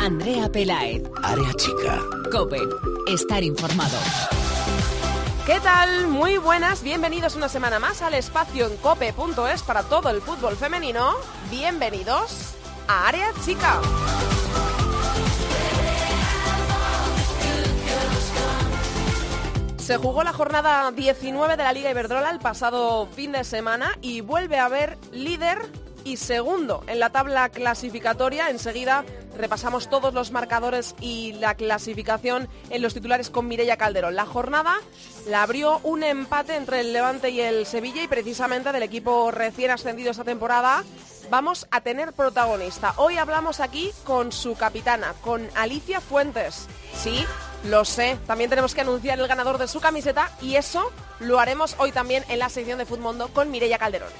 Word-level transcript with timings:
Andrea 0.00 0.50
Pelaez. 0.50 1.02
Área 1.22 1.52
chica. 1.52 2.00
Cope. 2.32 2.58
Estar 3.06 3.44
informado. 3.44 3.98
¿Qué 5.44 5.60
tal? 5.60 6.08
Muy 6.08 6.38
buenas, 6.38 6.82
bienvenidos 6.82 7.36
una 7.36 7.50
semana 7.50 7.78
más 7.78 8.00
al 8.00 8.14
espacio 8.14 8.66
en 8.66 8.78
cope.es 8.78 9.62
para 9.62 9.82
todo 9.82 10.08
el 10.08 10.22
fútbol 10.22 10.56
femenino. 10.56 11.16
Bienvenidos 11.50 12.54
a 12.88 13.08
Área 13.08 13.30
Chica. 13.44 13.78
Se 19.76 19.98
jugó 19.98 20.24
la 20.24 20.32
jornada 20.32 20.92
19 20.92 21.58
de 21.58 21.62
la 21.62 21.74
Liga 21.74 21.90
Iberdrola 21.90 22.30
el 22.30 22.38
pasado 22.38 23.06
fin 23.08 23.32
de 23.32 23.44
semana 23.44 23.98
y 24.00 24.22
vuelve 24.22 24.58
a 24.58 24.64
haber 24.64 24.96
líder 25.12 25.58
y 26.04 26.16
segundo 26.16 26.84
en 26.86 27.00
la 27.00 27.10
tabla 27.10 27.50
clasificatoria. 27.50 28.48
Enseguida 28.48 29.04
repasamos 29.36 29.88
todos 29.88 30.14
los 30.14 30.30
marcadores 30.30 30.94
y 31.00 31.32
la 31.34 31.54
clasificación 31.54 32.48
en 32.70 32.82
los 32.82 32.94
titulares 32.94 33.30
con 33.30 33.48
Mireia 33.48 33.76
Calderón. 33.76 34.14
La 34.14 34.26
jornada 34.26 34.76
la 35.26 35.42
abrió 35.42 35.80
un 35.82 36.02
empate 36.02 36.56
entre 36.56 36.80
el 36.80 36.92
Levante 36.92 37.30
y 37.30 37.40
el 37.40 37.66
Sevilla 37.66 38.02
y 38.02 38.08
precisamente 38.08 38.72
del 38.72 38.82
equipo 38.82 39.30
recién 39.30 39.70
ascendido 39.70 40.10
esta 40.10 40.24
temporada 40.24 40.84
vamos 41.30 41.66
a 41.70 41.80
tener 41.80 42.12
protagonista. 42.12 42.94
Hoy 42.96 43.16
hablamos 43.16 43.60
aquí 43.60 43.92
con 44.04 44.32
su 44.32 44.56
capitana, 44.56 45.14
con 45.20 45.48
Alicia 45.54 46.00
Fuentes. 46.00 46.66
Sí, 46.94 47.24
lo 47.64 47.84
sé, 47.84 48.18
también 48.26 48.50
tenemos 48.50 48.74
que 48.74 48.80
anunciar 48.80 49.18
el 49.18 49.28
ganador 49.28 49.58
de 49.58 49.68
su 49.68 49.80
camiseta 49.80 50.30
y 50.42 50.56
eso 50.56 50.90
lo 51.20 51.38
haremos 51.38 51.76
hoy 51.78 51.92
también 51.92 52.24
en 52.28 52.38
la 52.38 52.48
sección 52.48 52.78
de 52.78 52.86
Futmundo 52.86 53.28
con 53.28 53.50
Mireia 53.50 53.78
Calderón. 53.78 54.10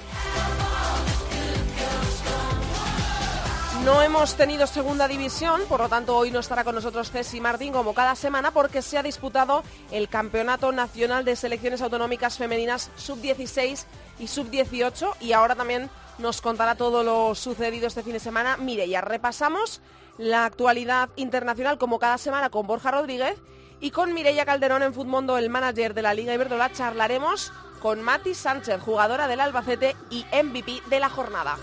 No 3.83 3.99
hemos 4.03 4.35
tenido 4.35 4.67
segunda 4.67 5.07
división, 5.07 5.61
por 5.67 5.79
lo 5.79 5.89
tanto 5.89 6.15
hoy 6.15 6.29
no 6.29 6.39
estará 6.39 6.63
con 6.63 6.75
nosotros 6.75 7.09
Ceci 7.09 7.41
Martín 7.41 7.73
como 7.73 7.95
cada 7.95 8.15
semana 8.15 8.51
porque 8.51 8.83
se 8.83 8.99
ha 8.99 9.03
disputado 9.03 9.63
el 9.89 10.07
Campeonato 10.07 10.71
Nacional 10.71 11.25
de 11.25 11.35
Selecciones 11.35 11.81
Autonómicas 11.81 12.37
Femeninas 12.37 12.91
Sub-16 12.95 13.85
y 14.19 14.27
Sub-18 14.27 15.15
y 15.19 15.33
ahora 15.33 15.55
también 15.55 15.89
nos 16.19 16.41
contará 16.41 16.75
todo 16.75 17.03
lo 17.03 17.33
sucedido 17.33 17.87
este 17.87 18.03
fin 18.03 18.13
de 18.13 18.19
semana. 18.19 18.55
Mire, 18.57 18.87
ya 18.87 19.01
repasamos 19.01 19.81
la 20.19 20.45
actualidad 20.45 21.09
internacional 21.15 21.79
como 21.79 21.97
cada 21.97 22.19
semana 22.19 22.51
con 22.51 22.67
Borja 22.67 22.91
Rodríguez 22.91 23.41
y 23.79 23.89
con 23.89 24.13
Mireia 24.13 24.45
Calderón 24.45 24.83
en 24.83 24.93
Futmundo, 24.93 25.39
el 25.39 25.49
manager 25.49 25.95
de 25.95 26.03
la 26.03 26.13
Liga 26.13 26.35
Iberdrola, 26.35 26.71
charlaremos 26.71 27.51
con 27.79 28.03
Mati 28.03 28.35
Sánchez, 28.35 28.79
jugadora 28.79 29.27
del 29.27 29.39
Albacete 29.39 29.95
y 30.11 30.23
MVP 30.31 30.83
de 30.87 30.99
la 30.99 31.09
jornada. 31.09 31.57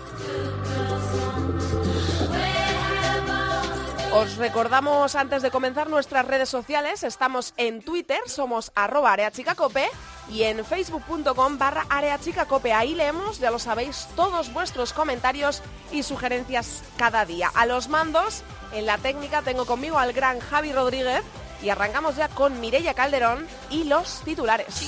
Os 4.11 4.37
recordamos 4.37 5.15
antes 5.15 5.43
de 5.43 5.51
comenzar 5.51 5.87
nuestras 5.87 6.25
redes 6.25 6.49
sociales, 6.49 7.03
estamos 7.03 7.53
en 7.57 7.83
Twitter, 7.83 8.19
somos 8.25 8.71
arroba 8.73 9.13
areachicacope 9.13 9.87
y 10.31 10.43
en 10.43 10.65
facebook.com 10.65 11.59
barra 11.59 11.85
areachicacope. 11.89 12.73
Ahí 12.73 12.95
leemos, 12.95 13.37
ya 13.37 13.51
lo 13.51 13.59
sabéis, 13.59 14.07
todos 14.15 14.51
vuestros 14.51 14.93
comentarios 14.93 15.61
y 15.91 16.01
sugerencias 16.01 16.81
cada 16.97 17.23
día. 17.25 17.51
A 17.53 17.67
los 17.67 17.87
mandos, 17.87 18.41
en 18.73 18.87
la 18.87 18.97
técnica 18.97 19.43
tengo 19.43 19.65
conmigo 19.67 19.99
al 19.99 20.11
gran 20.11 20.39
Javi 20.39 20.73
Rodríguez 20.73 21.21
y 21.61 21.69
arrancamos 21.69 22.15
ya 22.15 22.29
con 22.29 22.59
Mireia 22.59 22.95
Calderón 22.95 23.45
y 23.69 23.83
los 23.83 24.21
titulares. 24.21 24.81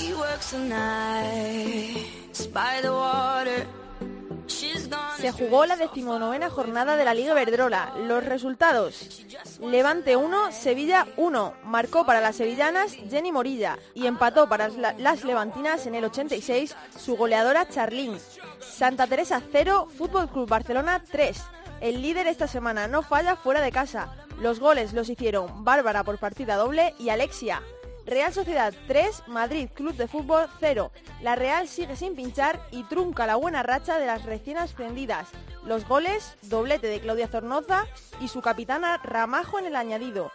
Se 4.48 5.32
jugó 5.32 5.66
la 5.66 5.76
decimonovena 5.76 6.50
jornada 6.50 6.96
de 6.96 7.04
la 7.04 7.14
Liga 7.14 7.34
Verdrola. 7.34 7.94
Los 7.98 8.24
resultados: 8.24 9.22
Levante 9.60 10.16
1, 10.16 10.52
Sevilla 10.52 11.06
1. 11.16 11.54
Marcó 11.64 12.04
para 12.04 12.20
las 12.20 12.36
sevillanas 12.36 12.92
Jenny 12.92 13.32
Morilla 13.32 13.78
y 13.94 14.06
empató 14.06 14.48
para 14.48 14.68
las 14.68 15.24
levantinas 15.24 15.86
en 15.86 15.94
el 15.94 16.04
86 16.04 16.74
su 16.98 17.16
goleadora 17.16 17.68
Charlín. 17.68 18.18
Santa 18.60 19.06
Teresa 19.06 19.42
0, 19.52 19.88
Fútbol 19.96 20.28
Club 20.28 20.48
Barcelona 20.48 21.02
3. 21.10 21.40
El 21.80 22.02
líder 22.02 22.26
esta 22.26 22.46
semana 22.46 22.86
no 22.86 23.02
falla 23.02 23.36
fuera 23.36 23.60
de 23.60 23.72
casa. 23.72 24.14
Los 24.40 24.60
goles 24.60 24.92
los 24.92 25.08
hicieron 25.08 25.64
Bárbara 25.64 26.04
por 26.04 26.18
partida 26.18 26.56
doble 26.56 26.94
y 26.98 27.10
Alexia. 27.10 27.62
Real 28.06 28.32
Sociedad 28.32 28.74
3, 28.88 29.24
Madrid 29.28 29.68
Club 29.72 29.94
de 29.94 30.08
Fútbol 30.08 30.46
0. 30.58 30.90
La 31.22 31.36
Real 31.36 31.68
sigue 31.68 31.94
sin 31.94 32.16
pinchar 32.16 32.60
y 32.72 32.82
trunca 32.84 33.26
la 33.26 33.36
buena 33.36 33.62
racha 33.62 33.98
de 33.98 34.06
las 34.06 34.24
recién 34.24 34.58
ascendidas. 34.58 35.28
Los 35.64 35.86
goles, 35.86 36.36
doblete 36.42 36.88
de 36.88 37.00
Claudia 37.00 37.28
Zornoza 37.28 37.86
y 38.20 38.28
su 38.28 38.42
capitana 38.42 38.98
Ramajo 38.98 39.58
en 39.60 39.66
el 39.66 39.76
añadido. 39.76 40.32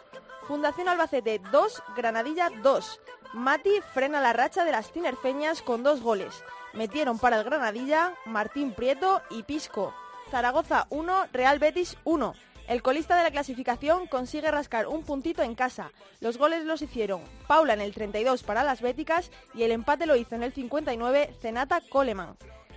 Fundación 0.48 0.88
Albacete 0.88 1.42
2, 1.52 1.84
Granadilla 1.98 2.50
2. 2.64 3.02
Mati 3.34 3.82
frena 3.94 4.22
la 4.22 4.32
racha 4.32 4.64
de 4.64 4.72
las 4.72 4.94
tinerfeñas 4.94 5.62
con 5.62 5.84
dos 5.84 6.02
goles. 6.02 6.44
Metieron 6.74 7.20
para 7.20 7.38
el 7.38 7.44
Granadilla 7.44 8.14
Martín 8.26 8.72
Prieto 8.72 9.22
y 9.30 9.44
Pisco. 9.44 9.94
Zaragoza 10.32 10.88
1, 10.90 11.28
Real 11.34 11.60
Betis 11.60 11.98
1. 12.06 12.34
El 12.68 12.82
colista 12.82 13.16
de 13.16 13.24
la 13.24 13.32
clasificación 13.32 14.08
consigue 14.08 14.52
rascar 14.52 14.88
un 14.88 15.04
puntito 15.04 15.42
en 15.42 15.56
casa. 15.56 15.92
Los 16.20 16.38
goles 16.38 16.66
los 16.66 16.82
hicieron 16.82 17.22
Paula 17.48 17.74
en 17.74 17.80
el 17.80 17.94
32 17.94 18.44
para 18.44 18.66
las 18.66 18.82
béticas 18.82 19.32
y 19.54 19.64
el 19.64 19.72
empate 19.72 20.06
lo 20.06 20.18
hizo 20.18 20.36
en 20.36 20.44
el 20.44 20.52
59 20.52 21.34
Zenata 21.42 21.80
Coleman. 21.90 22.36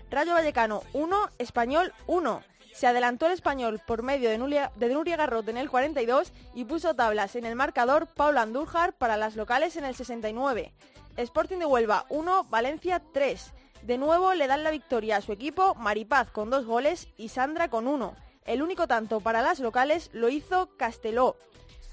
Rayo 0.08 0.34
Vallecano 0.34 0.82
1, 0.92 1.30
Español 1.38 1.92
1. 2.06 2.42
Se 2.72 2.86
adelantó 2.86 3.26
el 3.26 3.32
español 3.32 3.80
por 3.84 4.04
medio 4.04 4.30
de 4.30 4.38
Nuria, 4.38 4.70
de 4.76 5.16
Garrot 5.16 5.48
en 5.48 5.56
el 5.56 5.68
42 5.68 6.32
y 6.54 6.64
puso 6.64 6.94
tablas 6.94 7.34
en 7.34 7.44
el 7.44 7.56
marcador 7.56 8.06
Paula 8.06 8.42
Andújar 8.42 8.92
para 8.92 9.16
las 9.16 9.34
locales 9.34 9.74
en 9.74 9.84
el 9.84 9.96
69. 9.96 10.72
Sporting 11.16 11.58
de 11.58 11.66
Huelva 11.66 12.06
1, 12.10 12.44
Valencia 12.44 13.02
3. 13.12 13.52
De 13.82 13.98
nuevo 13.98 14.34
le 14.34 14.46
dan 14.46 14.62
la 14.62 14.70
victoria 14.70 15.16
a 15.16 15.20
su 15.20 15.32
equipo 15.32 15.74
Maripaz 15.74 16.30
con 16.30 16.48
dos 16.48 16.64
goles 16.64 17.08
y 17.16 17.30
Sandra 17.30 17.68
con 17.68 17.88
uno. 17.88 18.14
El 18.44 18.62
único 18.62 18.86
tanto 18.86 19.20
para 19.20 19.42
las 19.42 19.60
locales 19.60 20.10
lo 20.12 20.28
hizo 20.28 20.70
Casteló. 20.76 21.36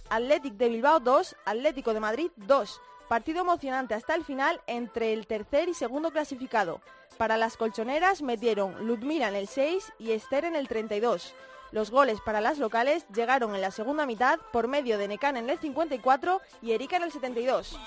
Athletic 0.10 0.54
de 0.54 0.70
Bilbao 0.70 1.00
2, 1.00 1.36
Atlético 1.46 1.94
de 1.94 2.00
Madrid 2.00 2.32
2. 2.38 2.82
Partido 3.10 3.42
emocionante 3.42 3.94
hasta 3.94 4.16
el 4.16 4.24
final 4.24 4.62
entre 4.68 5.14
el 5.14 5.28
tercer 5.28 5.70
y 5.70 5.74
segundo 5.74 6.12
clasificado. 6.12 6.82
Para 7.18 7.38
las 7.38 7.58
colchoneras 7.58 8.22
metieron 8.22 8.86
Ludmila 8.86 9.28
en 9.28 9.36
el 9.36 9.48
6 9.48 9.94
y 10.00 10.12
Esther 10.12 10.46
en 10.46 10.56
el 10.56 10.68
32. 10.68 11.34
Los 11.72 11.92
goles 11.92 12.22
para 12.22 12.42
las 12.42 12.60
locales 12.60 13.06
llegaron 13.14 13.54
en 13.54 13.62
la 13.62 13.72
segunda 13.72 14.06
mitad 14.06 14.40
por 14.54 14.68
medio 14.68 14.98
de 14.98 15.08
Necan 15.08 15.36
en 15.36 15.50
el 15.50 15.60
54 15.60 16.42
y 16.62 16.72
Erika 16.72 16.98
en 16.98 17.04
el 17.04 17.12
72. 17.12 17.78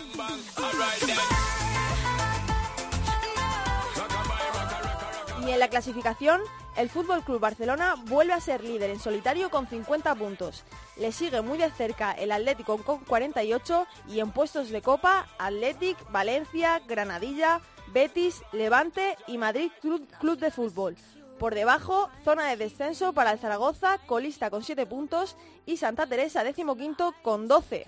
Y 5.46 5.50
en 5.50 5.58
la 5.58 5.68
clasificación, 5.68 6.40
el 6.76 6.90
Fútbol 6.90 7.24
Club 7.24 7.40
Barcelona 7.40 7.94
vuelve 8.06 8.34
a 8.34 8.40
ser 8.40 8.62
líder 8.62 8.90
en 8.90 9.00
solitario 9.00 9.50
con 9.50 9.66
50 9.66 10.14
puntos. 10.14 10.64
Le 10.96 11.12
sigue 11.12 11.40
muy 11.40 11.56
de 11.56 11.70
cerca 11.70 12.12
el 12.12 12.30
Atlético 12.30 12.76
con 12.78 12.98
48 12.98 13.86
y 14.08 14.20
en 14.20 14.32
puestos 14.32 14.68
de 14.68 14.82
Copa, 14.82 15.26
Athletic, 15.38 15.96
Valencia, 16.10 16.80
Granadilla, 16.86 17.60
Betis, 17.92 18.42
Levante 18.52 19.16
y 19.26 19.38
Madrid 19.38 19.70
Club, 19.80 20.38
de 20.38 20.50
Fútbol. 20.50 20.96
Por 21.38 21.54
debajo, 21.54 22.10
zona 22.22 22.46
de 22.48 22.56
descenso 22.56 23.14
para 23.14 23.32
el 23.32 23.38
Zaragoza, 23.38 23.98
colista 24.06 24.50
con 24.50 24.62
7 24.62 24.84
puntos 24.84 25.36
y 25.64 25.78
Santa 25.78 26.06
Teresa, 26.06 26.44
decimoquinto, 26.44 27.14
con 27.22 27.48
12. 27.48 27.86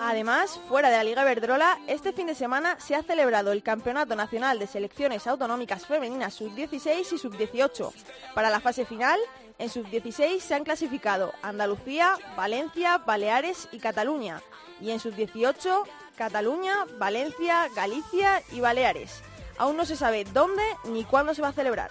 Además, 0.00 0.60
fuera 0.68 0.90
de 0.90 0.96
la 0.96 1.04
Liga 1.04 1.24
Verdrola, 1.24 1.78
este 1.86 2.12
fin 2.12 2.26
de 2.26 2.34
semana 2.34 2.78
se 2.80 2.94
ha 2.94 3.02
celebrado 3.02 3.52
el 3.52 3.62
Campeonato 3.62 4.16
Nacional 4.16 4.58
de 4.58 4.66
Selecciones 4.66 5.26
Autonómicas 5.26 5.86
Femeninas 5.86 6.34
Sub-16 6.34 7.12
y 7.12 7.18
Sub-18. 7.18 7.92
Para 8.34 8.50
la 8.50 8.60
fase 8.60 8.84
final, 8.84 9.18
en 9.58 9.68
Sub-16 9.68 10.40
se 10.40 10.54
han 10.54 10.64
clasificado 10.64 11.32
Andalucía, 11.42 12.16
Valencia, 12.36 12.98
Baleares 12.98 13.68
y 13.72 13.78
Cataluña. 13.78 14.40
Y 14.80 14.90
en 14.90 15.00
Sub-18, 15.00 15.84
Cataluña, 16.16 16.86
Valencia, 16.98 17.68
Galicia 17.74 18.42
y 18.52 18.60
Baleares. 18.60 19.22
Aún 19.58 19.76
no 19.76 19.84
se 19.84 19.96
sabe 19.96 20.24
dónde 20.24 20.62
ni 20.84 21.04
cuándo 21.04 21.34
se 21.34 21.42
va 21.42 21.48
a 21.48 21.52
celebrar. 21.52 21.90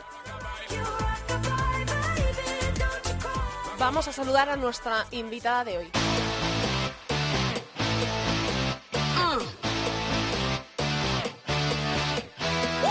Vamos 3.79 4.09
a 4.09 4.11
saludar 4.11 4.49
a 4.49 4.57
nuestra 4.57 5.05
invitada 5.11 5.63
de 5.63 5.77
hoy. 5.77 5.91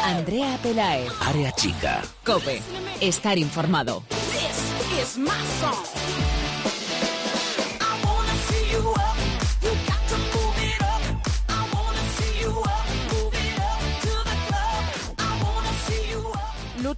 Andrea 0.03 0.59
Pelaez. 0.63 1.13
Área 1.21 1.53
chica. 1.53 2.01
Cope. 2.25 2.63
Estar 3.03 3.37
informado. 3.37 4.03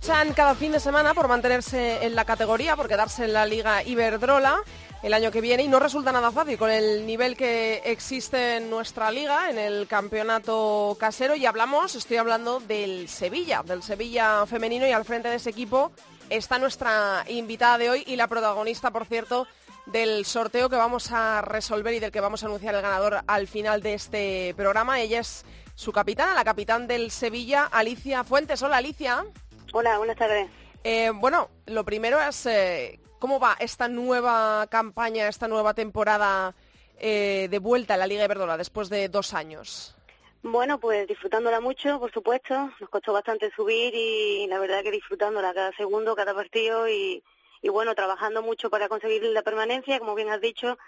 Luchan 0.01 0.33
cada 0.33 0.55
fin 0.55 0.73
de 0.73 0.81
semana 0.81 1.13
por 1.13 1.29
mantenerse 1.29 2.07
en 2.07 2.15
la 2.15 2.25
categoría, 2.25 2.75
por 2.75 2.89
quedarse 2.89 3.25
en 3.25 3.35
la 3.35 3.45
Liga 3.45 3.83
Iberdrola 3.83 4.63
el 5.03 5.13
año 5.13 5.31
que 5.31 5.43
viene 5.43 5.65
y 5.65 5.69
no 5.69 5.79
resulta 5.79 6.11
nada 6.11 6.31
fácil 6.31 6.57
con 6.57 6.71
el 6.71 7.07
nivel 7.07 7.37
que 7.37 7.83
existe 7.85 8.57
en 8.57 8.71
nuestra 8.71 9.11
liga, 9.11 9.51
en 9.51 9.59
el 9.59 9.87
campeonato 9.87 10.97
casero 10.99 11.37
y 11.37 11.45
hablamos, 11.45 11.95
estoy 11.97 12.17
hablando 12.17 12.61
del 12.61 13.09
Sevilla, 13.09 13.63
del 13.63 13.83
Sevilla 13.83 14.47
femenino 14.47 14.87
y 14.87 14.93
al 14.93 15.05
frente 15.05 15.29
de 15.29 15.37
ese 15.37 15.51
equipo 15.51 15.93
está 16.31 16.59
nuestra 16.59 17.25
invitada 17.29 17.77
de 17.77 17.91
hoy 17.91 18.05
y 18.07 18.17
la 18.17 18.29
protagonista, 18.29 18.91
por 18.91 19.05
cierto, 19.05 19.47
del 19.85 20.25
sorteo 20.25 20.71
que 20.71 20.77
vamos 20.77 21.13
a 21.13 21.43
resolver 21.43 21.93
y 21.93 22.01
del 22.01 22.13
que 22.13 22.21
vamos 22.21 22.43
a 22.43 22.47
anunciar 22.47 22.75
el 22.75 22.83
ganador 22.83 23.21
al 23.27 23.47
final 23.47 23.83
de 23.83 23.95
este 23.95 24.55
programa. 24.57 25.01
Ella 25.01 25.21
es 25.21 25.45
su 25.75 25.93
capitana, 25.93 26.35
la 26.35 26.45
capitán 26.45 26.87
del 26.87 27.11
Sevilla, 27.11 27.65
Alicia 27.65 28.25
Fuentes. 28.25 28.63
Hola, 28.63 28.79
Alicia. 28.79 29.27
Hola, 29.73 29.99
buenas 29.99 30.17
tardes. 30.17 30.49
Eh, 30.83 31.11
bueno, 31.15 31.51
lo 31.67 31.85
primero 31.85 32.21
es 32.21 32.47
eh, 32.47 32.99
cómo 33.19 33.39
va 33.39 33.57
esta 33.61 33.89
nueva 33.89 34.67
campaña, 34.69 35.29
esta 35.29 35.47
nueva 35.47 35.75
temporada 35.75 36.55
eh, 36.99 37.49
de 37.51 37.59
vuelta 37.59 37.95
a 37.95 37.97
la 37.97 38.07
Liga 38.07 38.25
Iberdrola 38.25 38.57
después 38.57 38.89
de 38.89 39.09
dos 39.09 39.33
años. 39.35 39.97
Bueno, 40.43 40.81
pues 40.81 41.07
disfrutándola 41.07 41.61
mucho, 41.61 42.01
por 42.01 42.11
supuesto. 42.13 42.73
Nos 42.81 42.89
costó 42.89 43.13
bastante 43.13 43.51
subir 43.55 43.95
y 43.95 44.47
la 44.49 44.59
verdad 44.59 44.83
que 44.83 44.91
disfrutándola 44.91 45.53
cada 45.53 45.73
segundo, 45.77 46.17
cada 46.17 46.35
partido 46.35 46.89
y, 46.89 47.23
y 47.63 47.69
bueno, 47.69 47.95
trabajando 47.95 48.43
mucho 48.43 48.71
para 48.71 48.89
conseguir 48.89 49.23
la 49.25 49.43
permanencia, 49.43 49.99
como 49.99 50.15
bien 50.15 50.31
has 50.31 50.41
dicho, 50.41 50.79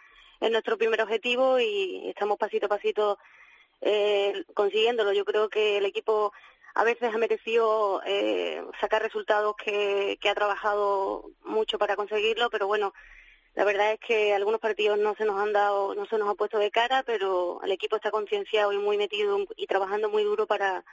es 0.40 0.50
nuestro 0.50 0.78
primer 0.78 1.02
objetivo 1.02 1.60
y 1.60 2.08
estamos 2.08 2.38
pasito 2.38 2.66
a 2.66 2.70
pasito 2.70 3.18
eh, 3.82 4.44
consiguiéndolo. 4.54 5.12
Yo 5.12 5.24
creo 5.24 5.48
que 5.48 5.78
el 5.78 5.84
equipo 5.84 6.32
a 6.74 6.84
veces 6.84 7.14
ha 7.14 7.18
merecido 7.18 8.02
eh, 8.06 8.62
sacar 8.80 9.02
resultados 9.02 9.54
que, 9.56 10.18
ha 10.28 10.34
trabajado 10.34 11.30
mucho 11.44 11.78
para 11.78 11.96
conseguirlo, 11.96 12.50
pero 12.50 12.66
bueno, 12.66 12.94
la 13.54 13.64
verdad 13.64 13.92
es 13.92 14.00
que 14.00 14.34
algunos 14.34 14.60
partidos 14.60 14.98
no 14.98 15.14
se 15.14 15.24
nos 15.24 15.38
han 15.38 15.52
dado, 15.52 15.94
no 15.94 16.06
se 16.06 16.16
nos 16.16 16.28
ha 16.28 16.34
puesto 16.34 16.58
de 16.58 16.70
cara, 16.70 17.02
pero 17.02 17.60
el 17.62 17.72
equipo 17.72 17.96
está 17.96 18.10
concienciado 18.10 18.72
y 18.72 18.78
muy 18.78 18.96
metido 18.96 19.38
y 19.56 19.66
trabajando 19.66 20.08
muy 20.08 20.24
duro 20.24 20.46
para, 20.46 20.84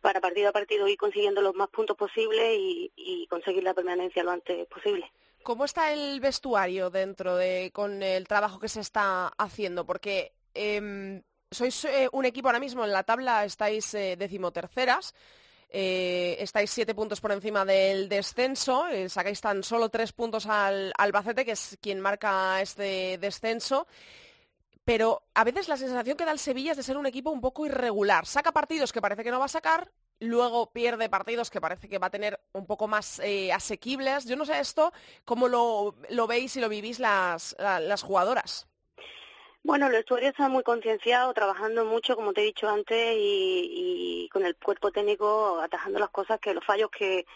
partido 0.00 0.50
a 0.50 0.52
partido 0.52 0.86
ir 0.86 0.96
consiguiendo 0.96 1.42
los 1.42 1.54
más 1.54 1.68
puntos 1.68 1.96
posibles 1.96 2.56
y, 2.56 2.92
y 2.94 3.26
conseguir 3.26 3.64
la 3.64 3.74
permanencia 3.74 4.22
lo 4.22 4.30
antes 4.30 4.66
posible. 4.68 5.10
¿Cómo 5.42 5.64
está 5.64 5.92
el 5.92 6.20
vestuario 6.20 6.90
dentro 6.90 7.36
de 7.36 7.70
con 7.72 8.02
el 8.02 8.28
trabajo 8.28 8.60
que 8.60 8.68
se 8.68 8.80
está 8.80 9.28
haciendo? 9.38 9.86
Porque 9.86 10.32
eh, 10.54 11.22
sois 11.50 11.84
eh, 11.84 12.08
un 12.12 12.24
equipo 12.24 12.48
ahora 12.48 12.60
mismo 12.60 12.84
en 12.84 12.92
la 12.92 13.04
tabla, 13.04 13.44
estáis 13.44 13.92
eh, 13.94 14.16
decimoterceras. 14.16 15.14
Eh, 15.70 16.36
estáis 16.40 16.70
siete 16.70 16.94
puntos 16.94 17.20
por 17.20 17.30
encima 17.30 17.62
del 17.62 18.08
descenso, 18.08 18.86
sacáis 19.08 19.38
tan 19.38 19.62
solo 19.62 19.90
tres 19.90 20.14
puntos 20.14 20.46
al 20.46 20.94
Albacete, 20.96 21.44
que 21.44 21.52
es 21.52 21.76
quien 21.82 22.00
marca 22.00 22.60
este 22.62 23.18
descenso. 23.18 23.86
Pero 24.82 25.24
a 25.34 25.44
veces 25.44 25.68
la 25.68 25.76
sensación 25.76 26.16
que 26.16 26.24
da 26.24 26.32
el 26.32 26.38
Sevilla 26.38 26.70
es 26.70 26.78
de 26.78 26.82
ser 26.82 26.96
un 26.96 27.04
equipo 27.04 27.30
un 27.30 27.42
poco 27.42 27.66
irregular. 27.66 28.24
Saca 28.24 28.52
partidos 28.52 28.94
que 28.94 29.02
parece 29.02 29.22
que 29.22 29.30
no 29.30 29.38
va 29.38 29.44
a 29.44 29.48
sacar, 29.48 29.92
luego 30.20 30.72
pierde 30.72 31.10
partidos 31.10 31.50
que 31.50 31.60
parece 31.60 31.90
que 31.90 31.98
va 31.98 32.06
a 32.06 32.10
tener 32.10 32.40
un 32.52 32.64
poco 32.64 32.88
más 32.88 33.20
asequibles. 33.52 34.24
Yo 34.24 34.36
no 34.36 34.46
sé 34.46 34.58
esto, 34.60 34.94
cómo 35.26 35.48
lo, 35.48 35.94
veis 36.26 36.56
y 36.56 36.60
lo 36.60 36.70
vivís 36.70 36.98
las 36.98 37.54
jugadoras. 38.02 38.66
Bueno, 39.62 39.86
el 39.86 39.92
vestuario 39.92 40.28
está 40.30 40.48
muy 40.48 40.62
concienciado, 40.62 41.34
trabajando 41.34 41.84
mucho, 41.84 42.16
como 42.16 42.32
te 42.32 42.40
he 42.40 42.44
dicho 42.44 42.68
antes, 42.68 43.14
y, 43.18 44.28
con 44.32 44.44
el 44.46 44.56
cuerpo 44.56 44.90
técnico 44.90 45.60
atajando 45.60 45.98
las 45.98 46.10
cosas, 46.10 46.40
que 46.40 46.54
los 46.54 46.64
fallos 46.64 46.90
que, 46.90 47.26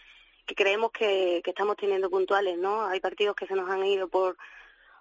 creemos 0.46 0.92
que, 0.92 1.42
estamos 1.44 1.76
teniendo 1.76 2.10
puntuales, 2.10 2.58
¿no? 2.58 2.86
Hay 2.86 3.00
partidos 3.00 3.36
que 3.36 3.46
se 3.46 3.54
nos 3.54 3.68
han 3.68 3.84
ido 3.84 4.08
por 4.08 4.36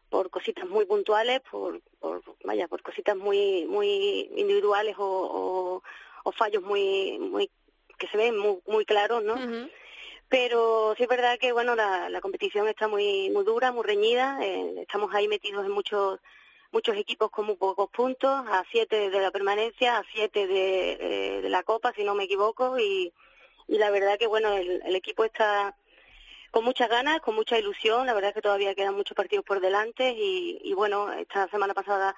por 0.10 0.30
cositas 0.30 0.68
muy 0.68 0.86
puntuales, 0.86 1.40
por, 1.50 1.82
por 2.00 2.22
vaya, 2.44 2.68
por 2.68 2.82
cositas 2.82 3.16
muy 3.16 3.66
muy 3.66 4.30
individuales 4.36 4.96
o, 4.98 5.82
o, 6.24 6.32
fallos 6.34 6.64
muy 6.64 7.18
muy 7.20 7.50
que 7.98 8.08
se 8.08 8.18
ven 8.18 8.38
muy, 8.38 8.60
muy 8.68 8.86
claros, 8.86 9.24
¿no? 9.24 9.36
Pero 10.28 10.96
sí 10.98 11.04
es 11.04 11.10
verdad 11.10 11.40
que 11.40 11.54
bueno 11.54 11.76
la, 11.76 12.10
la 12.10 12.22
competición 12.22 12.68
está 12.68 12.88
muy 12.90 13.30
muy 13.30 13.46
dura, 13.46 13.72
muy 13.72 13.84
reñida, 13.86 14.38
eh, 14.42 14.82
estamos 14.82 15.14
ahí 15.14 15.28
metidos 15.30 15.66
en 15.66 15.72
muchos 15.72 16.20
muchos 16.72 16.96
equipos 16.98 17.30
con 17.32 17.46
muy 17.46 17.56
pocos 17.56 17.90
puntos, 17.90 18.30
a 18.30 18.64
siete 18.72 19.10
de 19.10 19.22
la 19.22 19.32
permanencia, 19.32 19.98
a 19.98 20.04
siete 20.14 20.48
de, 20.48 20.98
eh, 21.46 21.50
la 21.50 21.64
Copa, 21.64 21.94
si 21.94 22.04
no 22.04 22.16
me 22.16 22.24
equivoco, 22.26 22.80
y, 22.80 23.14
la 23.68 23.90
verdad 23.90 24.18
que 24.18 24.28
bueno, 24.28 24.54
el, 24.54 24.82
el, 24.86 24.96
equipo 24.96 25.24
está 25.24 25.76
con 26.52 26.66
muchas 26.66 26.90
ganas, 26.90 27.22
con 27.22 27.36
mucha 27.36 27.58
ilusión, 27.58 28.06
la 28.06 28.14
verdad 28.14 28.34
que 28.34 28.42
todavía 28.42 28.76
quedan 28.76 28.96
muchos 28.96 29.16
partidos 29.16 29.46
por 29.46 29.62
delante 29.62 30.12
y, 30.12 30.60
y 30.64 30.74
bueno, 30.74 31.12
esta 31.14 31.48
semana 31.48 31.74
pasada 31.74 32.16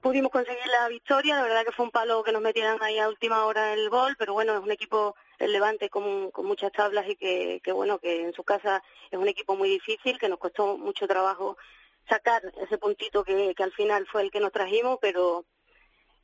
pudimos 0.00 0.32
conseguir 0.32 0.66
la 0.66 0.88
victoria, 0.88 1.36
la 1.36 1.42
verdad 1.42 1.64
que 1.64 1.72
fue 1.72 1.84
un 1.84 1.90
palo 1.90 2.22
que 2.24 2.32
nos 2.32 2.42
metieran 2.42 2.78
ahí 2.82 2.98
a 2.98 3.08
última 3.08 3.44
hora 3.44 3.74
el 3.74 3.90
gol, 3.90 4.16
pero 4.18 4.32
bueno, 4.32 4.54
es 4.54 4.60
un 4.60 4.70
equipo, 4.70 5.14
el 5.38 5.52
Levante, 5.52 5.88
con, 5.90 6.30
con 6.30 6.46
muchas 6.46 6.72
tablas 6.72 7.08
y 7.08 7.16
que, 7.16 7.60
que 7.62 7.72
bueno, 7.72 7.98
que 7.98 8.22
en 8.22 8.32
su 8.32 8.42
casa 8.42 8.82
es 9.10 9.18
un 9.18 9.28
equipo 9.28 9.56
muy 9.56 9.68
difícil, 9.68 10.18
que 10.18 10.28
nos 10.28 10.38
costó 10.38 10.78
mucho 10.78 11.06
trabajo 11.06 11.56
sacar 12.10 12.42
ese 12.60 12.76
puntito 12.76 13.24
que, 13.24 13.54
que 13.54 13.62
al 13.62 13.72
final 13.72 14.06
fue 14.12 14.22
el 14.22 14.30
que 14.30 14.40
nos 14.40 14.52
trajimos, 14.52 14.98
pero 15.00 15.46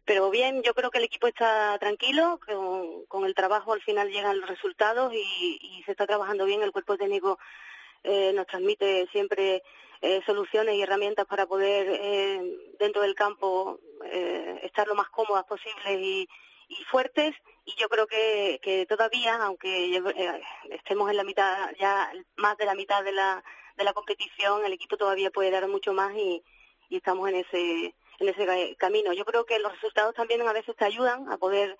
pero 0.04 0.30
bien, 0.30 0.62
yo 0.62 0.72
creo 0.72 0.90
que 0.90 0.98
el 0.98 1.04
equipo 1.04 1.26
está 1.26 1.76
tranquilo, 1.80 2.38
con, 2.46 3.06
con 3.06 3.24
el 3.24 3.34
trabajo 3.34 3.72
al 3.72 3.82
final 3.82 4.08
llegan 4.08 4.38
los 4.40 4.48
resultados 4.48 5.12
y, 5.12 5.58
y 5.60 5.82
se 5.84 5.92
está 5.92 6.06
trabajando 6.06 6.44
bien, 6.44 6.62
el 6.62 6.70
cuerpo 6.70 6.96
técnico 6.96 7.38
eh, 8.04 8.32
nos 8.32 8.46
transmite 8.46 9.08
siempre 9.10 9.64
eh, 10.02 10.20
soluciones 10.24 10.76
y 10.76 10.82
herramientas 10.82 11.26
para 11.26 11.46
poder 11.46 11.88
eh, 11.90 12.40
dentro 12.78 13.02
del 13.02 13.16
campo 13.16 13.80
eh, 14.04 14.60
estar 14.62 14.86
lo 14.86 14.94
más 14.94 15.08
cómodas 15.08 15.44
posibles 15.44 15.98
y, 15.98 16.28
y 16.68 16.84
fuertes. 16.84 17.34
Y 17.64 17.74
yo 17.80 17.88
creo 17.88 18.06
que, 18.06 18.60
que 18.62 18.86
todavía, 18.86 19.34
aunque 19.42 19.96
eh, 19.96 20.42
estemos 20.70 21.10
en 21.10 21.16
la 21.16 21.24
mitad, 21.24 21.72
ya 21.80 22.12
más 22.36 22.56
de 22.58 22.66
la 22.66 22.76
mitad 22.76 23.02
de 23.02 23.12
la 23.12 23.42
de 23.76 23.84
la 23.84 23.92
competición, 23.92 24.64
el 24.64 24.72
equipo 24.72 24.96
todavía 24.96 25.30
puede 25.30 25.50
dar 25.50 25.68
mucho 25.68 25.92
más 25.92 26.14
y, 26.14 26.42
estamos 26.90 27.28
en 27.28 27.36
ese, 27.36 27.94
en 28.20 28.28
ese 28.28 28.76
camino. 28.76 29.12
Yo 29.12 29.24
creo 29.24 29.44
que 29.44 29.58
los 29.58 29.72
resultados 29.72 30.14
también 30.14 30.40
a 30.42 30.52
veces 30.52 30.76
te 30.76 30.84
ayudan 30.84 31.30
a 31.30 31.36
poder 31.36 31.76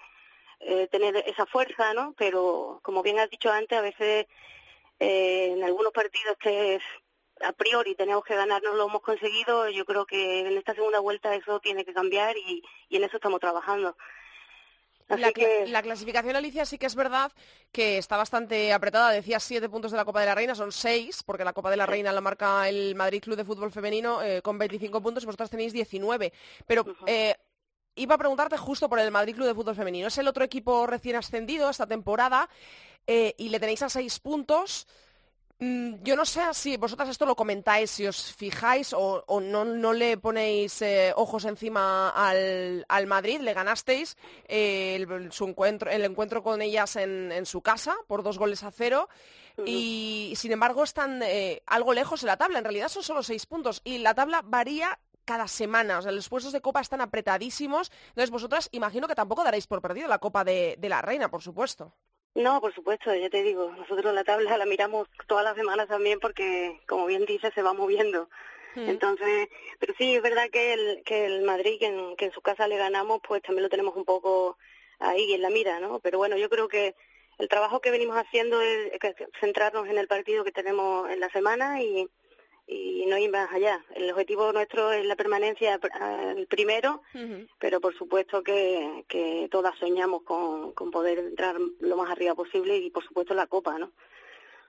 eh, 0.61 0.89
tener 0.89 1.17
esa 1.27 1.47
fuerza, 1.47 1.95
¿no? 1.95 2.15
Pero 2.19 2.81
como 2.83 3.03
bien 3.03 3.21
has 3.21 3.31
dicho 3.31 3.51
antes, 3.51 3.79
a 3.79 3.83
veces 3.83 4.27
eh, 4.99 5.53
en 5.53 5.63
algunos 5.63 5.93
partidos 5.93 6.37
que 6.39 6.81
a 7.41 7.53
priori 7.53 7.95
tenemos 7.95 8.25
que 8.25 8.35
ganar 8.35 8.63
no 8.63 8.75
lo 8.75 8.89
hemos 8.89 9.03
conseguido. 9.03 9.69
Yo 9.71 9.85
creo 9.85 10.07
que 10.07 10.41
en 10.41 10.59
esta 10.59 10.75
segunda 10.75 10.99
vuelta 10.99 11.35
eso 11.35 11.61
tiene 11.61 11.85
que 11.85 11.95
cambiar 11.95 12.37
y 12.37 12.63
en 12.91 13.05
eso 13.05 13.17
estamos 13.17 13.41
trabajando. 13.41 13.97
La, 15.09 15.83
clasificación, 15.83 16.35
Alicia, 16.35 16.67
sí 16.67 16.79
que 16.79 16.87
es 16.87 16.97
verdad 16.97 17.31
que 17.71 17.99
está 17.99 18.17
bastante 18.17 18.73
apretada. 18.73 19.11
Decías 19.11 19.43
siete 19.45 19.69
puntos 19.69 19.93
de 19.93 19.97
la 19.97 20.05
Copa 20.05 20.21
de 20.21 20.27
la 20.27 20.35
Reina, 20.35 20.55
son 20.55 20.73
seis, 20.73 21.23
porque 21.23 21.45
la 21.45 21.53
Copa 21.53 21.71
de 21.71 21.77
la 21.77 21.87
Reina 21.87 22.13
la 22.13 22.21
marca 22.21 22.69
el 22.69 22.95
Madrid 22.97 23.23
Club 23.23 23.37
de 23.37 23.45
Fútbol 23.45 23.71
Femenino 23.71 24.23
eh, 24.23 24.43
con 24.43 24.59
25 24.59 25.01
puntos 25.01 25.23
y 25.23 25.27
vosotras 25.27 25.51
tenéis 25.51 25.73
19. 25.73 26.33
Pero 26.67 26.85
eh, 27.07 27.37
iba 27.95 28.17
a 28.17 28.19
preguntarte 28.19 28.57
justo 28.57 28.89
por 28.89 28.99
el 28.99 29.13
Madrid 29.13 29.37
Club 29.37 29.47
de 29.47 29.55
Fútbol 29.55 29.77
Femenino. 29.77 30.09
Es 30.09 30.19
el 30.19 30.27
otro 30.27 30.45
equipo 30.45 30.87
recién 30.89 31.15
ascendido 31.15 31.71
esta 31.71 31.87
temporada 31.87 32.49
eh, 33.07 33.35
y 33.39 33.49
le 33.49 33.61
tenéis 33.61 33.83
a 33.83 33.89
seis 33.89 34.19
puntos. 34.19 34.89
Mm, 35.59 36.03
yo 36.03 36.17
no 36.17 36.27
sé 36.27 36.43
si 36.53 36.77
vosotras 36.77 37.09
esto 37.09 37.25
lo 37.25 37.35
comentáis, 37.35 37.91
si 37.91 38.07
os 38.07 38.35
fijáis 38.35 38.93
o, 38.93 39.25
no, 39.41 39.65
no, 39.65 39.93
le 39.95 40.19
ponéis 40.19 40.83
eh, 40.83 41.15
ojos 41.17 41.47
encima 41.47 42.11
al, 42.11 42.85
al, 42.89 43.07
Madrid. 43.07 43.41
Le 43.41 43.55
ganasteis 43.55 44.17
eh, 44.49 44.97
el, 44.97 45.33
su 45.33 45.47
encuentro, 45.47 45.91
el 45.91 46.05
encuentro 46.05 46.43
con 46.43 46.61
ellas 46.61 46.97
en, 46.97 47.33
en, 47.33 47.47
su 47.47 47.63
casa 47.63 47.97
por 48.07 48.23
dos 48.23 48.39
goles 48.39 48.63
a 48.65 48.71
cero. 48.71 49.09
Y 49.65 50.35
sin 50.37 50.53
embargo 50.53 50.85
están 50.85 51.23
eh, 51.23 51.63
algo 51.65 51.95
lejos 51.95 52.23
en 52.23 52.27
la 52.27 52.37
tabla. 52.37 52.59
En 52.59 52.65
realidad 52.65 52.89
son 52.91 53.03
solo 53.03 53.23
seis 53.23 53.47
puntos. 53.47 53.81
Y 53.85 53.97
la 53.99 54.15
tabla 54.15 54.43
varía 54.45 54.99
cada 55.25 55.49
semana. 55.49 55.99
O 55.99 56.03
sea, 56.03 56.13
los 56.13 56.29
puestos 56.29 56.53
de 56.53 56.61
Copa 56.61 56.83
están 56.83 57.01
apretadísimos. 57.01 57.91
Entonces 58.09 58.31
vosotras 58.31 58.69
imagino 58.73 59.09
que 59.09 59.15
tampoco 59.15 59.43
daréis 59.43 59.67
por 59.67 59.81
perdido 59.81 60.09
la 60.09 60.19
Copa 60.19 60.45
de, 60.45 60.77
de 60.79 60.89
la 60.91 61.01
Reina, 61.01 61.31
por 61.31 61.41
supuesto. 61.41 61.95
No, 62.37 62.61
por 62.61 62.75
supuesto, 62.75 63.15
ya 63.15 63.31
te 63.31 63.43
digo, 63.43 63.73
nosotros 63.73 64.13
la 64.13 64.23
tabla 64.23 64.59
la 64.59 64.67
miramos 64.67 65.09
todas 65.27 65.43
las 65.43 65.57
semanas 65.57 65.89
también 65.89 66.21
porque, 66.21 66.79
como 66.87 67.07
bien 67.07 67.25
dice, 67.25 67.51
se 67.53 67.63
va 67.63 67.73
moviendo. 67.73 68.29
Mm. 68.75 68.91
Entonces, 68.91 69.49
pero 69.79 69.95
sí, 69.97 70.15
es 70.15 70.23
verdad 70.23 70.51
que 70.53 70.75
el, 70.75 71.03
que 71.03 71.25
el 71.25 71.43
Madrid, 71.43 71.79
que 71.79 71.87
en, 71.87 72.15
que 72.17 72.27
en 72.27 72.33
su 72.33 72.43
casa 72.43 72.69
le 72.69 72.77
ganamos, 72.77 73.21
pues 73.27 73.41
también 73.43 73.63
lo 73.63 73.71
tenemos 73.71 73.97
un 73.97 74.05
poco 74.05 74.59
ahí 74.99 75.33
en 75.33 75.41
la 75.41 75.49
mira, 75.49 75.81
¿no? 75.81 75.99
Pero 76.01 76.19
bueno, 76.19 76.37
yo 76.37 76.51
creo 76.51 76.69
que 76.69 76.95
el 77.39 77.49
trabajo 77.49 77.81
que 77.81 77.91
venimos 77.91 78.19
haciendo 78.19 78.61
es 78.61 78.93
centrarnos 79.41 79.89
en 79.89 79.97
el 79.97 80.07
partido 80.07 80.45
que 80.45 80.53
tenemos 80.53 81.09
en 81.09 81.21
la 81.21 81.31
semana 81.31 81.83
y, 81.83 82.07
y 82.67 83.07
no 83.07 83.17
ir 83.17 83.31
más 83.31 83.53
allá. 83.53 83.85
El 83.95 84.11
objetivo 84.11 84.53
nuestro 84.53 84.93
es 84.93 85.05
la 85.07 85.17
permanencia 85.17 85.79
el 86.37 86.47
primero, 86.47 87.03
pero 87.59 87.81
por 87.81 87.97
supuesto 87.97 88.43
que, 88.43 89.05
que 89.09 89.49
todas 89.51 89.79
soñamos 89.79 90.23
con, 90.23 90.73
con, 90.73 90.91
poder 90.91 91.19
entrar 91.19 91.57
lo 91.81 91.97
más 91.97 92.11
arriba 92.11 92.35
posible 92.35 92.77
y 92.77 92.91
por 92.91 93.05
supuesto 93.05 93.35
la 93.35 93.47
Copa, 93.47 93.79
¿no? 93.79 93.93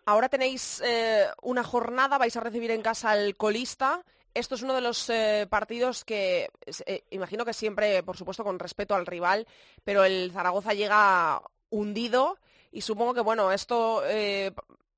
Ahora 0.05 0.29
tenéis 0.29 0.81
eh, 0.85 1.25
una 1.41 1.63
jornada, 1.63 2.17
vais 2.17 2.37
a 2.37 2.39
recibir 2.39 2.71
en 2.71 2.81
casa 2.81 3.11
al 3.11 3.35
colista. 3.35 4.05
Esto 4.33 4.55
es 4.55 4.61
uno 4.61 4.75
de 4.75 4.81
los 4.81 5.09
eh, 5.09 5.47
partidos 5.49 6.05
que 6.05 6.49
eh, 6.85 7.03
imagino 7.09 7.43
que 7.43 7.53
siempre, 7.53 8.03
por 8.03 8.15
supuesto, 8.15 8.43
con 8.43 8.59
respeto 8.59 8.93
al 8.95 9.07
rival, 9.07 9.47
pero 9.83 10.05
el 10.05 10.31
Zaragoza 10.31 10.73
llega 10.73 11.41
hundido 11.69 12.37
y 12.71 12.81
supongo 12.81 13.15
que 13.15 13.21
bueno, 13.21 13.51
esto 13.51 14.03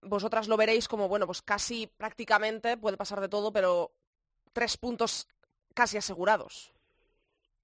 vosotras 0.02 0.48
lo 0.48 0.58
veréis 0.58 0.88
como, 0.88 1.08
bueno, 1.08 1.26
pues 1.26 1.42
casi 1.42 1.88
prácticamente 1.88 2.78
puede 2.78 2.98
pasar 2.98 3.20
de 3.20 3.30
todo, 3.30 3.52
pero 3.52 3.92
tres 4.54 4.78
puntos 4.78 5.28
casi 5.74 5.98
asegurados. 5.98 6.74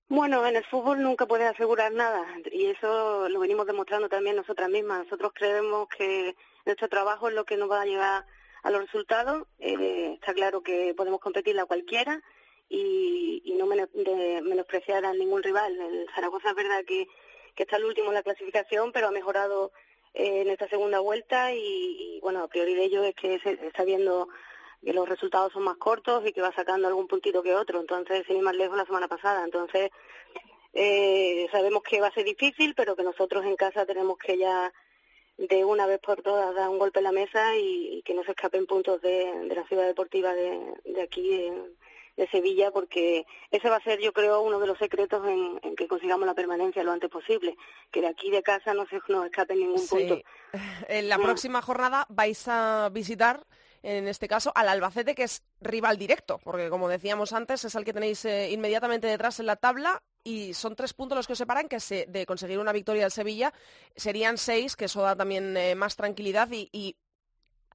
Bueno, 0.08 0.46
en 0.46 0.56
el 0.56 0.66
fútbol 0.66 1.02
nunca 1.02 1.26
puedes 1.26 1.50
asegurar 1.50 1.92
nada 1.92 2.24
y 2.52 2.68
eso 2.68 3.28
lo 3.28 3.40
venimos 3.40 3.66
demostrando 3.66 4.08
también 4.08 4.36
nosotras 4.36 4.70
mismas. 4.70 5.06
Nosotros 5.06 5.32
creemos 5.34 5.88
que 5.90 6.36
nuestro 6.66 6.88
trabajo 6.90 7.28
es 7.28 7.34
lo 7.34 7.44
que 7.44 7.58
nos 7.58 7.72
va 7.72 7.82
a 7.82 7.86
llevar 7.86 8.26
a 8.62 8.70
los 8.70 8.82
resultados. 8.82 9.48
Eh, 9.58 10.14
está 10.14 10.34
claro 10.34 10.62
que 10.62 10.94
podemos 10.96 11.20
competir 11.20 11.60
a 11.60 11.66
cualquiera 11.66 12.22
y, 12.70 13.56
no 13.58 13.66
menospreciar 13.68 15.06
a 15.06 15.14
ningún 15.14 15.42
rival. 15.42 15.76
El 15.80 16.08
Zaragoza 16.14 16.50
es 16.50 16.56
verdad 16.56 16.84
que, 16.86 17.08
que 17.56 17.64
está 17.64 17.78
el 17.78 17.86
último 17.86 18.10
en 18.10 18.16
la 18.16 18.24
clasificación, 18.24 18.92
pero 18.92 19.08
ha 19.08 19.12
mejorado 19.12 19.72
en 20.16 20.50
esta 20.50 20.68
segunda 20.70 21.00
vuelta 21.00 21.54
y, 21.54 22.20
bueno, 22.22 22.44
a 22.44 22.48
priori 22.48 22.74
de 22.74 22.86
ello 22.86 23.04
es 23.04 23.14
que 23.16 23.38
se 23.40 23.52
está 23.68 23.84
viendo 23.84 24.30
que 24.84 24.94
los 24.94 25.08
resultados 25.08 25.52
son 25.52 25.64
más 25.64 25.78
cortos 25.78 26.26
y 26.26 26.32
que 26.32 26.42
va 26.42 26.54
sacando 26.54 26.88
algún 26.88 27.08
puntito 27.08 27.44
que 27.44 27.54
otro, 27.54 27.82
entonces 27.82 28.24
sin 28.26 28.38
ir 28.38 28.44
más 28.44 28.56
lejos 28.56 28.78
la 28.78 28.86
semana 28.86 29.08
pasada, 29.08 29.44
entonces 29.44 29.92
eh, 30.74 31.48
sabemos 31.52 31.84
que 31.84 32.00
va 32.00 32.08
a 32.08 32.14
ser 32.14 32.24
difícil, 32.24 32.76
pero 32.76 32.96
que 32.96 33.04
nosotros 33.04 33.46
en 33.46 33.56
casa 33.56 33.86
tenemos 33.86 34.18
que 34.18 34.38
ya 34.38 34.72
de 35.38 35.66
una 35.66 35.86
vez 35.86 36.00
por 36.00 36.22
todas 36.22 36.56
dar 36.56 36.70
un 36.70 36.80
golpe 36.80 37.00
en 37.00 37.06
la 37.06 37.12
mesa 37.12 37.58
y, 37.58 38.02
que 38.06 38.14
no 38.14 38.24
se 38.24 38.32
escapen 38.32 38.66
puntos 38.66 39.02
de, 39.02 39.50
la 39.54 39.68
ciudad 39.68 39.86
deportiva 39.86 40.34
de, 40.34 40.74
de 40.86 41.02
aquí, 41.02 41.28
de 41.28 41.76
Sevilla 42.32 42.72
porque 42.72 43.26
ese 43.52 43.70
va 43.70 43.78
a 43.78 43.84
ser 43.84 44.00
yo 44.00 44.14
creo 44.14 44.42
uno 44.42 44.60
de 44.60 44.68
los 44.68 44.78
secretos 44.78 45.26
en, 45.28 45.76
que 45.76 45.88
consigamos 45.88 46.26
la 46.26 46.34
permanencia 46.34 46.84
lo 46.84 46.92
antes 46.92 47.10
posible 47.10 47.58
que 47.92 48.02
de 48.02 48.08
aquí 48.08 48.32
de 48.32 48.42
casa 48.42 48.74
no 48.74 48.86
se 48.88 49.00
nos 49.10 49.26
escape 49.26 49.56
ningún 49.56 49.86
punto 49.88 50.22
en 50.88 51.10
la 51.10 51.18
mm. 51.18 51.24
próxima 51.24 51.62
jornada 51.62 52.06
vais 52.10 52.48
a 52.48 52.90
visitar 52.92 53.46
en 53.84 54.08
este 54.08 54.28
caso 54.28 54.52
al 54.56 54.70
Albacete 54.70 55.14
que 55.14 55.24
es 55.24 55.44
rival 55.60 55.98
directo 55.98 56.40
porque 56.44 56.70
como 56.70 56.88
decíamos 56.88 57.34
antes 57.34 57.66
es 57.66 57.76
el 57.76 57.84
que 57.84 57.94
tenéis 57.94 58.24
eh, 58.26 58.50
inmediatamente 58.52 59.08
detrás 59.08 59.40
en 59.40 59.48
la 59.48 59.58
tabla 59.58 60.02
y 60.24 60.54
son 60.54 60.76
tres 60.76 60.94
puntos 60.94 61.18
los 61.18 61.28
que 61.28 61.34
os 61.34 61.40
separan 61.40 61.68
que 61.68 61.80
se, 61.80 62.06
de 62.08 62.26
conseguir 62.26 62.60
una 62.60 62.72
victoria 62.72 63.04
del 63.04 63.12
Sevilla 63.12 63.54
serían 63.96 64.38
seis 64.38 64.76
que 64.76 64.86
eso 64.86 65.02
da 65.02 65.16
también 65.16 65.56
eh, 65.58 65.76
más 65.76 65.96
tranquilidad 65.98 66.48
y, 66.52 66.96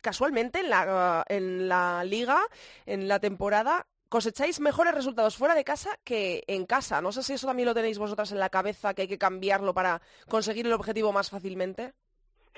casualmente 0.00 0.60
en 0.60 0.70
la, 0.70 1.24
en 1.28 1.68
la 1.68 2.04
liga, 2.04 2.40
en 2.86 3.06
la 3.06 3.20
temporada, 3.20 3.86
cosecháis 4.10 4.60
mejores 4.60 4.92
resultados 4.92 5.36
fuera 5.36 5.54
de 5.54 5.64
casa 5.64 5.98
que 6.04 6.42
en 6.48 6.66
casa. 6.66 7.00
No 7.00 7.12
sé 7.12 7.22
si 7.22 7.32
eso 7.32 7.46
también 7.46 7.68
lo 7.68 7.74
tenéis 7.74 7.96
vosotras 7.96 8.32
en 8.32 8.40
la 8.40 8.50
cabeza, 8.50 8.92
que 8.92 9.02
hay 9.02 9.08
que 9.08 9.18
cambiarlo 9.18 9.72
para 9.72 10.02
conseguir 10.28 10.66
el 10.66 10.72
objetivo 10.74 11.12
más 11.12 11.30
fácilmente. 11.30 11.94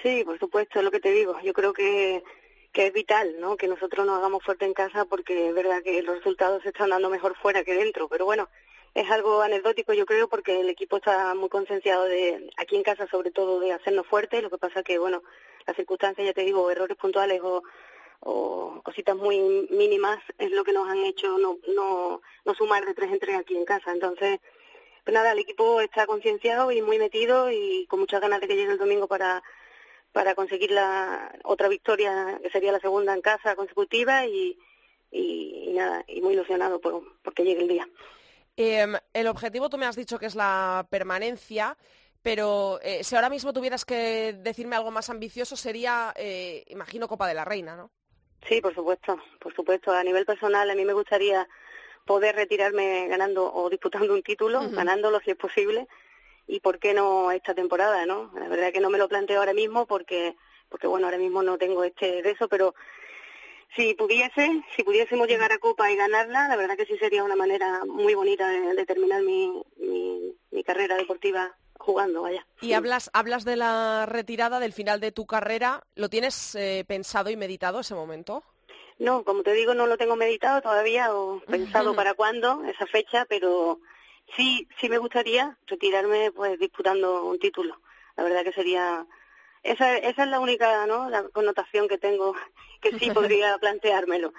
Sí, 0.02 0.24
por 0.24 0.38
supuesto, 0.38 0.78
es 0.78 0.84
lo 0.84 0.90
que 0.90 0.98
te 0.98 1.12
digo. 1.12 1.38
Yo 1.44 1.52
creo 1.52 1.74
que, 1.74 2.24
es 2.72 2.92
vital, 2.94 3.36
¿no? 3.38 3.56
Que 3.56 3.68
nosotros 3.68 4.06
nos 4.06 4.18
hagamos 4.18 4.42
fuerte 4.42 4.64
en 4.64 4.72
casa 4.72 5.04
porque 5.04 5.50
es 5.50 5.54
verdad 5.54 5.82
que 5.82 6.02
los 6.02 6.16
resultados 6.16 6.62
se 6.62 6.70
están 6.70 6.88
dando 6.88 7.10
mejor 7.10 7.36
fuera 7.36 7.62
que 7.62 7.74
dentro. 7.74 8.08
Pero 8.08 8.24
bueno, 8.24 8.48
es 8.94 9.08
algo 9.10 9.42
anecdótico, 9.42 9.92
yo 9.92 10.06
creo, 10.06 10.28
porque 10.28 10.58
el 10.58 10.70
equipo 10.70 10.96
está 10.96 11.34
muy 11.34 11.50
concienciado 11.50 12.04
de, 12.04 12.50
aquí 12.56 12.76
en 12.76 12.82
casa 12.82 13.06
sobre 13.08 13.30
todo, 13.30 13.60
de 13.60 13.72
hacernos 13.72 14.06
fuertes. 14.06 14.42
Lo 14.42 14.48
que 14.48 14.56
pasa 14.56 14.82
que, 14.82 14.98
bueno, 14.98 15.22
las 15.66 15.76
circunstancias, 15.76 16.26
ya 16.26 16.32
te 16.32 16.44
digo, 16.44 16.70
errores 16.70 16.96
puntuales 16.96 17.42
o 17.44 17.62
o 18.24 18.80
cositas 18.82 19.16
muy 19.16 19.38
mínimas 19.70 20.18
es 20.38 20.50
lo 20.50 20.64
que 20.64 20.72
nos 20.72 20.88
han 20.88 20.98
hecho 20.98 21.38
no, 21.38 21.58
no, 21.74 22.20
no 22.44 22.54
sumar 22.54 22.84
de 22.84 22.94
tres 22.94 23.12
en 23.12 23.18
tres 23.18 23.36
aquí 23.36 23.56
en 23.56 23.64
casa. 23.64 23.92
Entonces, 23.92 24.40
pues 25.04 25.14
nada, 25.14 25.32
el 25.32 25.40
equipo 25.40 25.80
está 25.80 26.06
concienciado 26.06 26.70
y 26.70 26.82
muy 26.82 26.98
metido 26.98 27.50
y 27.50 27.86
con 27.88 28.00
muchas 28.00 28.20
ganas 28.20 28.40
de 28.40 28.48
que 28.48 28.56
llegue 28.56 28.72
el 28.72 28.78
domingo 28.78 29.08
para, 29.08 29.42
para 30.12 30.34
conseguir 30.34 30.70
la 30.70 31.34
otra 31.44 31.68
victoria, 31.68 32.38
que 32.42 32.50
sería 32.50 32.72
la 32.72 32.80
segunda 32.80 33.12
en 33.12 33.22
casa 33.22 33.56
consecutiva 33.56 34.26
y, 34.26 34.56
y, 35.10 35.72
nada, 35.74 36.04
y 36.06 36.20
muy 36.20 36.34
ilusionado 36.34 36.80
por, 36.80 37.02
porque 37.22 37.44
llegue 37.44 37.62
el 37.62 37.68
día. 37.68 37.88
Em, 38.56 38.94
el 39.12 39.26
objetivo 39.26 39.68
tú 39.68 39.78
me 39.78 39.86
has 39.86 39.96
dicho 39.96 40.18
que 40.18 40.26
es 40.26 40.34
la 40.34 40.86
permanencia 40.90 41.76
pero 42.22 42.78
eh, 42.82 43.02
si 43.02 43.16
ahora 43.16 43.28
mismo 43.28 43.52
tuvieras 43.52 43.84
que 43.84 44.32
decirme 44.32 44.76
algo 44.76 44.92
más 44.92 45.10
ambicioso 45.10 45.56
sería, 45.56 46.14
eh, 46.16 46.64
imagino, 46.68 47.08
Copa 47.08 47.26
de 47.26 47.34
la 47.34 47.44
Reina, 47.44 47.74
¿no? 47.74 47.90
Sí, 48.48 48.60
por 48.60 48.74
supuesto, 48.74 49.18
por 49.38 49.54
supuesto. 49.54 49.92
A 49.92 50.02
nivel 50.02 50.26
personal, 50.26 50.68
a 50.68 50.74
mí 50.74 50.84
me 50.84 50.92
gustaría 50.92 51.48
poder 52.04 52.34
retirarme 52.34 53.06
ganando 53.08 53.52
o 53.52 53.70
disputando 53.70 54.12
un 54.12 54.22
título, 54.22 54.68
ganándolo 54.70 55.20
si 55.20 55.30
es 55.30 55.36
posible, 55.36 55.86
y 56.48 56.60
por 56.60 56.78
qué 56.78 56.94
no 56.94 57.30
esta 57.30 57.54
temporada, 57.54 58.04
¿no? 58.06 58.32
La 58.34 58.48
verdad 58.48 58.72
que 58.72 58.80
no 58.80 58.90
me 58.90 58.98
lo 58.98 59.08
planteo 59.08 59.38
ahora 59.38 59.54
mismo 59.54 59.86
porque, 59.86 60.34
porque 60.68 60.88
bueno, 60.88 61.06
ahora 61.06 61.18
mismo 61.18 61.42
no 61.42 61.58
tengo 61.58 61.84
este 61.84 62.22
de 62.22 62.30
eso, 62.30 62.48
pero 62.48 62.74
si 63.76 63.94
pudiese, 63.94 64.62
si 64.76 64.82
pudiésemos 64.82 65.28
llegar 65.28 65.52
a 65.52 65.58
Copa 65.58 65.90
y 65.90 65.96
ganarla, 65.96 66.48
la 66.48 66.56
verdad 66.56 66.76
que 66.76 66.86
sí 66.86 66.98
sería 66.98 67.24
una 67.24 67.36
manera 67.36 67.84
muy 67.86 68.14
bonita 68.14 68.48
de, 68.48 68.84
terminar 68.84 69.22
mi, 69.22 69.62
mi 70.50 70.64
carrera 70.64 70.96
deportiva 70.96 71.56
jugando, 71.82 72.22
vaya. 72.22 72.46
Y 72.60 72.72
hablas, 72.72 73.10
hablas 73.12 73.44
de 73.44 73.56
la 73.56 74.06
retirada, 74.06 74.60
del 74.60 74.72
final 74.72 75.00
de 75.00 75.12
tu 75.12 75.26
carrera. 75.26 75.84
¿Lo 75.94 76.08
tienes 76.08 76.54
eh, 76.54 76.84
pensado 76.86 77.30
y 77.30 77.36
meditado 77.36 77.80
ese 77.80 77.94
momento? 77.94 78.42
No, 78.98 79.24
como 79.24 79.42
te 79.42 79.52
digo, 79.52 79.74
no 79.74 79.86
lo 79.86 79.98
tengo 79.98 80.16
meditado 80.16 80.62
todavía 80.62 81.14
o 81.14 81.40
pensado 81.40 81.94
para 81.94 82.14
cuándo, 82.14 82.62
esa 82.64 82.86
fecha, 82.86 83.26
pero 83.28 83.80
sí, 84.36 84.68
sí 84.80 84.88
me 84.88 84.98
gustaría 84.98 85.56
retirarme 85.66 86.30
pues 86.30 86.58
disputando 86.58 87.24
un 87.24 87.38
título. 87.38 87.80
La 88.16 88.24
verdad 88.24 88.44
que 88.44 88.52
sería 88.52 89.06
esa, 89.62 89.96
esa 89.96 90.22
es 90.22 90.28
la 90.28 90.40
única 90.40 90.86
¿no? 90.86 91.08
la 91.08 91.24
connotación 91.24 91.88
que 91.88 91.98
tengo 91.98 92.34
que 92.80 92.98
sí 92.98 93.10
podría 93.14 93.58
planteármelo. 93.58 94.32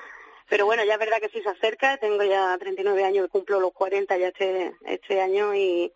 Pero 0.49 0.65
bueno, 0.65 0.83
ya 0.83 0.93
es 0.93 0.99
verdad 0.99 1.19
que 1.19 1.29
sí 1.29 1.41
se 1.41 1.49
acerca, 1.49 1.97
tengo 1.97 2.23
ya 2.23 2.57
39 2.57 3.03
años, 3.03 3.29
cumplo 3.29 3.59
los 3.59 3.73
40 3.73 4.17
ya 4.17 4.27
este, 4.27 4.75
este 4.85 5.21
año 5.21 5.55
y, 5.55 5.91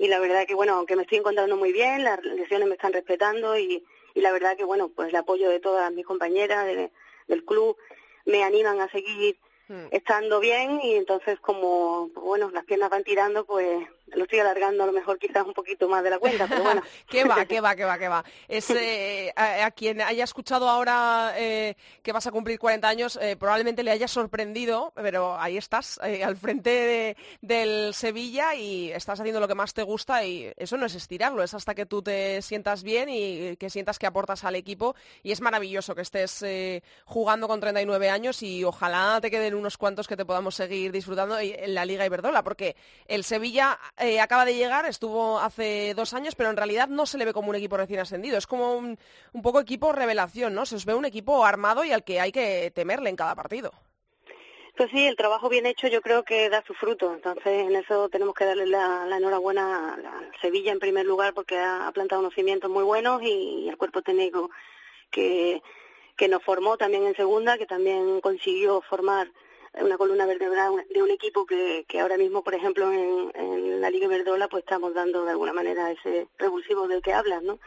y 0.00 0.08
la 0.08 0.18
verdad 0.18 0.46
que 0.46 0.54
bueno, 0.54 0.76
aunque 0.76 0.96
me 0.96 1.02
estoy 1.02 1.18
encontrando 1.18 1.58
muy 1.58 1.72
bien, 1.72 2.04
las 2.04 2.24
lesiones 2.24 2.66
me 2.66 2.74
están 2.74 2.94
respetando 2.94 3.58
y, 3.58 3.84
y 4.14 4.20
la 4.22 4.32
verdad 4.32 4.56
que 4.56 4.64
bueno, 4.64 4.88
pues 4.88 5.10
el 5.10 5.16
apoyo 5.16 5.50
de 5.50 5.60
todas 5.60 5.92
mis 5.92 6.06
compañeras 6.06 6.66
del 7.28 7.44
club 7.44 7.76
me 8.24 8.42
animan 8.42 8.80
a 8.80 8.90
seguir 8.90 9.36
hmm. 9.68 9.88
estando 9.90 10.40
bien 10.40 10.80
y 10.82 10.94
entonces 10.94 11.38
como 11.40 12.08
bueno 12.14 12.50
las 12.50 12.64
piernas 12.64 12.88
van 12.88 13.04
tirando 13.04 13.44
pues 13.44 13.86
lo 14.14 14.24
estoy 14.24 14.40
alargando 14.40 14.84
a 14.84 14.86
lo 14.86 14.92
mejor 14.92 15.18
quizás 15.18 15.46
un 15.46 15.54
poquito 15.54 15.88
más 15.88 16.02
de 16.02 16.10
la 16.10 16.18
cuenta, 16.18 16.46
pero 16.46 16.62
bueno. 16.62 16.82
¿Qué 17.08 17.24
va, 17.24 17.44
qué 17.44 17.60
va, 17.60 17.76
qué 17.76 17.84
va, 17.84 17.98
qué 17.98 18.08
va? 18.08 18.24
Es, 18.48 18.70
eh, 18.70 19.32
a, 19.36 19.70
quien 19.70 20.00
haya 20.00 20.24
escuchado 20.24 20.68
ahora 20.68 21.34
eh, 21.36 21.76
que 22.02 22.12
vas 22.12 22.26
a 22.26 22.30
cumplir 22.30 22.58
40 22.58 22.88
años, 22.88 23.18
eh, 23.20 23.36
probablemente 23.36 23.82
le 23.82 23.90
haya 23.90 24.08
sorprendido, 24.08 24.92
pero 24.94 25.38
ahí 25.38 25.56
estás, 25.56 25.98
al 25.98 26.36
frente 26.36 27.16
del 27.40 27.94
Sevilla 27.94 28.54
y 28.54 28.90
estás 28.90 29.20
haciendo 29.20 29.40
lo 29.40 29.48
que 29.48 29.54
más 29.54 29.74
te 29.74 29.82
gusta 29.82 30.24
y 30.24 30.52
eso 30.56 30.76
no 30.76 30.86
es 30.86 30.94
estirarlo, 30.94 31.42
es 31.42 31.54
hasta 31.54 31.74
que 31.74 31.86
tú 31.86 32.02
te 32.02 32.42
sientas 32.42 32.82
bien 32.82 33.08
y 33.08 33.56
que 33.56 33.70
sientas 33.70 33.98
que 33.98 34.06
aportas 34.06 34.44
al 34.44 34.56
equipo 34.56 34.94
y 35.22 35.32
es 35.32 35.40
maravilloso 35.40 35.94
que 35.94 36.02
estés 36.02 36.44
jugando 37.04 37.48
con 37.48 37.60
39 37.60 38.10
años 38.10 38.42
y 38.42 38.64
ojalá 38.64 39.18
te 39.20 39.30
queden 39.30 39.54
unos 39.54 39.76
cuantos 39.76 40.08
que 40.08 40.16
te 40.16 40.24
podamos 40.24 40.54
seguir 40.54 40.92
disfrutando 40.92 41.38
en 41.38 41.74
la 41.74 41.84
Liga 41.84 42.06
Iberdrola, 42.06 42.42
porque 42.42 42.76
el 43.06 43.24
Sevilla 43.24 43.78
eh, 44.00 44.20
acaba 44.20 44.44
de 44.44 44.54
llegar, 44.54 44.86
estuvo 44.86 45.38
hace 45.38 45.94
dos 45.94 46.14
años, 46.14 46.34
pero 46.34 46.50
en 46.50 46.56
realidad 46.56 46.88
no 46.88 47.06
se 47.06 47.18
le 47.18 47.24
ve 47.24 47.32
como 47.32 47.50
un 47.50 47.56
equipo 47.56 47.76
recién 47.76 48.00
ascendido. 48.00 48.38
Es 48.38 48.46
como 48.46 48.74
un, 48.74 48.98
poco 49.42 49.60
equipo 49.60 49.92
revelación, 49.92 50.54
¿no? 50.54 50.66
Se 50.66 50.76
os 50.76 50.84
ve 50.84 50.94
un 50.94 51.04
equipo 51.04 51.44
armado 51.44 51.84
y 51.84 51.92
al 51.92 52.02
que 52.02 52.20
hay 52.20 52.32
que 52.32 52.70
temerle 52.74 53.10
en 53.10 53.16
cada 53.16 53.34
partido. 53.34 53.72
Pues 54.76 54.90
sí, 54.90 55.06
el 55.06 55.16
trabajo 55.16 55.48
bien 55.48 55.66
hecho 55.66 55.88
yo 55.88 56.00
creo 56.00 56.24
que 56.24 56.48
da 56.48 56.64
su 56.66 56.72
fruto. 56.72 57.14
Entonces, 57.14 57.66
en 57.66 57.76
eso 57.76 58.08
tenemos 58.08 58.34
que 58.34 58.46
darle 58.46 58.66
la, 58.66 59.06
enhorabuena 59.14 59.94
a 59.94 60.40
Sevilla 60.40 60.72
en 60.72 60.78
primer 60.78 61.04
lugar 61.04 61.34
porque 61.34 61.58
ha, 61.58 61.90
plantado 61.92 62.22
unos 62.22 62.34
cimientos 62.34 62.70
muy 62.70 62.84
buenos 62.84 63.22
y, 63.22 63.68
al 63.68 63.76
cuerpo 63.76 64.00
técnico 64.02 64.50
que 65.10 65.60
nos 66.28 66.42
formó 66.42 66.76
también 66.76 67.04
en 67.04 67.16
segunda, 67.16 67.58
que 67.58 67.66
también 67.66 68.20
consiguió 68.20 68.80
formar 68.82 69.28
una 69.74 69.96
columna 69.96 70.26
vertebral 70.26 70.84
de 70.92 71.02
un 71.02 71.10
equipo 71.10 71.46
que, 71.46 71.84
que 71.88 72.00
ahora 72.00 72.16
mismo, 72.16 72.42
por 72.42 72.54
ejemplo, 72.54 72.92
en, 72.92 73.30
en 73.34 73.80
la 73.80 73.90
Liga 73.90 74.08
Verdola, 74.08 74.48
pues 74.48 74.64
estamos 74.64 74.94
dando 74.94 75.24
de 75.24 75.30
alguna 75.30 75.52
manera 75.52 75.90
ese 75.90 76.26
revulsivo 76.38 76.88
del 76.88 77.02
que 77.02 77.12
hablas, 77.12 77.42
¿no? 77.42 77.58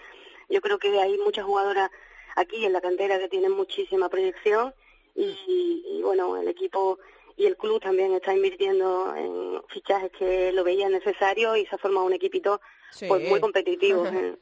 Yo 0.49 0.61
creo 0.61 0.77
que 0.77 0.99
hay 0.99 1.17
muchas 1.17 1.45
jugadoras 1.45 1.89
aquí 2.35 2.65
en 2.65 2.73
la 2.73 2.81
cantera 2.81 3.19
que 3.19 3.29
tienen 3.29 3.51
muchísima 3.51 4.09
proyección 4.09 4.73
y, 5.15 6.01
bueno, 6.03 6.37
el 6.37 6.47
equipo 6.47 6.99
y 7.35 7.45
el 7.45 7.57
club 7.57 7.81
también 7.81 8.13
está 8.13 8.33
invirtiendo 8.33 9.15
en 9.15 9.61
fichajes 9.69 10.11
que 10.11 10.51
lo 10.51 10.63
veían 10.63 10.91
necesario 10.91 11.55
y 11.55 11.65
se 11.65 11.75
ha 11.75 11.79
formado 11.79 12.05
un 12.05 12.13
equipito 12.13 12.61
pues 13.07 13.27
muy 13.27 13.39
competitivo. 13.39 14.05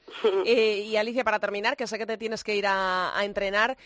Eh, 0.46 0.84
y 0.86 0.98
Alicia, 0.98 1.24
para 1.24 1.40
terminar, 1.40 1.78
que 1.78 1.88
sé 1.88 1.98
que 1.98 2.06
te 2.06 2.18
tienes 2.18 2.44
que 2.44 2.56
ir 2.56 2.66
a 2.68 3.14
entrenar, 3.24 3.78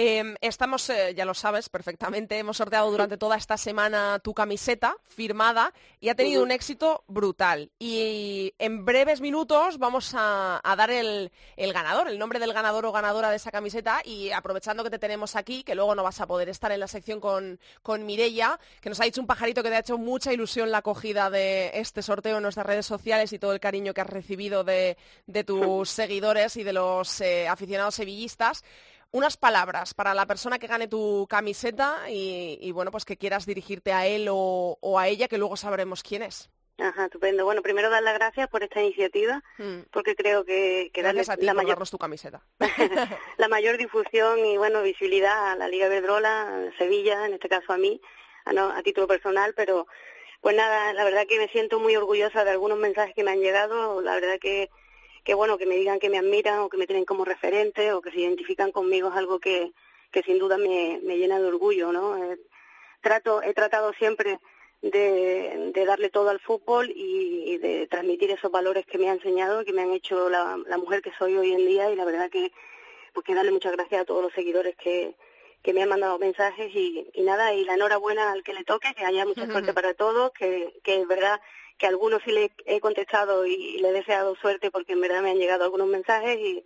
Em, 0.00 0.36
estamos, 0.40 0.88
eh, 0.90 1.12
ya 1.16 1.24
lo 1.24 1.34
sabes 1.34 1.68
perfectamente, 1.68 2.38
hemos 2.38 2.58
sorteado 2.58 2.88
durante 2.88 3.16
toda 3.16 3.36
esta 3.36 3.56
semana 3.56 4.20
tu 4.22 4.32
camiseta 4.32 4.96
firmada 5.08 5.74
y 5.98 6.08
ha 6.08 6.14
tenido 6.14 6.44
un 6.44 6.52
éxito 6.52 7.02
brutal. 7.08 7.72
Y 7.80 8.54
en 8.60 8.84
breves 8.84 9.20
minutos 9.20 9.78
vamos 9.78 10.12
a, 10.16 10.60
dar 10.62 10.92
el, 10.92 11.32
ganador, 11.56 12.06
el 12.06 12.16
nombre 12.16 12.38
del 12.38 12.52
ganador 12.52 12.86
o 12.86 12.92
ganadora 12.92 13.30
de 13.30 13.36
esa 13.38 13.50
camiseta 13.50 14.00
y 14.04 14.30
aprovechando 14.30 14.84
que 14.84 14.90
te 14.90 15.00
tenemos 15.00 15.34
aquí, 15.34 15.64
que 15.64 15.74
luego 15.74 15.96
no 15.96 16.04
vas 16.04 16.20
a 16.20 16.28
poder 16.28 16.48
estar 16.48 16.70
en 16.70 16.78
la 16.78 16.86
sección 16.86 17.18
con, 17.18 17.58
con 17.82 18.06
Mirella, 18.06 18.60
que 18.80 18.90
nos 18.90 19.00
ha 19.00 19.04
dicho 19.04 19.20
un 19.20 19.26
pajarito 19.26 19.64
que 19.64 19.68
te 19.68 19.74
ha 19.74 19.80
hecho 19.80 19.98
mucha 19.98 20.32
ilusión 20.32 20.70
la 20.70 20.78
acogida 20.78 21.28
de 21.28 21.72
este 21.74 22.02
sorteo 22.02 22.36
en 22.36 22.44
nuestras 22.44 22.66
redes 22.66 22.86
sociales 22.86 23.32
y 23.32 23.40
todo 23.40 23.52
el 23.52 23.58
cariño 23.58 23.92
que 23.92 24.02
has 24.02 24.06
recibido 24.06 24.62
de, 24.62 24.96
tus 25.44 25.90
seguidores 25.90 26.56
y 26.56 26.62
de 26.62 26.72
los 26.72 27.20
eh, 27.20 27.48
aficionados 27.48 27.96
sevillistas 27.96 28.62
unas 29.10 29.36
palabras 29.36 29.94
para 29.94 30.14
la 30.14 30.26
persona 30.26 30.58
que 30.58 30.66
gane 30.66 30.88
tu 30.88 31.26
camiseta 31.28 32.04
y, 32.08 32.70
bueno, 32.72 32.90
pues 32.90 33.04
que 33.04 33.16
quieras 33.16 33.46
dirigirte 33.46 33.92
a 33.92 34.06
él 34.06 34.28
o, 34.30 34.98
a 34.98 35.08
ella, 35.08 35.28
que 35.28 35.38
luego 35.38 35.56
sabremos 35.56 36.02
quién 36.02 36.22
es. 36.22 36.50
Ajá, 36.78 37.06
estupendo. 37.06 37.44
Bueno, 37.44 37.60
primero 37.60 37.90
dar 37.90 38.02
las 38.04 38.14
gracias 38.14 38.48
por 38.48 38.62
esta 38.62 38.80
iniciativa, 38.80 39.42
mm. 39.58 39.88
porque 39.90 40.14
creo 40.14 40.44
que, 40.44 40.90
que 40.94 41.02
darle 41.02 41.24
la 41.38 41.54
mayor 41.54 41.88
tu 41.88 41.98
camiseta. 41.98 42.40
la 43.36 43.48
mayor 43.48 43.78
difusión 43.78 44.38
y 44.46 44.56
bueno 44.58 44.82
visibilidad 44.82 45.50
a 45.50 45.56
la 45.56 45.66
Liga 45.68 45.88
Verdrola, 45.88 46.42
a 46.42 46.78
Sevilla, 46.78 47.26
en 47.26 47.34
este 47.34 47.48
caso 47.48 47.72
a 47.72 47.78
mí, 47.78 48.00
a, 48.44 48.52
no, 48.52 48.70
a 48.70 48.82
título 48.84 49.08
personal, 49.08 49.54
pero 49.56 49.88
pues 50.40 50.54
nada, 50.54 50.92
la 50.92 51.02
verdad 51.02 51.26
que 51.28 51.38
me 51.38 51.48
siento 51.48 51.80
muy 51.80 51.96
orgullosa 51.96 52.44
de 52.44 52.50
algunos 52.50 52.78
mensajes 52.78 53.14
que 53.14 53.24
me 53.24 53.32
han 53.32 53.40
llegado. 53.40 54.00
La 54.00 54.14
verdad 54.14 54.38
que 54.40 54.70
que 55.28 55.34
bueno, 55.34 55.58
que 55.58 55.66
me 55.66 55.76
digan 55.76 55.98
que 55.98 56.08
me 56.08 56.16
admiran 56.16 56.60
o 56.60 56.70
que 56.70 56.78
me 56.78 56.86
tienen 56.86 57.04
como 57.04 57.22
referente 57.22 57.92
o 57.92 58.00
que 58.00 58.10
se 58.10 58.20
identifican 58.20 58.72
conmigo 58.72 59.10
es 59.10 59.14
algo 59.14 59.38
que, 59.38 59.72
que 60.10 60.22
sin 60.22 60.38
duda 60.38 60.56
me, 60.56 61.00
me 61.04 61.18
llena 61.18 61.38
de 61.38 61.48
orgullo, 61.48 61.92
¿no? 61.92 62.16
Eh, 62.16 62.38
trato, 63.02 63.42
he 63.42 63.52
tratado 63.52 63.92
siempre 63.92 64.40
de, 64.80 65.70
de, 65.74 65.84
darle 65.84 66.08
todo 66.08 66.30
al 66.30 66.40
fútbol 66.40 66.90
y, 66.96 67.58
de 67.58 67.86
transmitir 67.88 68.30
esos 68.30 68.50
valores 68.50 68.86
que 68.86 68.96
me 68.96 69.10
ha 69.10 69.12
enseñado, 69.12 69.66
que 69.66 69.74
me 69.74 69.82
han 69.82 69.92
hecho 69.92 70.30
la, 70.30 70.58
la 70.66 70.78
mujer 70.78 71.02
que 71.02 71.12
soy 71.18 71.36
hoy 71.36 71.52
en 71.52 71.66
día 71.66 71.90
y 71.90 71.96
la 71.96 72.06
verdad 72.06 72.30
que, 72.30 72.50
pues 73.12 73.26
que 73.26 73.34
darle 73.34 73.50
muchas 73.50 73.72
gracias 73.72 74.00
a 74.00 74.04
todos 74.06 74.22
los 74.22 74.32
seguidores 74.32 74.76
que, 74.76 75.14
que 75.62 75.74
me 75.74 75.82
han 75.82 75.90
mandado 75.90 76.18
mensajes 76.18 76.74
y, 76.74 77.06
y 77.12 77.20
nada, 77.20 77.52
y 77.52 77.66
la 77.66 77.74
enhorabuena 77.74 78.32
al 78.32 78.42
que 78.42 78.54
le 78.54 78.64
toque, 78.64 78.94
que 78.94 79.04
haya 79.04 79.26
mucha 79.26 79.44
suerte 79.52 79.74
para 79.74 79.92
todos, 79.92 80.32
que, 80.32 80.72
que 80.82 81.02
es 81.02 81.06
verdad 81.06 81.38
que 81.78 81.86
a 81.86 81.90
algunos 81.90 82.22
sí 82.24 82.32
le 82.32 82.50
he 82.66 82.80
contestado 82.80 83.46
y, 83.46 83.78
le 83.78 83.88
he 83.88 83.92
deseado 83.92 84.36
suerte 84.36 84.70
porque 84.70 84.92
en 84.92 85.00
verdad 85.00 85.22
me 85.22 85.30
han 85.30 85.38
llegado 85.38 85.64
algunos 85.64 85.88
mensajes 85.88 86.38
y, 86.38 86.64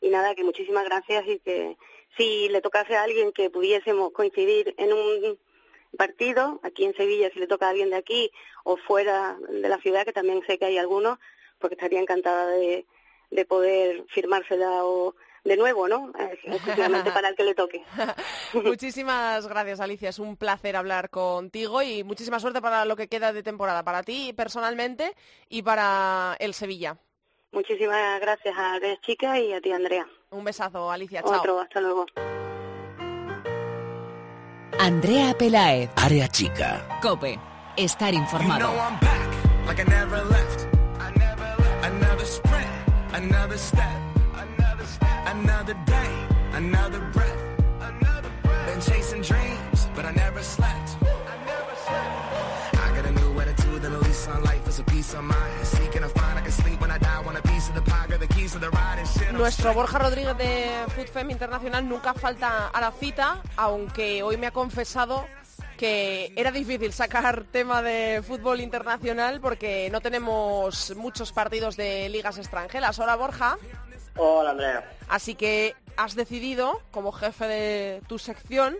y 0.00 0.08
nada, 0.10 0.34
que 0.34 0.44
muchísimas 0.44 0.84
gracias 0.84 1.26
y 1.26 1.38
que 1.40 1.76
si 2.16 2.48
le 2.48 2.60
tocase 2.60 2.96
a 2.96 3.02
alguien 3.02 3.32
que 3.32 3.50
pudiésemos 3.50 4.12
coincidir 4.12 4.74
en 4.76 4.92
un 4.92 5.38
partido, 5.96 6.60
aquí 6.62 6.84
en 6.84 6.94
Sevilla, 6.94 7.30
si 7.32 7.38
le 7.38 7.46
toca 7.46 7.66
a 7.66 7.70
alguien 7.70 7.90
de 7.90 7.96
aquí 7.96 8.30
o 8.64 8.76
fuera 8.76 9.38
de 9.48 9.68
la 9.68 9.78
ciudad, 9.78 10.04
que 10.04 10.12
también 10.12 10.42
sé 10.46 10.58
que 10.58 10.66
hay 10.66 10.78
algunos, 10.78 11.18
porque 11.58 11.74
estaría 11.74 12.00
encantada 12.00 12.46
de, 12.46 12.86
de 13.30 13.44
poder 13.44 14.04
firmársela 14.08 14.84
o 14.84 15.14
de 15.44 15.56
nuevo, 15.56 15.88
¿no? 15.88 16.12
Exclusivamente 16.42 17.10
para 17.10 17.28
el 17.28 17.36
que 17.36 17.44
le 17.44 17.54
toque. 17.54 17.82
Muchísimas 18.54 19.46
gracias, 19.46 19.80
Alicia. 19.80 20.08
Es 20.08 20.18
un 20.18 20.36
placer 20.36 20.76
hablar 20.76 21.10
contigo 21.10 21.82
y 21.82 22.04
muchísima 22.04 22.40
suerte 22.40 22.60
para 22.60 22.84
lo 22.84 22.96
que 22.96 23.08
queda 23.08 23.32
de 23.32 23.42
temporada, 23.42 23.82
para 23.82 24.02
ti 24.02 24.32
personalmente 24.32 25.14
y 25.48 25.62
para 25.62 26.36
el 26.38 26.54
Sevilla. 26.54 26.96
Muchísimas 27.52 28.20
gracias 28.20 28.56
a 28.56 28.74
Andrés 28.74 29.00
Chica 29.00 29.38
y 29.38 29.52
a 29.52 29.60
ti, 29.60 29.72
Andrea. 29.72 30.06
Un 30.30 30.44
besazo, 30.44 30.90
Alicia. 30.90 31.22
Chao. 31.22 31.40
Otro, 31.40 31.60
hasta 31.60 31.80
luego. 31.80 32.06
Andrea 34.78 35.34
Pelaez. 35.36 35.90
Área 35.96 36.28
Chica. 36.28 37.00
Cope. 37.02 37.38
Estar 37.76 38.14
informado. 38.14 38.70
another 43.20 44.09
day, 45.30 46.12
another 46.54 47.00
breath, 47.12 47.42
another 47.80 48.30
breath. 48.42 48.66
Been 48.66 48.80
chasing 48.80 49.22
dreams, 49.22 49.88
but 49.94 50.04
I 50.04 50.12
never 50.12 50.42
slept. 50.42 50.96
I 51.02 51.36
never 51.46 51.74
slept. 51.84 52.74
I 52.74 52.96
got 52.96 53.06
a 53.06 53.12
new 53.12 53.40
attitude 53.40 53.84
and 53.84 53.94
a 53.94 53.98
lease 53.98 54.26
on 54.28 54.42
life 54.42 54.66
is 54.66 54.78
a 54.80 54.84
piece 54.84 55.14
of 55.14 55.22
mind. 55.22 55.64
Seeking 55.64 56.02
a 56.02 56.08
find 56.08 56.38
I 56.38 56.42
can 56.42 56.50
sleep 56.50 56.80
when 56.80 56.90
I 56.90 56.98
die, 56.98 57.20
want 57.24 57.38
a 57.38 57.42
piece 57.42 57.68
of 57.68 57.74
the 57.74 57.82
pie, 57.82 58.06
got 58.08 58.20
the 58.20 58.26
keys 58.26 58.52
to 58.52 58.58
the 58.58 58.70
ride 58.70 58.98
and 58.98 59.08
shit. 59.08 59.32
Nuestro 59.32 59.72
Borja 59.72 59.98
Rodríguez 59.98 60.36
de 60.36 60.84
FoodFem 60.96 61.30
Internacional 61.30 61.88
nunca 61.88 62.12
falta 62.14 62.68
a 62.68 62.80
la 62.80 62.90
cita, 62.90 63.40
aunque 63.56 64.22
hoy 64.22 64.36
me 64.36 64.48
ha 64.48 64.50
confesado 64.50 65.26
que 65.76 66.32
era 66.36 66.50
difícil 66.50 66.92
sacar 66.92 67.44
tema 67.50 67.82
de 67.82 68.22
fútbol 68.26 68.60
internacional 68.60 69.40
porque 69.40 69.88
no 69.90 70.00
tenemos 70.00 70.94
muchos 70.96 71.32
partidos 71.32 71.76
de 71.76 72.08
ligas 72.10 72.36
extranjeras. 72.36 72.98
Hola 72.98 73.16
Borja. 73.16 73.56
Hola, 74.16 74.50
Andrea. 74.50 74.90
Así 75.08 75.34
que 75.34 75.74
has 75.96 76.14
decidido, 76.14 76.80
como 76.90 77.12
jefe 77.12 77.46
de 77.46 78.02
tu 78.08 78.18
sección, 78.18 78.76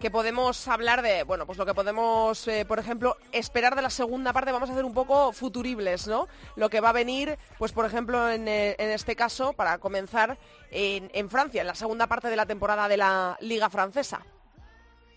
que 0.00 0.10
podemos 0.10 0.66
hablar 0.66 1.02
de, 1.02 1.24
bueno, 1.24 1.44
pues 1.46 1.58
lo 1.58 1.66
que 1.66 1.74
podemos, 1.74 2.48
eh, 2.48 2.64
por 2.64 2.78
ejemplo, 2.78 3.16
esperar 3.32 3.76
de 3.76 3.82
la 3.82 3.90
segunda 3.90 4.32
parte, 4.32 4.50
vamos 4.50 4.70
a 4.70 4.72
hacer 4.72 4.84
un 4.84 4.94
poco 4.94 5.32
futuribles, 5.32 6.08
¿no? 6.08 6.26
Lo 6.56 6.70
que 6.70 6.80
va 6.80 6.88
a 6.88 6.94
venir, 6.94 7.36
pues 7.58 7.72
por 7.72 7.84
ejemplo, 7.84 8.30
en, 8.30 8.48
eh, 8.48 8.76
este 8.78 9.14
caso, 9.14 9.52
para 9.52 9.76
comenzar, 9.78 10.38
en, 10.70 11.28
Francia, 11.28 11.60
en 11.60 11.66
la 11.66 11.74
segunda 11.74 12.06
parte 12.06 12.28
de 12.28 12.36
la 12.36 12.46
temporada 12.46 12.88
de 12.88 12.96
la 12.96 13.36
Liga 13.40 13.68
Francesa. 13.68 14.24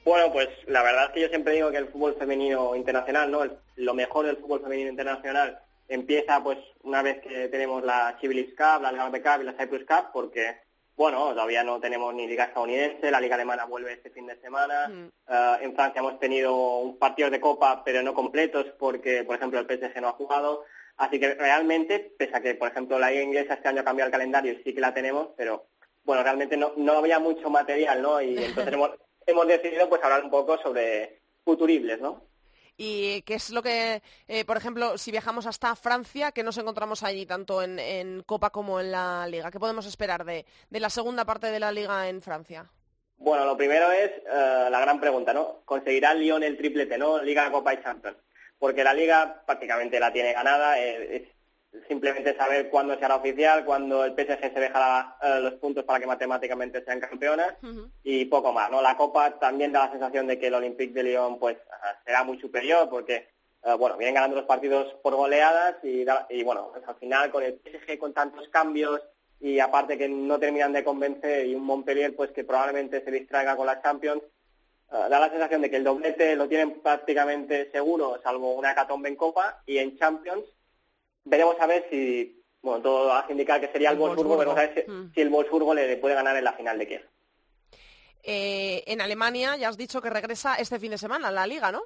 Bueno, 0.03 0.33
pues 0.33 0.49
la 0.67 0.83
verdad 0.83 1.05
es 1.05 1.11
que 1.11 1.21
yo 1.21 1.27
siempre 1.29 1.53
digo 1.53 1.71
que 1.71 1.77
el 1.77 1.87
fútbol 1.87 2.15
femenino 2.19 2.75
internacional, 2.75 3.31
¿no? 3.31 3.43
lo 3.77 3.93
mejor 3.93 4.25
del 4.25 4.37
fútbol 4.37 4.61
femenino 4.61 4.89
internacional 4.89 5.59
empieza 5.87 6.43
pues 6.43 6.57
una 6.83 7.01
vez 7.01 7.21
que 7.21 7.47
tenemos 7.49 7.83
la 7.83 8.17
Civilis 8.19 8.51
Cup, 8.51 8.81
la 8.81 8.91
Liga 8.91 9.09
Cup 9.09 9.41
y 9.41 9.45
la 9.45 9.53
Cyprus 9.53 9.85
Cup, 9.85 10.11
porque 10.13 10.57
bueno, 10.95 11.29
todavía 11.29 11.63
no 11.63 11.79
tenemos 11.79 12.13
ni 12.13 12.27
liga 12.27 12.45
estadounidense, 12.45 13.09
la 13.09 13.19
liga 13.19 13.35
alemana 13.35 13.65
vuelve 13.65 13.93
este 13.93 14.11
fin 14.11 14.27
de 14.27 14.39
semana, 14.39 14.87
mm. 14.87 15.09
eh, 15.27 15.57
en 15.61 15.75
Francia 15.75 15.99
hemos 15.99 16.19
tenido 16.19 16.55
un 16.77 16.97
partido 16.99 17.29
de 17.31 17.39
copa 17.39 17.83
pero 17.83 18.03
no 18.03 18.13
completos 18.13 18.67
porque 18.77 19.23
por 19.23 19.35
ejemplo 19.35 19.59
el 19.59 19.65
PSG 19.65 19.99
no 20.01 20.09
ha 20.09 20.13
jugado, 20.13 20.65
así 20.97 21.19
que 21.19 21.33
realmente, 21.33 22.13
pese 22.17 22.35
a 22.35 22.41
que 22.41 22.55
por 22.55 22.69
ejemplo 22.69 22.99
la 22.99 23.09
liga 23.09 23.23
inglesa 23.23 23.55
este 23.55 23.69
año 23.69 23.81
ha 23.81 23.85
cambiado 23.85 24.07
el 24.07 24.13
calendario, 24.13 24.55
sí 24.63 24.73
que 24.73 24.81
la 24.81 24.93
tenemos, 24.93 25.29
pero 25.35 25.65
bueno, 26.03 26.21
realmente 26.21 26.57
no, 26.57 26.73
no 26.77 26.93
había 26.93 27.17
mucho 27.19 27.49
material, 27.49 28.01
¿no? 28.01 28.21
Y 28.21 28.37
entonces 28.37 28.73
hemos, 28.73 28.91
hemos 29.25 29.47
decidido 29.47 29.89
pues 29.89 30.03
hablar 30.03 30.23
un 30.23 30.29
poco 30.29 30.57
sobre 30.59 31.21
futuribles, 31.43 31.99
¿no? 31.99 32.32
Y 32.77 33.21
qué 33.23 33.35
es 33.35 33.51
lo 33.51 33.61
que, 33.61 34.01
eh, 34.27 34.45
por 34.45 34.57
ejemplo, 34.57 34.97
si 34.97 35.11
viajamos 35.11 35.45
hasta 35.45 35.75
Francia, 35.75 36.31
que 36.31 36.43
nos 36.43 36.57
encontramos 36.57 37.03
allí 37.03 37.25
tanto 37.25 37.61
en, 37.61 38.23
Copa 38.25 38.49
como 38.49 38.79
en 38.79 38.91
la 38.91 39.27
Liga. 39.27 39.51
¿Qué 39.51 39.59
podemos 39.59 39.85
esperar 39.85 40.25
de, 40.25 40.45
la 40.69 40.89
segunda 40.89 41.25
parte 41.25 41.47
de 41.47 41.59
la 41.59 41.71
Liga 41.71 42.09
en 42.09 42.21
Francia? 42.21 42.65
Bueno, 43.17 43.45
lo 43.45 43.55
primero 43.55 43.91
es 43.91 44.11
eh, 44.11 44.67
la 44.69 44.79
gran 44.79 44.99
pregunta, 44.99 45.33
¿no? 45.33 45.61
¿Conseguirá 45.65 46.13
Lyon 46.13 46.43
el 46.43 46.57
triplete, 46.57 46.97
no? 46.97 47.21
Liga, 47.21 47.51
Copa 47.51 47.73
y 47.73 47.81
Champions. 47.81 48.17
Porque 48.57 48.83
la 48.83 48.93
Liga 48.93 49.43
prácticamente 49.45 49.99
la 49.99 50.11
tiene 50.11 50.33
ganada. 50.33 50.79
Eh, 50.79 51.31
simplemente 51.87 52.35
saber 52.35 52.69
cuándo 52.69 52.97
se 52.97 53.05
hará 53.05 53.15
oficial, 53.15 53.65
cuándo 53.65 54.05
el 54.05 54.13
PSG 54.13 54.53
se 54.53 54.59
dejará 54.59 55.17
eh, 55.21 55.39
los 55.41 55.53
puntos 55.55 55.83
para 55.83 55.99
que 55.99 56.07
matemáticamente 56.07 56.83
sean 56.83 56.99
campeonas 56.99 57.55
y 58.03 58.25
poco 58.25 58.53
más. 58.53 58.69
¿no? 58.69 58.81
La 58.81 58.95
Copa 58.95 59.39
también 59.39 59.71
da 59.71 59.85
la 59.85 59.91
sensación 59.91 60.27
de 60.27 60.37
que 60.37 60.47
el 60.47 60.53
Olympique 60.53 60.93
de 60.93 61.03
Lyon 61.03 61.39
pues 61.39 61.57
será 62.05 62.23
muy 62.23 62.39
superior 62.39 62.89
porque 62.89 63.27
eh, 63.63 63.73
bueno 63.77 63.97
vienen 63.97 64.15
ganando 64.15 64.35
los 64.35 64.45
partidos 64.45 64.93
por 65.01 65.15
goleadas 65.15 65.75
y, 65.83 66.05
y 66.29 66.43
bueno 66.43 66.69
pues, 66.71 66.87
al 66.87 66.95
final 66.95 67.31
con 67.31 67.43
el 67.43 67.59
PSG 67.59 67.97
con 67.97 68.13
tantos 68.13 68.47
cambios 68.49 69.01
y 69.39 69.59
aparte 69.59 69.97
que 69.97 70.07
no 70.07 70.39
terminan 70.39 70.73
de 70.73 70.83
convencer 70.83 71.47
y 71.47 71.55
un 71.55 71.63
Montpellier 71.63 72.15
pues 72.15 72.31
que 72.31 72.43
probablemente 72.43 73.03
se 73.03 73.11
distraiga 73.11 73.55
con 73.55 73.65
la 73.65 73.81
Champions 73.81 74.21
eh, 74.91 75.07
da 75.09 75.19
la 75.19 75.29
sensación 75.29 75.61
de 75.61 75.71
que 75.71 75.77
el 75.77 75.83
doblete 75.83 76.35
lo 76.35 76.47
tienen 76.47 76.81
prácticamente 76.81 77.71
seguro 77.71 78.19
salvo 78.21 78.53
una 78.53 78.73
hecatombe 78.73 79.09
en 79.09 79.15
Copa 79.15 79.63
y 79.65 79.79
en 79.79 79.97
Champions 79.97 80.45
veremos 81.23 81.55
a 81.59 81.67
ver 81.67 81.87
si, 81.89 82.43
bueno, 82.61 82.81
todo 82.81 83.13
hace 83.13 83.31
indicar 83.31 83.59
que 83.59 83.71
sería 83.71 83.91
el, 83.91 83.97
Wolfsburgo, 83.97 84.37
veremos 84.37 84.57
a 84.57 84.67
ver 84.67 84.85
mm. 84.87 85.13
si, 85.13 85.21
el 85.21 85.29
Wolfsburgo 85.29 85.73
le 85.73 85.97
puede 85.97 86.15
ganar 86.15 86.35
en 86.35 86.43
la 86.43 86.53
final 86.53 86.77
de 86.77 86.87
Kiev. 86.87 87.09
Eh, 88.23 88.83
en 88.87 89.01
Alemania 89.01 89.57
ya 89.57 89.69
has 89.69 89.77
dicho 89.77 90.01
que 90.01 90.09
regresa 90.09 90.55
este 90.55 90.79
fin 90.79 90.91
de 90.91 90.97
semana 90.97 91.31
la 91.31 91.45
liga, 91.45 91.71
¿no? 91.71 91.83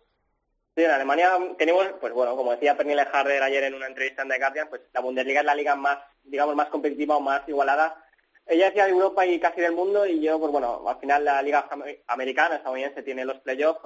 Sí, 0.75 0.83
en 0.83 0.91
Alemania 0.91 1.31
tenemos, 1.57 1.87
pues 1.99 2.13
bueno, 2.13 2.35
como 2.35 2.51
decía 2.51 2.77
Pernille 2.77 3.07
Harder 3.11 3.41
ayer 3.41 3.63
en 3.63 3.73
una 3.73 3.87
entrevista 3.87 4.21
en 4.21 4.29
The 4.29 4.37
Guardian, 4.37 4.69
pues 4.69 4.81
la 4.93 5.01
Bundesliga 5.01 5.39
es 5.39 5.45
la 5.45 5.55
liga 5.55 5.75
más, 5.75 5.97
digamos, 6.23 6.55
más 6.55 6.67
competitiva 6.67 7.17
o 7.17 7.19
más 7.19 7.41
igualada 7.47 8.03
ella 8.47 8.67
decía 8.67 8.85
de 8.85 8.91
Europa 8.91 9.25
y 9.25 9.39
casi 9.39 9.61
del 9.61 9.73
mundo 9.73 10.05
y 10.05 10.21
yo, 10.21 10.39
pues 10.39 10.51
bueno, 10.51 10.83
al 10.87 10.97
final 10.99 11.25
la 11.25 11.41
liga 11.41 11.67
americana, 12.07 12.55
estadounidense, 12.55 13.03
tiene 13.03 13.25
los 13.25 13.39
playoffs, 13.39 13.81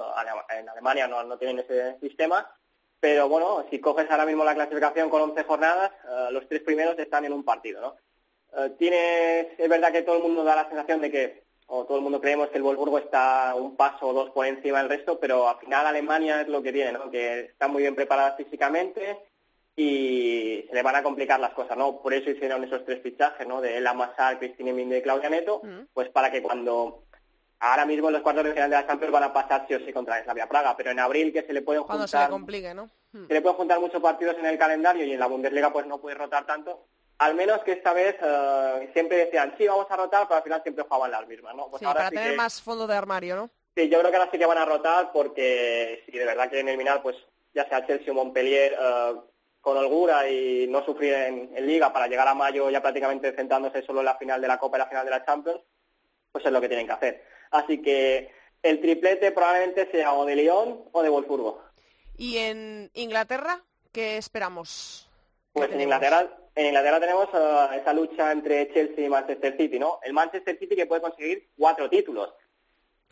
en 0.50 0.70
Alemania 0.70 1.08
no, 1.08 1.24
no 1.24 1.38
tienen 1.38 1.60
ese 1.60 2.00
sistema, 2.00 2.48
pero 3.02 3.28
bueno, 3.28 3.66
si 3.72 3.80
coges 3.80 4.10
ahora 4.10 4.28
mismo 4.28 4.46
la 4.46 4.54
clasificación 4.54 5.10
con 5.10 5.24
11 5.24 5.44
jornadas, 5.44 5.92
eh, 6.08 6.28
los 6.32 6.48
tres 6.48 6.62
primeros 6.62 6.98
están 7.00 7.26
en 7.26 7.34
un 7.34 7.44
partido, 7.44 7.82
¿no? 7.82 7.96
Eh, 8.56 9.56
es 9.58 9.70
verdad 9.70 9.92
que 9.92 10.04
todo 10.04 10.18
el 10.18 10.24
mundo 10.24 10.44
da 10.44 10.56
la 10.56 10.68
sensación 10.68 11.02
de 11.02 11.12
que, 11.12 11.44
o 11.66 11.84
todo 11.86 11.98
el 11.98 12.04
mundo 12.04 12.22
creemos 12.22 12.50
que 12.50 12.58
el 12.58 12.64
Wolfsburgo 12.64 13.00
está 13.00 13.56
un 13.56 13.76
paso 13.76 14.08
o 14.08 14.14
dos 14.14 14.30
por 14.30 14.46
encima 14.46 14.78
del 14.78 14.90
resto, 14.90 15.20
pero 15.20 15.50
al 15.50 15.58
final 15.58 15.88
Alemania 15.88 16.42
es 16.42 16.48
lo 16.48 16.62
que 16.62 16.72
tiene, 16.72 16.92
¿no? 16.92 17.10
Que 17.10 17.40
está 17.40 17.68
muy 17.68 17.82
bien 17.82 17.96
preparada 17.96 18.36
físicamente, 18.36 19.18
y 19.76 20.66
se 20.68 20.76
le 20.76 20.84
van 20.84 20.98
a 20.98 21.04
complicar 21.04 21.40
las 21.40 21.54
cosas, 21.54 21.76
¿no? 21.78 22.02
Por 22.02 22.14
eso 22.14 22.30
hicieron 22.30 22.64
esos 22.64 22.86
tres 22.86 23.02
fichajes, 23.02 23.48
¿no? 23.48 23.62
De 23.62 23.78
Ella 23.78 23.94
Massar, 23.94 24.38
Cristina 24.38 24.74
Minde 24.74 25.00
y 25.00 25.02
Claudia 25.02 25.30
Neto, 25.30 25.62
pues 25.94 26.10
para 26.10 26.32
que 26.32 26.44
cuando 26.44 27.04
ahora 27.62 27.86
mismo 27.86 28.08
en 28.08 28.14
los 28.14 28.22
cuartos 28.22 28.44
de 28.44 28.54
final 28.54 28.70
de 28.70 28.76
la 28.76 28.88
Champions 28.88 29.14
van 29.14 29.24
a 29.24 29.34
pasar 29.34 29.66
sí 29.68 29.74
o 29.74 29.80
sí 29.80 29.94
contra 29.94 30.22
Slavia 30.24 30.48
Praga, 30.48 30.76
pero 30.76 30.92
en 30.92 31.00
abril 31.00 31.32
que 31.32 31.44
se 31.44 31.54
le 31.54 31.62
pueden 31.62 31.84
juntar... 31.84 32.08
se 32.08 32.20
le 32.20 32.28
complique, 32.28 32.74
¿no? 32.74 32.90
Mm. 33.14 33.28
Se 33.28 33.34
le 33.34 33.42
pueden 33.42 33.58
juntar 33.58 33.80
muchos 33.80 34.02
partidos 34.02 34.36
en 34.40 34.46
el 34.46 34.58
calendario 34.58 35.06
y 35.06 35.14
en 35.14 35.20
la 35.20 35.28
Bundesliga 35.28 35.72
pues 35.72 35.86
no 35.86 36.00
puede 36.00 36.16
rotar 36.16 36.46
tanto, 36.46 36.88
al 37.20 37.36
menos 37.36 37.62
que 37.64 37.74
esta 37.74 37.94
vez 37.94 38.16
eh, 38.22 38.90
siempre 38.94 39.18
decían, 39.18 39.54
sí, 39.58 39.68
vamos 39.68 39.86
a 39.90 39.96
rotar, 39.96 40.28
pero 40.28 40.38
al 40.38 40.44
final 40.44 40.64
siempre 40.64 40.84
jugaban 40.84 41.12
las 41.12 41.28
mismas, 41.28 41.56
¿no? 41.56 41.70
Pues 41.70 41.80
sí, 41.80 41.86
para 41.86 42.10
tener 42.10 42.36
más 42.36 42.62
fondo 42.62 42.88
de 42.88 42.96
armario, 42.96 43.36
¿no? 43.36 43.50
Sí, 43.76 43.88
yo 43.90 44.00
creo 44.00 44.12
que 44.12 44.18
ahora 44.18 44.32
sí 44.32 44.38
que 44.38 44.46
van 44.46 44.58
a 44.58 44.66
rotar 44.66 45.12
porque 45.14 46.04
si 46.06 46.18
de 46.18 46.26
verdad 46.26 46.50
quieren 46.50 46.68
eliminar, 46.68 47.02
pues 47.02 47.16
ya 47.54 47.68
sea 47.70 47.86
Chelsea 47.86 48.12
o 48.12 48.16
Montpellier, 48.16 48.74
eh, 48.74 49.16
con 49.62 49.78
holgura 49.78 50.28
y 50.28 50.68
no 50.68 50.84
sufrir 50.84 51.14
en, 51.14 51.68
Liga 51.68 51.94
para 51.94 52.08
llegar 52.08 52.28
a 52.28 52.34
mayo 52.34 52.70
ya 52.72 52.82
prácticamente 52.82 53.34
centrándose 53.34 53.84
solo 53.84 54.00
en 54.00 54.06
la 54.06 54.18
final 54.18 54.42
de 54.42 54.48
la 54.48 54.58
Copa 54.58 54.78
y 54.78 54.80
la 54.80 54.88
final 54.88 55.06
de 55.06 55.12
la 55.12 55.24
Champions, 55.24 55.62
pues 56.32 56.44
es 56.44 56.52
lo 56.52 56.60
que 56.60 56.68
tienen 56.68 56.88
que 56.88 56.94
hacer. 56.94 57.24
Así 57.52 57.82
que 57.82 58.32
el 58.64 58.82
triplete 58.82 59.32
probablemente 59.32 59.90
sea 59.92 60.14
o 60.14 60.26
de 60.26 60.36
Lyon 60.36 60.86
o 60.92 61.04
de 61.04 61.10
Wolfsburgo. 61.10 61.62
¿Y 62.18 62.38
en 62.38 62.90
Inglaterra 62.94 63.64
qué 63.92 64.18
esperamos? 64.18 65.10
Pues 65.54 65.72
en 65.72 65.82
Inglaterra, 65.82 66.32
en 66.56 66.66
Inglaterra 66.68 67.00
tenemos 67.00 67.28
uh, 67.34 67.74
esa 67.74 67.94
lucha 67.94 68.32
entre 68.32 68.72
Chelsea 68.74 69.06
y 69.06 69.10
Manchester 69.10 69.58
City, 69.58 69.80
¿no? 69.80 70.00
El 70.04 70.14
Manchester 70.14 70.58
City 70.58 70.76
que 70.76 70.86
puede 70.86 71.02
conseguir 71.02 71.50
cuatro 71.58 71.90
títulos. 71.90 72.34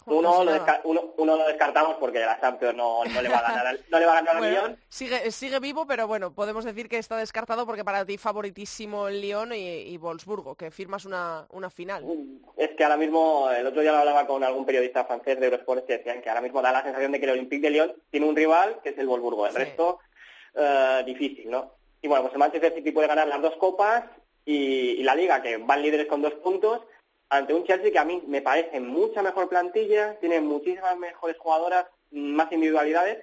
Uno 0.06 0.44
lo, 0.44 1.14
uno, 1.18 1.38
lo, 1.38 1.48
descartamos 1.48 1.96
porque 2.00 2.20
la 2.20 2.40
Champions 2.40 2.76
no, 2.76 3.04
no, 3.06 3.22
le 3.22 3.30
va 3.30 3.38
a 3.38 3.54
ganar, 3.54 3.80
no 3.90 4.00
le 4.00 4.06
va 4.06 4.12
a 4.18 4.22
ganar 4.22 4.44
al 4.44 4.52
Lyon. 4.52 4.78
Sigue, 4.90 5.32
sigue 5.32 5.60
vivo, 5.60 5.86
pero 5.86 6.08
bueno, 6.08 6.34
podemos 6.34 6.66
decir 6.66 6.90
que 6.90 6.98
está 6.98 7.18
descartado 7.18 7.66
porque 7.66 7.84
para 7.84 8.06
ti 8.06 8.18
favoritísimo 8.18 9.08
el 9.08 9.22
Lyon 9.22 9.54
y, 9.54 9.58
y 9.58 9.98
Wolfsburgo, 9.98 10.56
que 10.56 10.72
firmas 10.72 11.06
una, 11.06 11.46
una 11.52 11.70
final. 11.70 12.04
Es 12.58 12.72
que 12.72 12.84
ahora 12.84 12.98
mismo, 12.98 13.50
el 13.52 13.66
otro 13.68 13.82
día 13.82 13.92
lo 13.92 14.00
hablaba 14.00 14.26
con 14.26 14.44
algún 14.44 14.66
periodista 14.66 15.06
francés 15.06 15.40
de 15.40 15.46
Eurosport 15.46 15.86
que 15.86 15.98
decían 15.98 16.22
que 16.22 16.30
ahora 16.30 16.42
mismo 16.42 16.62
da 16.62 16.72
la 16.72 16.84
sensación 16.84 17.12
de 17.12 17.20
que 17.20 17.26
el 17.26 17.32
Olympique 17.32 17.68
de 17.68 17.72
Lyon 17.72 17.94
tiene 18.10 18.28
un 18.28 18.36
rival 18.36 18.80
que 18.84 18.90
es 18.90 18.98
el 18.98 19.08
Wolfsburgo. 19.08 19.48
El 19.48 19.56
resto, 19.56 20.00
uh, 20.56 21.04
difícil, 21.06 21.50
¿no? 21.50 21.74
Y 22.02 22.08
bueno, 22.08 22.24
pues 22.24 22.34
el 22.34 22.40
Manchester 22.40 22.74
City 22.74 22.92
puede 22.92 23.08
ganar 23.08 23.28
las 23.28 23.42
dos 23.42 23.56
copas 23.58 24.06
y, 24.46 24.92
y 24.92 25.04
la 25.04 25.16
Liga, 25.16 25.42
que 25.42 25.58
van 25.58 25.82
líderes 25.82 26.08
con 26.08 26.22
dos 26.22 26.34
puntos, 26.36 26.82
ante 27.30 27.54
un 27.54 27.64
Chelsea 27.64 27.92
que 27.92 28.00
a 28.00 28.06
mí 28.06 28.24
me 28.28 28.42
parece 28.42 28.80
mucha 28.80 29.22
mejor 29.22 29.48
plantilla, 29.50 30.18
tiene 30.20 30.42
muchísimas 30.42 30.98
mejores 30.98 31.38
jugadoras, 31.38 31.86
más 32.12 32.52
individualidades, 32.52 33.20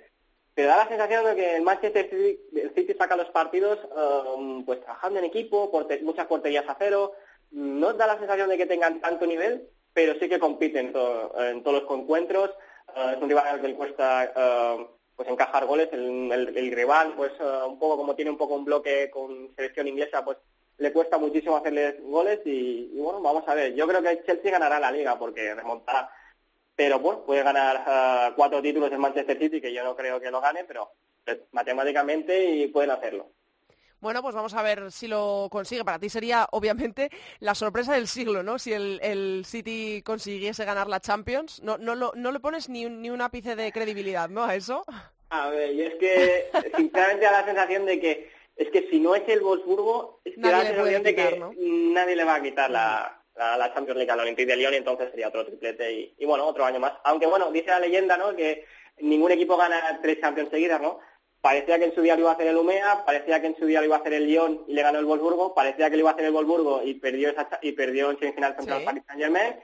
pero 0.54 0.68
da 0.68 0.78
la 0.78 0.88
sensación 0.88 1.24
de 1.24 1.36
que 1.36 1.56
el 1.56 1.62
Manchester 1.62 2.08
City, 2.74 2.94
saca 2.96 3.16
los 3.16 3.28
partidos 3.30 3.78
um, 3.94 4.64
pues 4.64 4.80
trabajando 4.80 5.18
en 5.18 5.26
equipo, 5.26 5.70
muchas 6.02 6.26
porterías 6.26 6.64
a 6.68 6.76
cero, 6.78 7.12
no 7.50 7.92
da 7.92 8.06
la 8.06 8.18
sensación 8.18 8.48
de 8.48 8.56
que 8.56 8.66
tengan 8.66 9.00
tanto 9.00 9.26
nivel, 9.26 9.68
pero 9.92 10.18
sí 10.18 10.28
que 10.28 10.38
compiten 10.38 10.94
en 11.38 11.62
todos 11.62 11.82
los 11.82 11.98
encuentros, 11.98 12.50
uh, 12.96 13.10
es 13.10 13.16
un 13.20 13.28
rival 13.28 13.46
al 13.46 13.60
que 13.60 13.68
le 13.68 13.74
cuesta 13.74 14.32
uh, 14.34 14.86
pues 15.16 15.28
encajar 15.28 15.66
goles, 15.66 15.88
el, 15.92 16.72
rival 16.72 17.14
pues 17.16 17.32
uh, 17.40 17.66
un 17.66 17.78
poco 17.78 17.96
como 17.96 18.14
tiene 18.14 18.30
un 18.30 18.38
poco 18.38 18.54
un 18.54 18.64
bloque 18.64 19.10
con 19.10 19.52
selección 19.56 19.88
inglesa, 19.88 20.24
pues 20.24 20.38
le 20.78 20.92
cuesta 20.92 21.18
muchísimo 21.18 21.56
hacerles 21.56 22.02
goles 22.02 22.40
y, 22.44 22.90
bueno, 22.94 23.20
vamos 23.20 23.44
a 23.46 23.54
ver. 23.54 23.74
Yo 23.74 23.86
creo 23.86 24.02
que 24.02 24.22
Chelsea 24.24 24.50
ganará 24.50 24.78
la 24.78 24.92
liga 24.92 25.18
porque 25.18 25.54
remontará. 25.54 26.10
Pero 26.74 26.98
bueno, 27.00 27.24
puede 27.24 27.42
ganar 27.42 27.84
ah, 27.86 28.32
cuatro 28.36 28.60
títulos 28.60 28.92
en 28.92 29.00
Manchester 29.00 29.38
City, 29.38 29.60
que 29.60 29.72
yo 29.72 29.82
no 29.82 29.96
creo 29.96 30.20
que 30.20 30.30
lo 30.30 30.40
gane, 30.40 30.64
pero 30.64 30.90
matemáticamente 31.52 32.44
y 32.44 32.68
pueden 32.68 32.90
hacerlo. 32.90 33.30
Bueno, 33.98 34.22
pues 34.22 34.34
vamos 34.34 34.52
a 34.52 34.62
ver 34.62 34.92
si 34.92 35.08
lo 35.08 35.48
consigue. 35.50 35.84
Para 35.84 35.98
ti 35.98 36.10
sería, 36.10 36.46
obviamente, 36.52 37.10
la 37.40 37.54
sorpresa 37.54 37.94
del 37.94 38.06
siglo, 38.06 38.42
¿no? 38.42 38.58
Si 38.58 38.72
el, 38.74 39.42
City 39.46 40.02
consiguiese 40.02 40.66
ganar 40.66 40.86
la 40.86 41.00
Champions. 41.00 41.62
No, 41.62 41.78
no, 41.78 41.94
lo, 41.94 42.12
no 42.14 42.30
le 42.30 42.40
pones 42.40 42.68
ni 42.68 42.84
un, 42.84 43.00
ni 43.00 43.08
un 43.08 43.22
ápice 43.22 43.56
de 43.56 43.72
credibilidad, 43.72 44.28
¿no? 44.28 44.44
A 44.44 44.54
eso. 44.54 44.84
A 45.30 45.48
ver, 45.48 45.72
y 45.72 45.82
es 45.82 45.94
que, 45.94 46.50
sinceramente, 46.76 47.24
da 47.24 47.32
la 47.32 47.44
sensación 47.46 47.86
de 47.86 47.98
que 47.98 48.35
es 48.56 48.70
que 48.70 48.88
si 48.90 48.98
no 48.98 49.14
es 49.14 49.22
el 49.28 49.40
Wolfsburgo, 49.40 50.20
es 50.24 50.34
que 50.34 50.40
nadie, 50.40 50.72
le, 50.72 51.14
que 51.14 51.40
nadie 51.58 52.16
le 52.16 52.24
va 52.24 52.36
a 52.36 52.42
quitar 52.42 52.70
la, 52.70 53.22
la, 53.36 53.74
Champions 53.74 53.98
League 53.98 54.10
al 54.10 54.20
Olympique 54.20 54.46
de 54.46 54.56
Lyon 54.56 54.72
y 54.72 54.78
entonces 54.78 55.10
sería 55.10 55.28
otro 55.28 55.44
triplete 55.44 55.92
y, 55.92 56.14
y, 56.18 56.24
bueno, 56.24 56.46
otro 56.46 56.64
año 56.64 56.80
más. 56.80 56.94
Aunque 57.04 57.26
bueno, 57.26 57.50
dice 57.50 57.68
la 57.68 57.80
leyenda, 57.80 58.16
¿no? 58.16 58.34
Que 58.34 58.64
ningún 58.98 59.30
equipo 59.32 59.56
gana 59.56 60.00
tres 60.02 60.20
Champions 60.20 60.50
seguidas, 60.50 60.80
¿no? 60.80 61.00
Parecía 61.42 61.78
que 61.78 61.84
en 61.84 61.94
su 61.94 62.00
día 62.00 62.14
lo 62.14 62.22
iba 62.22 62.30
a 62.30 62.34
hacer 62.34 62.46
el 62.46 62.56
Umea, 62.56 63.04
parecía 63.04 63.40
que 63.40 63.48
en 63.48 63.56
su 63.56 63.66
día 63.66 63.80
lo 63.80 63.86
iba 63.86 63.96
a 63.96 64.00
hacer 64.00 64.14
el 64.14 64.26
Lyon 64.26 64.64
y 64.66 64.72
le 64.72 64.82
ganó 64.82 64.98
el 64.98 65.04
Wolfsburgo, 65.04 65.54
parecía 65.54 65.90
que 65.90 65.96
lo 65.96 66.00
iba 66.00 66.10
a 66.10 66.12
hacer 66.14 66.24
el 66.24 66.32
Wolfsburgo 66.32 66.82
y 66.82 66.94
perdió 66.94 67.30
esa, 67.30 67.48
y 67.60 67.72
perdió 67.72 68.10
en 68.10 68.18
semifinal 68.18 68.56
contra 68.56 68.78
el 68.78 68.84
Paris 68.84 69.02
Saint 69.06 69.22
Germain 69.22 69.54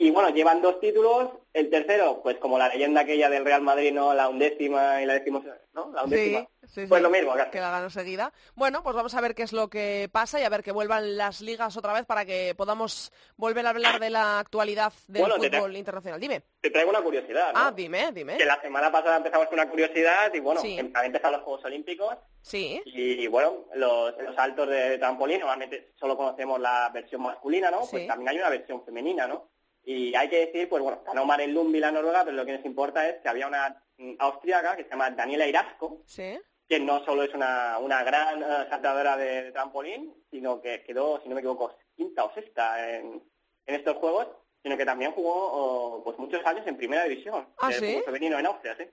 y 0.00 0.10
bueno, 0.10 0.30
llevan 0.30 0.62
dos 0.62 0.78
títulos. 0.78 1.30
El 1.52 1.70
tercero, 1.70 2.20
pues 2.22 2.36
como 2.36 2.56
la 2.56 2.68
leyenda 2.68 3.00
aquella 3.00 3.28
del 3.28 3.44
Real 3.44 3.62
Madrid, 3.62 3.92
¿no? 3.92 4.14
La 4.14 4.28
undécima 4.28 5.02
y 5.02 5.06
la 5.06 5.14
décima, 5.14 5.42
¿no? 5.72 5.90
La 5.92 6.04
undécima. 6.04 6.46
Sí, 6.68 6.86
pues 6.86 7.02
lo 7.02 7.10
mismo. 7.10 7.34
Que 7.50 7.58
la 7.58 7.72
ganó 7.72 7.90
seguida. 7.90 8.32
Bueno, 8.54 8.84
pues 8.84 8.94
vamos 8.94 9.12
a 9.14 9.20
ver 9.20 9.34
qué 9.34 9.42
es 9.42 9.52
lo 9.52 9.68
que 9.68 10.08
pasa 10.12 10.40
y 10.40 10.44
a 10.44 10.48
ver 10.50 10.62
que 10.62 10.70
vuelvan 10.70 11.16
las 11.16 11.40
ligas 11.40 11.76
otra 11.76 11.94
vez 11.94 12.06
para 12.06 12.24
que 12.24 12.54
podamos 12.56 13.10
volver 13.36 13.66
a 13.66 13.70
hablar 13.70 13.98
de 13.98 14.10
la 14.10 14.38
actualidad 14.38 14.92
del 15.08 15.32
fútbol 15.32 15.76
internacional. 15.76 16.20
Dime. 16.20 16.42
Te 16.60 16.70
traigo 16.70 16.90
una 16.90 17.02
curiosidad, 17.02 17.52
¿no? 17.52 17.58
Ah, 17.58 17.72
dime, 17.74 18.12
dime. 18.12 18.36
Que 18.36 18.44
la 18.44 18.60
semana 18.60 18.92
pasada 18.92 19.16
empezamos 19.16 19.48
con 19.48 19.58
una 19.58 19.68
curiosidad 19.68 20.32
y 20.32 20.38
bueno, 20.38 20.60
sí. 20.60 20.78
empezaron 20.78 21.32
los 21.32 21.42
Juegos 21.42 21.64
Olímpicos. 21.64 22.16
Sí. 22.40 22.80
Y 22.84 23.26
bueno, 23.26 23.64
los, 23.74 24.16
los 24.16 24.34
saltos 24.36 24.68
de 24.68 24.98
trampolín, 24.98 25.40
normalmente 25.40 25.92
solo 25.98 26.16
conocemos 26.16 26.60
la 26.60 26.88
versión 26.94 27.22
masculina, 27.22 27.68
¿no? 27.70 27.80
Pues 27.90 28.06
también 28.06 28.28
hay 28.28 28.38
una 28.38 28.50
versión 28.50 28.84
femenina, 28.84 29.26
¿no? 29.26 29.48
Y 29.90 30.14
hay 30.14 30.28
que 30.28 30.44
decir, 30.44 30.68
pues 30.68 30.82
bueno, 30.82 31.00
ganó 31.06 31.24
Maren 31.24 31.54
Lumbi 31.54 31.80
la 31.80 31.90
Noruega, 31.90 32.22
pero 32.22 32.36
lo 32.36 32.44
que 32.44 32.52
nos 32.52 32.64
importa 32.66 33.08
es 33.08 33.22
que 33.22 33.28
había 33.30 33.46
una 33.46 33.82
mm, 33.96 34.16
austriaca 34.18 34.76
que 34.76 34.84
se 34.84 34.90
llama 34.90 35.10
Daniela 35.12 35.46
Irasco, 35.46 36.02
que 36.14 36.78
no 36.78 37.02
solo 37.06 37.22
es 37.22 37.32
una, 37.32 37.78
una 37.78 38.02
gran 38.02 38.42
eh, 38.42 38.66
saltadora 38.68 39.16
de, 39.16 39.50
trampolín, 39.50 40.14
sino 40.30 40.60
que 40.60 40.84
quedó, 40.84 41.22
si 41.22 41.28
no 41.30 41.34
me 41.34 41.40
equivoco, 41.40 41.74
quinta 41.96 42.24
o 42.24 42.34
sexta 42.34 42.96
en, 42.96 43.22
estos 43.64 43.96
juegos, 43.96 44.26
sino 44.62 44.76
que 44.76 44.84
también 44.84 45.12
jugó 45.12 46.04
pues 46.04 46.18
muchos 46.18 46.44
años 46.44 46.66
en 46.66 46.76
primera 46.76 47.04
división. 47.04 47.48
¿Ah, 47.56 47.72
sí? 47.72 48.02
femenino 48.04 48.38
en 48.38 48.44
Austria, 48.44 48.76
sí. 48.76 48.84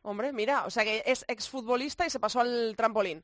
Hombre, 0.00 0.32
mira, 0.32 0.64
o 0.64 0.70
sea 0.70 0.82
que 0.82 1.02
es 1.04 1.26
exfutbolista 1.28 2.06
y 2.06 2.10
se 2.10 2.20
pasó 2.20 2.40
al 2.40 2.74
trampolín. 2.74 3.22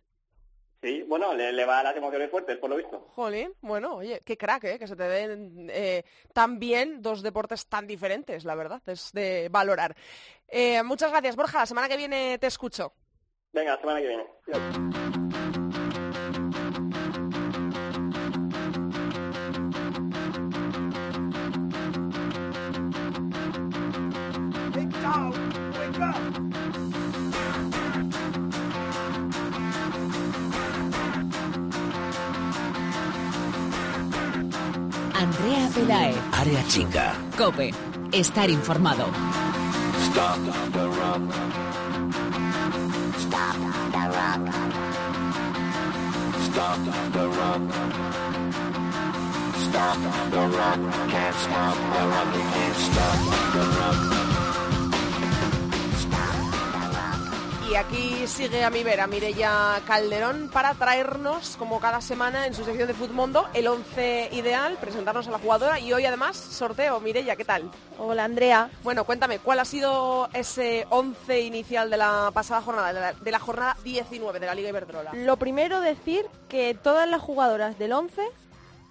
Sí, 0.84 1.02
bueno, 1.08 1.32
le, 1.32 1.64
va 1.64 1.78
a 1.78 1.82
las 1.82 1.96
emociones 1.96 2.30
fuertes, 2.30 2.58
por 2.58 2.68
lo 2.68 2.76
visto. 2.76 3.06
Jolín, 3.14 3.54
bueno, 3.62 3.94
oye, 3.94 4.20
qué 4.22 4.36
crack, 4.36 4.64
¿eh? 4.64 4.78
Que 4.78 4.86
se 4.86 4.94
te 4.94 5.04
den 5.04 5.70
eh, 5.72 6.04
tan 6.34 6.58
bien 6.58 7.00
dos 7.00 7.22
deportes 7.22 7.66
tan 7.68 7.86
diferentes, 7.86 8.44
la 8.44 8.54
verdad, 8.54 8.82
es 8.84 9.10
de 9.14 9.48
valorar. 9.50 9.96
Eh, 10.46 10.82
muchas 10.82 11.10
gracias, 11.10 11.36
Borja. 11.36 11.60
La 11.60 11.66
semana 11.66 11.88
que 11.88 11.96
viene 11.96 12.36
te 12.36 12.48
escucho. 12.48 12.92
Venga, 13.54 13.76
la 13.76 13.80
semana 13.80 14.00
que 14.02 14.08
viene. 14.08 15.23
Pelae. 35.84 36.14
Área 36.32 36.66
chica. 36.66 37.14
Cope. 37.36 37.70
Estar 38.10 38.48
informado. 38.48 39.04
Stop 40.08 40.38
the 40.72 40.88
rock. 40.88 41.22
Stop 43.18 43.56
the 43.92 44.04
rock. 44.16 44.42
Stop 46.46 46.78
the 47.12 47.28
rock. 47.28 47.62
Stop 49.64 49.98
the 50.30 50.44
rock. 50.56 50.80
Can't 51.10 51.36
stop 51.36 51.76
the 51.94 52.02
rock. 52.12 52.32
Can't 52.32 52.76
stop 52.76 53.18
the 53.52 53.62
rock. 53.78 54.23
Y 57.70 57.76
aquí 57.76 58.26
sigue 58.26 58.62
a 58.62 58.70
mi 58.70 58.84
vera 58.84 59.06
Mireya 59.06 59.80
Calderón 59.86 60.50
para 60.52 60.74
traernos, 60.74 61.56
como 61.56 61.80
cada 61.80 62.00
semana 62.00 62.46
en 62.46 62.54
su 62.54 62.64
sección 62.64 62.86
de 62.86 62.94
Futmundo, 62.94 63.48
el 63.54 63.66
11 63.66 64.28
ideal, 64.32 64.76
presentarnos 64.80 65.26
a 65.26 65.30
la 65.30 65.38
jugadora 65.38 65.80
y 65.80 65.92
hoy 65.92 66.04
además 66.04 66.36
sorteo. 66.36 67.00
Mireya, 67.00 67.36
¿qué 67.36 67.44
tal? 67.44 67.70
Hola 67.98 68.24
Andrea. 68.24 68.70
Bueno, 68.82 69.04
cuéntame, 69.04 69.38
¿cuál 69.38 69.60
ha 69.60 69.64
sido 69.64 70.28
ese 70.34 70.86
11 70.90 71.40
inicial 71.40 71.90
de 71.90 71.96
la 71.96 72.30
pasada 72.34 72.60
jornada, 72.60 72.92
de 72.92 73.00
la, 73.00 73.12
de 73.14 73.30
la 73.30 73.38
jornada 73.38 73.76
19 73.82 74.38
de 74.38 74.46
la 74.46 74.54
Liga 74.54 74.68
Iberdrola? 74.68 75.12
Lo 75.14 75.36
primero 75.38 75.80
decir 75.80 76.26
que 76.48 76.74
todas 76.74 77.08
las 77.08 77.22
jugadoras 77.22 77.78
del 77.78 77.92
11, 77.92 78.22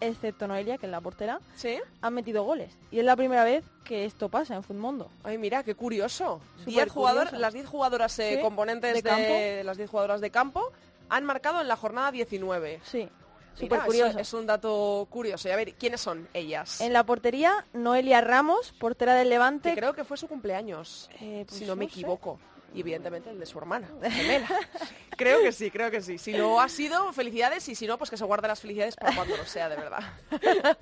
excepto 0.01 0.47
Noelia, 0.47 0.77
que 0.77 0.87
es 0.87 0.91
la 0.91 0.99
portera, 0.99 1.39
¿Sí? 1.55 1.77
han 2.01 2.13
metido 2.15 2.43
goles. 2.43 2.75
Y 2.91 2.99
es 2.99 3.05
la 3.05 3.15
primera 3.15 3.43
vez 3.43 3.63
que 3.83 4.05
esto 4.05 4.29
pasa 4.29 4.55
en 4.55 4.63
Futmundo. 4.63 5.09
Ay, 5.23 5.37
mira, 5.37 5.63
qué 5.63 5.75
curioso. 5.75 6.39
Diez 6.65 6.89
jugador- 6.91 7.31
las 7.33 7.53
10 7.53 7.67
jugadoras 7.67 8.17
eh, 8.19 8.35
Sí, 8.37 8.41
componentes 8.41 9.03
de 9.03 9.11
de, 9.11 9.63
las 9.63 9.77
10 9.77 9.89
jugadoras 9.89 10.21
de 10.21 10.31
campo 10.31 10.71
han 11.09 11.25
marcado 11.25 11.61
en 11.61 11.67
la 11.67 11.75
jornada 11.75 12.11
19. 12.11 12.79
Sí, 12.83 13.07
súper 13.55 13.81
curioso. 13.81 14.17
Es 14.19 14.33
un 14.33 14.45
dato 14.47 15.05
curioso. 15.09 15.47
Y 15.47 15.51
a 15.51 15.55
ver, 15.55 15.73
¿quiénes 15.75 16.01
son 16.01 16.27
ellas? 16.33 16.81
En 16.81 16.93
la 16.93 17.03
portería, 17.05 17.65
Noelia 17.73 18.21
Ramos, 18.21 18.71
portera 18.79 19.13
del 19.15 19.25
Que 19.25 19.29
Levante. 19.29 19.75
creo 19.75 19.93
que 19.93 20.03
fue 20.03 20.17
su 20.17 20.27
cumpleaños, 20.27 21.09
Eh, 21.19 21.43
pues 21.47 21.59
si 21.59 21.65
no 21.65 21.75
me 21.75 21.85
sé. 21.85 21.91
equivoco. 21.91 22.39
Y 22.73 22.79
evidentemente 22.79 23.29
el 23.29 23.39
de 23.39 23.45
su 23.45 23.57
hermana, 23.59 23.87
gemela. 24.09 24.47
creo 25.15 25.41
que 25.41 25.51
sí, 25.51 25.69
creo 25.69 25.91
que 25.91 26.01
sí. 26.01 26.17
Si 26.17 26.33
lo 26.33 26.59
ha 26.59 26.69
sido, 26.69 27.13
felicidades. 27.13 27.67
Y 27.69 27.75
si 27.75 27.85
no, 27.85 27.97
pues 27.97 28.09
que 28.09 28.17
se 28.17 28.25
guarde 28.25 28.47
las 28.47 28.61
felicidades 28.61 28.95
para 28.95 29.15
cuando 29.15 29.37
lo 29.37 29.45
sea, 29.45 29.69
de 29.69 29.75
verdad. 29.75 30.01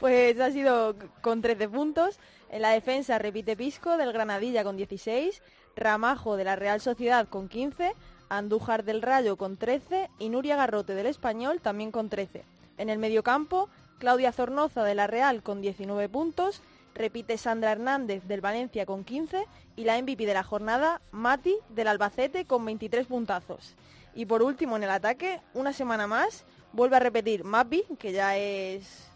Pues 0.00 0.40
ha 0.40 0.50
sido 0.50 0.96
con 1.20 1.42
13 1.42 1.68
puntos. 1.68 2.18
En 2.50 2.62
la 2.62 2.70
defensa 2.70 3.18
repite 3.18 3.56
Pisco 3.56 3.96
del 3.96 4.12
Granadilla 4.12 4.64
con 4.64 4.76
16, 4.76 5.42
Ramajo 5.76 6.36
de 6.36 6.44
la 6.44 6.56
Real 6.56 6.80
Sociedad 6.80 7.28
con 7.28 7.48
15, 7.48 7.94
Andújar 8.28 8.84
del 8.84 9.02
Rayo 9.02 9.36
con 9.36 9.56
13 9.56 10.08
y 10.18 10.30
Nuria 10.30 10.56
Garrote 10.56 10.94
del 10.94 11.06
Español 11.06 11.60
también 11.60 11.92
con 11.92 12.08
13. 12.08 12.44
En 12.78 12.88
el 12.88 12.98
mediocampo, 12.98 13.68
Claudia 13.98 14.32
Zornoza 14.32 14.82
de 14.84 14.94
la 14.94 15.06
Real 15.06 15.42
con 15.42 15.60
19 15.60 16.08
puntos, 16.08 16.62
repite 16.94 17.38
Sandra 17.38 17.72
Hernández 17.72 18.22
del 18.24 18.40
Valencia 18.40 18.86
con 18.86 19.04
15 19.04 19.46
y 19.76 19.84
la 19.84 20.00
MVP 20.00 20.26
de 20.26 20.34
la 20.34 20.42
jornada, 20.42 21.00
Mati 21.10 21.56
del 21.68 21.88
Albacete 21.88 22.44
con 22.44 22.64
23 22.64 23.06
puntazos. 23.06 23.74
Y 24.14 24.26
por 24.26 24.42
último 24.42 24.76
en 24.76 24.82
el 24.82 24.90
ataque, 24.90 25.40
una 25.54 25.72
semana 25.72 26.06
más, 26.06 26.44
vuelve 26.72 26.96
a 26.96 27.00
repetir 27.00 27.44
Mapi, 27.44 27.84
que 27.98 28.12
ya 28.12 28.36
es 28.36 29.06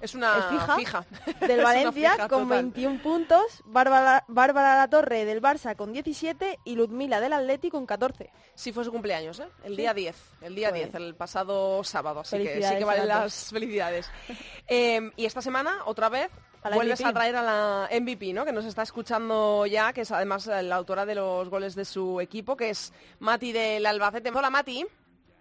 Es 0.00 0.14
una 0.14 0.36
¿Es 0.38 0.76
fija? 0.78 1.04
del 1.46 1.60
Valencia 1.64 2.12
fija 2.12 2.28
con 2.28 2.44
total. 2.44 2.62
21 2.64 3.02
puntos, 3.02 3.62
Bárbara, 3.64 4.24
Bárbara 4.28 4.76
La 4.76 4.88
Torre 4.88 5.24
del 5.24 5.42
Barça 5.42 5.74
con 5.74 5.92
17 5.92 6.60
y 6.64 6.76
Ludmila 6.76 7.18
del 7.18 7.32
Atleti 7.32 7.70
con 7.70 7.86
14. 7.86 8.30
Sí 8.54 8.72
fue 8.72 8.84
su 8.84 8.92
cumpleaños, 8.92 9.40
¿eh? 9.40 9.48
El 9.64 9.72
Sí. 9.72 9.76
día 9.82 9.94
10, 9.94 10.16
el 10.42 10.54
día 10.54 10.68
Pues- 10.68 10.82
10, 10.92 10.94
el 10.94 11.14
pasado 11.16 11.82
sábado, 11.82 12.20
así 12.20 12.36
que 12.38 12.62
sí 12.62 12.76
que 12.78 12.84
valen 12.84 13.08
las 13.08 13.22
las 13.24 13.50
felicidades. 13.50 14.08
Eh, 14.68 15.10
y 15.16 15.24
esta 15.26 15.40
semana, 15.42 15.78
otra 15.86 16.08
vez, 16.08 16.28
A 16.66 16.70
la 16.70 16.76
vuelves 16.76 17.00
MVP. 17.00 17.08
a 17.08 17.12
traer 17.12 17.36
a 17.36 17.42
la 17.42 17.88
MVP, 17.92 18.32
¿no? 18.32 18.44
Que 18.44 18.50
nos 18.50 18.64
está 18.64 18.82
escuchando 18.82 19.66
ya, 19.66 19.92
que 19.92 20.00
es 20.00 20.10
además 20.10 20.46
la 20.48 20.74
autora 20.74 21.06
de 21.06 21.14
los 21.14 21.48
goles 21.48 21.76
de 21.76 21.84
su 21.84 22.20
equipo, 22.20 22.56
que 22.56 22.70
es 22.70 22.92
Mati 23.20 23.52
del 23.52 23.86
Albacete. 23.86 24.32
Hola, 24.34 24.50
Mati. 24.50 24.84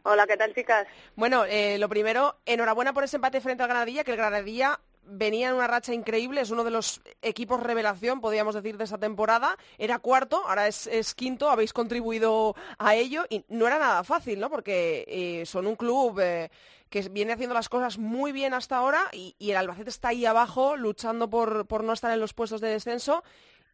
Hola, 0.03 0.27
¿qué 0.27 0.37
tal, 0.37 0.53
chicas? 0.53 0.85
Bueno, 1.15 1.45
eh, 1.45 1.79
lo 1.79 1.89
primero, 1.89 2.35
enhorabuena 2.45 2.93
por 2.93 3.03
ese 3.03 3.15
empate 3.15 3.41
frente 3.41 3.63
al 3.63 3.69
Granadilla, 3.69 4.03
que 4.03 4.11
el 4.11 4.17
Granadilla 4.17 4.79
venía 5.07 5.49
en 5.49 5.55
una 5.55 5.67
racha 5.67 5.93
increíble, 5.93 6.41
es 6.41 6.51
uno 6.51 6.63
de 6.63 6.71
los 6.71 7.01
equipos 7.21 7.61
revelación, 7.61 8.21
podríamos 8.21 8.55
decir, 8.55 8.77
de 8.77 8.83
esta 8.83 8.97
temporada. 8.97 9.57
Era 9.77 9.99
cuarto, 9.99 10.43
ahora 10.47 10.67
es, 10.67 11.15
quinto, 11.15 11.49
habéis 11.49 11.73
contribuido 11.73 12.55
a 12.77 12.95
ello 12.95 13.25
y 13.29 13.45
no 13.49 13.67
era 13.67 13.79
nada 13.79 14.03
fácil, 14.03 14.39
¿no? 14.39 14.49
Porque 14.49 15.05
eh, 15.07 15.45
son 15.45 15.67
un 15.67 15.75
club 15.75 16.19
eh, 16.19 16.49
que 16.89 17.01
viene 17.09 17.33
haciendo 17.33 17.53
las 17.53 17.69
cosas 17.69 17.97
muy 17.97 18.31
bien 18.31 18.53
hasta 18.53 18.77
ahora 18.77 19.09
y, 19.11 19.35
y 19.39 19.51
el 19.51 19.57
Albacete 19.57 19.89
está 19.89 20.09
ahí 20.09 20.25
abajo 20.25 20.75
luchando 20.75 21.29
por, 21.29 21.67
por 21.67 21.83
no 21.83 21.93
estar 21.93 22.11
en 22.11 22.19
los 22.19 22.33
puestos 22.33 22.61
de 22.61 22.69
descenso. 22.69 23.23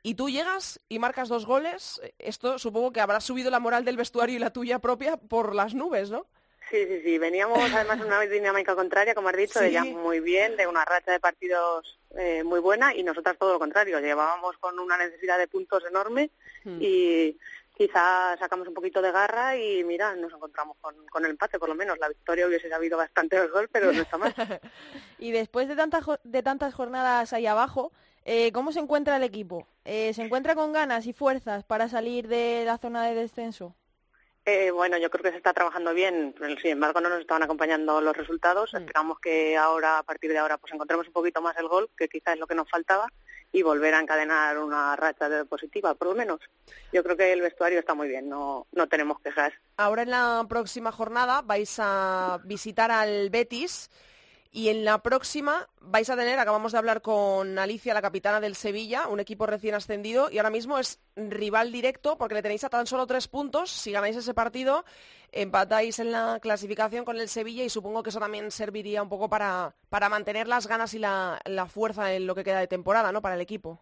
Y 0.03 0.15
tú 0.15 0.29
llegas 0.29 0.79
y 0.89 0.97
marcas 0.97 1.29
dos 1.29 1.45
goles. 1.45 2.01
Esto 2.17 2.57
supongo 2.57 2.91
que 2.91 3.01
habrá 3.01 3.21
subido 3.21 3.51
la 3.51 3.59
moral 3.59 3.85
del 3.85 3.97
vestuario 3.97 4.35
y 4.35 4.39
la 4.39 4.51
tuya 4.51 4.79
propia 4.79 5.17
por 5.17 5.53
las 5.53 5.75
nubes, 5.75 6.09
¿no? 6.09 6.25
Sí, 6.71 6.85
sí, 6.87 7.01
sí. 7.03 7.17
Veníamos 7.17 7.59
además 7.73 7.99
en 7.99 8.05
una 8.07 8.21
dinámica 8.21 8.75
contraria, 8.75 9.13
como 9.13 9.27
has 9.29 9.35
dicho, 9.37 9.59
Sí. 9.59 9.65
ella 9.65 9.83
muy 9.83 10.21
bien, 10.21 10.55
de 10.57 10.65
una 10.67 10.85
racha 10.85 11.11
de 11.11 11.19
partidos 11.19 11.99
eh, 12.17 12.43
muy 12.43 12.59
buena 12.59 12.95
y 12.95 13.03
nosotras 13.03 13.37
todo 13.37 13.53
lo 13.53 13.59
contrario. 13.59 13.99
Llevábamos 13.99 14.57
con 14.57 14.79
una 14.79 14.97
necesidad 14.97 15.37
de 15.37 15.47
puntos 15.47 15.83
enorme 15.87 16.31
Hmm. 16.63 16.77
y 16.81 17.37
quizá 17.75 18.37
sacamos 18.37 18.67
un 18.67 18.73
poquito 18.73 19.01
de 19.01 19.11
garra 19.11 19.57
y 19.57 19.83
mira, 19.83 20.15
nos 20.15 20.31
encontramos 20.31 20.77
con, 20.79 20.95
con 21.07 21.25
el 21.25 21.31
empate 21.31 21.57
por 21.59 21.69
lo 21.69 21.75
menos. 21.75 21.97
La 21.99 22.07
victoria 22.09 22.47
hubiese 22.47 22.69
sabido 22.69 22.97
bastante 22.97 23.35
el 23.37 23.49
gol, 23.49 23.67
pero 23.71 23.91
no 23.91 24.01
está 24.01 24.17
mal. 24.17 24.33
Y 25.19 25.31
después 25.31 25.67
de 25.67 25.75
tantas, 25.75 26.05
de 26.23 26.41
tantas 26.43 26.73
jornadas 26.73 27.33
ahí 27.33 27.45
abajo, 27.47 27.91
eh, 28.25 28.51
¿cómo 28.51 28.71
se 28.71 28.79
encuentra 28.79 29.17
el 29.17 29.23
equipo? 29.23 29.67
Eh, 29.85 30.13
¿Se 30.13 30.21
encuentra 30.23 30.53
con 30.55 30.71
ganas 30.73 31.05
y 31.07 31.13
fuerzas 31.13 31.63
para 31.63 31.89
salir 31.89 32.27
de 32.27 32.63
la 32.65 32.77
zona 32.77 33.05
de 33.05 33.15
descenso? 33.15 33.75
Eh, 34.45 34.71
bueno, 34.71 34.97
yo 34.97 35.09
creo 35.11 35.23
que 35.23 35.31
se 35.31 35.37
está 35.37 35.53
trabajando 35.53 35.93
bien, 35.93 36.33
pero 36.37 36.59
sin 36.59 36.71
embargo 36.71 36.99
no 36.99 37.09
nos 37.09 37.21
estaban 37.21 37.43
acompañando 37.43 38.01
los 38.01 38.17
resultados. 38.17 38.73
Mm. 38.73 38.77
Esperamos 38.77 39.19
que 39.19 39.55
ahora, 39.55 39.99
a 39.99 40.03
partir 40.03 40.31
de 40.31 40.39
ahora, 40.39 40.57
pues 40.57 40.73
encontremos 40.73 41.07
un 41.07 41.13
poquito 41.13 41.41
más 41.41 41.55
el 41.57 41.67
gol, 41.67 41.89
que 41.95 42.09
quizás 42.09 42.33
es 42.33 42.39
lo 42.39 42.47
que 42.47 42.55
nos 42.55 42.69
faltaba, 42.69 43.07
y 43.51 43.61
volver 43.61 43.93
a 43.93 43.99
encadenar 43.99 44.57
una 44.57 44.95
racha 44.95 45.29
de 45.29 45.45
positiva, 45.45 45.93
por 45.93 46.07
lo 46.07 46.15
menos. 46.15 46.39
Yo 46.91 47.03
creo 47.03 47.17
que 47.17 47.33
el 47.33 47.41
vestuario 47.41 47.79
está 47.79 47.93
muy 47.93 48.07
bien, 48.07 48.29
no, 48.29 48.65
no 48.71 48.87
tenemos 48.87 49.19
quejas. 49.19 49.53
Ahora 49.77 50.03
en 50.03 50.11
la 50.11 50.45
próxima 50.47 50.91
jornada 50.91 51.41
vais 51.41 51.77
a 51.79 52.39
visitar 52.45 52.91
al 52.91 53.29
Betis 53.29 53.89
y 54.53 54.67
en 54.67 54.83
la 54.83 55.01
próxima 55.01 55.69
vais 55.79 56.09
a 56.09 56.17
tener, 56.17 56.37
acabamos 56.37 56.73
de 56.73 56.77
hablar 56.77 57.01
con 57.01 57.57
Alicia, 57.57 57.93
la 57.93 58.01
capitana 58.01 58.41
del 58.41 58.55
Sevilla, 58.55 59.07
un 59.07 59.21
equipo 59.21 59.45
recién 59.45 59.75
ascendido 59.75 60.29
y 60.29 60.39
ahora 60.39 60.49
mismo 60.49 60.77
es 60.77 60.99
rival 61.15 61.71
directo 61.71 62.17
porque 62.17 62.35
le 62.35 62.41
tenéis 62.41 62.65
a 62.65 62.69
tan 62.69 62.85
solo 62.85 63.07
tres 63.07 63.29
puntos. 63.29 63.71
Si 63.71 63.93
ganáis 63.93 64.17
ese 64.17 64.33
partido, 64.33 64.83
empatáis 65.31 65.99
en 65.99 66.11
la 66.11 66.39
clasificación 66.41 67.05
con 67.05 67.17
el 67.17 67.29
Sevilla 67.29 67.63
y 67.63 67.69
supongo 67.69 68.03
que 68.03 68.09
eso 68.09 68.19
también 68.19 68.51
serviría 68.51 69.01
un 69.01 69.09
poco 69.09 69.29
para, 69.29 69.73
para 69.87 70.09
mantener 70.09 70.49
las 70.49 70.67
ganas 70.67 70.93
y 70.93 70.99
la, 70.99 71.39
la 71.45 71.67
fuerza 71.67 72.13
en 72.13 72.27
lo 72.27 72.35
que 72.35 72.43
queda 72.43 72.59
de 72.59 72.67
temporada, 72.67 73.13
¿no? 73.13 73.21
Para 73.21 73.35
el 73.35 73.41
equipo. 73.41 73.79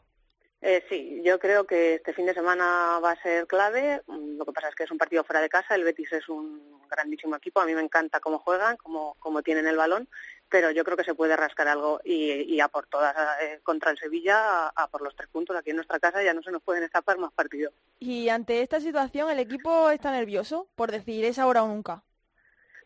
Eh, 0.62 0.84
sí, 0.89 1.21
yo 1.23 1.39
creo 1.39 1.65
que 1.65 1.95
este 1.95 2.13
fin 2.13 2.25
de 2.25 2.34
semana 2.34 2.99
va 2.99 3.12
a 3.12 3.21
ser 3.21 3.47
clave. 3.47 4.01
Mm, 4.08 4.38
Lo 4.38 4.45
que 4.45 4.51
pasa 4.51 4.67
es 4.67 4.75
que 4.75 4.84
es 4.84 4.91
un 4.91 4.97
partido 4.97 5.23
fuera 5.23 5.41
de 5.41 5.49
casa. 5.49 5.73
El 5.73 5.86
Betis 5.86 6.12
es 6.12 6.27
un 6.27 6.79
grandísimo 6.89 7.36
equipo. 7.38 7.62
A 7.62 7.65
mí 7.65 7.73
me 7.73 7.82
encanta 7.82 8.19
cómo 8.19 8.39
juegan, 8.39 8.75
cómo, 8.77 9.15
cómo 9.19 9.41
tienen 9.41 9.67
el 9.67 9.77
balón, 9.77 10.10
pero 10.49 10.71
yo 10.71 10.83
creo 10.83 10.97
que 10.97 11.03
se 11.03 11.15
puede 11.15 11.35
rascar 11.35 11.67
algo 11.67 11.99
y, 12.03 12.31
y 12.53 12.59
a 12.59 12.67
por 12.67 12.88
todas 12.88 13.15
eh, 13.41 13.59
contra 13.63 13.91
el 13.91 13.97
Sevilla, 13.97 14.67
a, 14.67 14.71
a 14.75 14.88
por 14.88 15.01
los 15.01 15.15
tres 15.15 15.29
puntos 15.29 15.55
aquí 15.55 15.69
en 15.69 15.77
nuestra 15.77 15.99
casa. 15.99 16.23
Ya 16.23 16.33
no 16.33 16.41
se 16.41 16.51
nos 16.51 16.62
pueden 16.63 16.83
escapar 16.83 17.17
más 17.17 17.31
partidos. 17.33 17.73
Y 17.99 18.29
ante 18.29 18.62
esta 18.62 18.79
situación, 18.79 19.29
¿el 19.29 19.39
equipo 19.39 19.89
está 19.89 20.12
nervioso? 20.12 20.67
Por 20.75 20.91
decir, 20.91 21.25
es 21.25 21.39
ahora 21.39 21.63
o 21.63 21.67
nunca. 21.67 22.03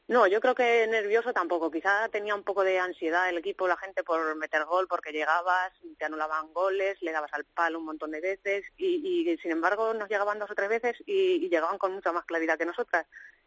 No, 0.08 0.28
yo 0.28 0.42
creo 0.42 0.54
que 0.54 0.86
nervioso 0.88 1.32
tampoco. 1.32 1.72
Quizá 1.72 2.10
tenía 2.10 2.36
un 2.36 2.44
poco 2.44 2.63
de 2.63 2.78
ansiedad 2.78 3.30
el 3.30 3.38
equipo, 3.38 3.68
la 3.68 3.78
gente 3.78 4.04
por 4.04 4.36
meter 4.36 4.66
gol, 4.66 4.88
porque 4.88 5.13
llegabas, 5.13 5.72
te 5.98 6.06
anulaban 6.06 6.52
goles, 6.52 7.02
le 7.02 7.13
dabas 7.13 7.34
al 7.34 7.46
palo 7.46 7.80
un 7.80 7.86
montón 7.86 8.12
de 8.12 8.20
veces 8.20 8.66
y, 8.78 9.30
y, 9.30 9.38
sin 9.38 9.52
embargo 9.52 9.94
nos 9.94 10.10
llegaban 10.10 10.39
dos 10.39 10.52
o 10.52 10.56
tres 10.56 10.68
veces 10.68 10.98
y, 11.06 11.48
llegaban 11.48 11.78
con 11.78 11.94
mucha 11.94 12.12
más 12.12 12.26
claridad 12.26 12.58
que 12.58 12.66
nosotras. 12.66 13.06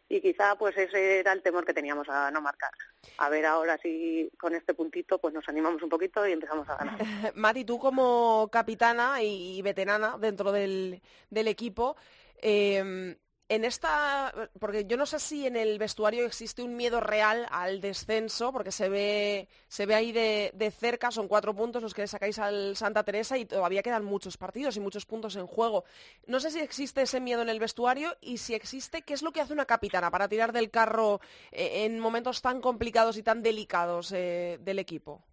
Y 0.09 0.21
quizá 0.21 0.55
pues 0.55 0.75
ese 0.77 1.19
era 1.19 1.33
el 1.33 1.43
temor 1.43 1.63
que 1.65 1.73
teníamos 1.73 2.09
a 2.09 2.31
no 2.31 2.41
marcar. 2.41 2.71
A 3.19 3.29
ver 3.29 3.45
ahora 3.45 3.77
si 3.77 4.31
con 4.39 4.55
este 4.55 4.73
puntito 4.73 5.19
pues 5.19 5.33
nos 5.35 5.47
animamos 5.49 5.83
un 5.83 5.89
poquito 5.89 6.25
y 6.25 6.31
empezamos 6.31 6.67
a 6.69 6.77
ganar. 6.77 6.97
Mati, 7.35 7.65
tú 7.65 7.77
como 7.77 8.49
capitana 8.51 9.21
y 9.21 9.61
veterana 9.61 10.17
dentro 10.17 10.51
del, 10.51 11.01
del 11.29 11.47
equipo, 11.49 11.97
eh, 12.41 13.15
en 13.49 13.63
esta, 13.63 14.33
porque 14.59 14.85
yo 14.85 14.97
no 14.97 15.05
sé 15.05 15.19
si 15.19 15.47
en 15.47 15.55
el 15.55 15.79
vestuario 15.79 16.25
existe 16.25 16.61
un 16.61 16.75
miedo 16.75 16.99
real 16.99 17.47
al 17.49 17.79
descenso, 17.79 18.51
porque 18.51 18.71
se 18.71 18.89
ve, 18.89 19.47
se 19.69 19.85
ve 19.85 19.95
ahí 19.95 20.11
de, 20.11 20.73
cerca, 20.77 21.11
son 21.11 21.27
cuatro 21.27 21.55
puntos 21.55 21.81
los 21.81 21.93
que 21.93 22.07
sacáis 22.07 22.39
al 22.39 22.75
Santa 22.75 23.03
Teresa 23.03 23.37
y 23.37 23.45
todavía 23.45 23.83
quedan 23.83 24.03
muchos 24.03 24.37
partidos 24.37 24.75
y 24.75 24.81
muchos 24.81 25.05
puntos 25.05 25.35
en 25.37 25.47
juego. 25.47 25.85
No 26.25 26.39
sé 26.39 26.51
si 26.51 26.59
existe 26.59 27.03
ese 27.03 27.21
miedo 27.21 27.41
en 27.41 27.49
el 27.49 27.59
vestuario 27.59 28.17
y 28.19 28.37
si 28.37 28.53
existe, 28.53 29.01
¿qué 29.01 29.13
es 29.13 29.21
lo 29.21 29.31
que 29.31 29.41
hace 29.41 29.53
una 29.53 29.65
capitana 29.65 30.11
para 30.11 30.27
tirar 30.27 30.51
del 30.51 30.69
carro 30.69 31.21
eh, 31.51 31.85
en 31.85 31.99
momentos 31.99 32.41
tan 32.41 32.59
complicados 32.59 33.17
y 33.17 33.23
tan 33.23 33.41
delicados 33.41 34.11
eh, 34.11 34.57
del 34.61 34.79
equipo? 34.79 35.23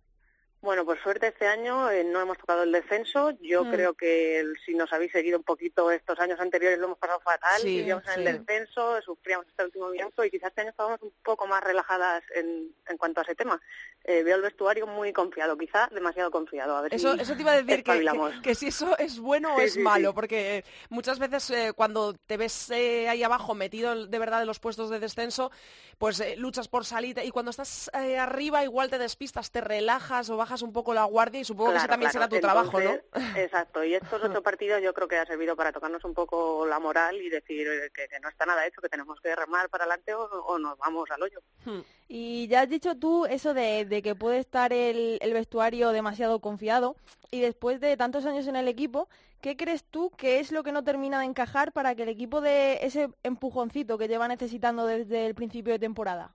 Bueno, 0.65 0.87
por 0.87 0.99
suerte 1.03 1.27
este 1.27 1.47
año 1.47 1.91
eh, 1.91 2.05
no 2.05 2.23
hemos 2.23 2.39
tocado 2.39 2.63
el 2.63 2.73
descenso. 2.73 3.33
Yo 3.43 3.65
Mm. 3.65 3.71
creo 3.71 3.93
que 3.93 4.41
el- 4.41 4.57
si 4.65 4.73
nos 4.75 4.91
habéis 4.95 5.13
seguido 5.13 5.37
un 5.37 5.45
poquito 5.45 5.91
estos 5.91 6.19
años 6.19 6.41
anteriores 6.41 6.79
lo 6.79 6.87
hemos 6.87 6.99
pasado 6.99 7.21
fatal. 7.21 7.61
Sí, 7.61 7.77
Vivíamos 7.77 8.05
en 8.09 8.21
el 8.21 8.25
descenso, 8.47 9.01
sufríamos 9.03 9.47
este 9.47 9.63
último 9.63 9.91
minuto 9.91 10.25
y 10.25 10.31
quizás 10.31 10.49
este 10.49 10.63
año 10.63 10.71
estábamos 10.71 11.03
un 11.03 11.13
poco 11.23 11.47
más 11.47 11.63
relajadas 11.63 12.25
en, 12.35 12.75
en 12.89 12.97
cuanto 12.97 13.21
a 13.21 13.25
ese 13.25 13.35
tema. 13.35 13.61
Eh, 14.05 14.23
veo 14.23 14.37
el 14.37 14.43
vestuario 14.43 14.87
muy 14.87 15.13
confiado, 15.13 15.57
quizá 15.59 15.87
demasiado 15.93 16.31
confiado. 16.31 16.77
A 16.77 16.81
ver 16.83 16.95
Eso, 16.95 17.15
si 17.15 17.21
eso 17.21 17.35
te 17.35 17.43
iba 17.43 17.53
a 17.53 17.63
decir 17.63 17.85
que, 17.85 18.01
que, 18.01 18.41
que 18.43 18.55
si 18.55 18.69
eso 18.69 18.97
es 18.97 19.19
bueno 19.19 19.55
o 19.55 19.59
Sí, 19.59 19.65
es 19.67 19.77
malo, 19.77 20.15
porque 20.15 20.65
muchas 20.89 21.19
veces 21.19 21.51
eh, 21.51 21.73
cuando 21.77 22.15
te 22.15 22.39
ves 22.39 22.71
eh, 22.71 23.07
ahí 23.09 23.23
abajo 23.23 23.55
metido 23.55 24.07
de 24.07 24.19
verdad 24.19 24.41
en 24.41 24.47
los 24.47 24.61
puestos 24.61 24.89
de 24.89 24.99
descenso, 24.99 25.51
pues 25.99 26.21
eh, 26.21 26.37
luchas 26.37 26.69
por 26.69 26.87
salir 26.87 27.19
y 27.23 27.31
cuando 27.31 27.51
estás 27.51 27.91
eh, 27.95 28.19
arriba 28.19 28.65
igual 28.65 28.89
te 28.89 28.99
despistas, 28.99 29.51
te 29.51 29.61
relajas 29.61 30.31
o 30.31 30.37
bajas 30.39 30.54
un 30.63 30.73
poco 30.73 30.95
la 30.95 31.05
guardia 31.05 31.41
y 31.41 31.45
supongo 31.45 31.73
que 31.73 31.79
ese 31.79 31.89
también 31.89 32.11
claro. 32.11 32.27
será 32.27 32.37
tu 32.37 32.41
trabajo, 32.41 32.81
¿no? 32.81 32.93
Exacto, 33.37 33.85
y 33.85 33.95
estos 33.95 34.23
ocho 34.23 34.43
partidos 34.43 34.83
yo 34.83 34.93
creo 34.95 35.09
que 35.09 35.17
ha 35.17 35.27
servido 35.27 35.57
para 35.57 35.73
tocarnos 35.73 36.05
un 36.05 36.15
poco 36.15 36.67
la 36.67 36.79
moral 36.79 37.21
y 37.21 37.29
decir 37.29 37.67
eh, 37.67 37.91
que, 37.95 38.09
que 38.09 38.21
no 38.21 38.29
está 38.29 38.47
nada 38.47 38.67
hecho, 38.67 38.81
que 38.81 38.89
tenemos 38.89 39.21
que 39.21 39.35
remar 39.35 39.69
para 39.69 39.85
adelante 39.85 40.15
o, 40.15 40.25
o 40.25 40.59
nos 40.59 40.79
vamos 40.79 41.11
al 41.11 41.23
hoyo. 41.23 41.41
Hmm. 41.65 41.81
Y 42.09 42.47
ya 42.49 42.63
has 42.63 42.69
dicho 42.69 42.97
tú 42.97 43.27
eso 43.27 43.55
de, 43.55 43.85
de 43.85 44.03
que 44.03 44.15
puede 44.15 44.39
estar 44.39 44.73
el, 44.73 45.19
el 45.21 45.33
vestuario 45.33 45.91
demasiado 45.91 46.41
confiado 46.41 46.97
y 47.31 47.41
después 47.41 47.81
de 47.81 47.97
tantos 47.97 48.27
años 48.27 48.47
en 48.47 48.57
el 48.57 48.69
equipo, 48.69 49.09
¿qué 49.41 49.57
crees 49.57 49.85
tú 49.85 50.11
que 50.17 50.41
es 50.41 50.53
lo 50.53 50.63
que 50.63 50.73
no 50.73 50.85
termina 50.85 51.21
de 51.21 51.27
encajar 51.27 51.73
para 51.73 51.95
que 51.95 52.03
el 52.03 52.09
equipo 52.09 52.41
dé 52.41 52.85
ese 52.85 53.09
empujoncito 53.23 53.99
que 53.99 54.09
lleva 54.09 54.29
necesitando 54.29 54.87
desde 54.87 55.27
el 55.27 55.35
principio 55.35 55.73
de 55.73 55.79
temporada? 55.79 56.35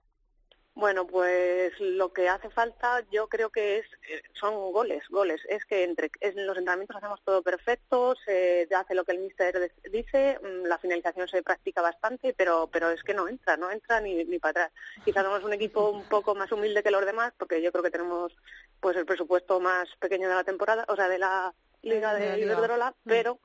Bueno, 0.80 1.06
pues 1.06 1.78
lo 1.78 2.10
que 2.10 2.26
hace 2.30 2.48
falta 2.48 3.04
yo 3.12 3.28
creo 3.28 3.50
que 3.50 3.76
es 3.78 3.86
eh, 4.08 4.22
son 4.32 4.54
goles, 4.72 5.02
goles. 5.10 5.42
Es 5.46 5.66
que 5.66 5.84
entre 5.84 6.10
en 6.20 6.46
los 6.46 6.56
entrenamientos 6.56 6.96
hacemos 6.96 7.22
todo 7.22 7.42
perfecto, 7.42 8.14
se 8.24 8.66
hace 8.74 8.94
lo 8.94 9.04
que 9.04 9.12
el 9.12 9.18
míster 9.18 9.70
dice, 9.92 10.38
mm, 10.42 10.66
la 10.66 10.78
finalización 10.78 11.28
se 11.28 11.42
practica 11.42 11.82
bastante, 11.82 12.32
pero 12.32 12.70
pero 12.72 12.88
es 12.88 13.02
que 13.02 13.12
no 13.12 13.28
entra, 13.28 13.58
no 13.58 13.70
entra 13.70 14.00
ni, 14.00 14.24
ni 14.24 14.38
para 14.38 14.64
atrás. 14.64 14.72
Quizás 15.04 15.22
somos 15.22 15.44
un 15.44 15.52
equipo 15.52 15.90
un 15.90 16.04
poco 16.08 16.34
más 16.34 16.50
humilde 16.50 16.82
que 16.82 16.90
los 16.90 17.04
demás, 17.04 17.34
porque 17.36 17.60
yo 17.60 17.70
creo 17.72 17.84
que 17.84 17.90
tenemos 17.90 18.34
pues 18.80 18.96
el 18.96 19.04
presupuesto 19.04 19.60
más 19.60 19.86
pequeño 19.98 20.30
de 20.30 20.34
la 20.34 20.44
temporada, 20.44 20.86
o 20.88 20.96
sea, 20.96 21.10
de 21.10 21.18
la 21.18 21.52
liga 21.82 22.14
De. 22.14 22.40
Iberdrola, 22.40 22.92
Mm. 23.04 23.08
pero 23.08 23.38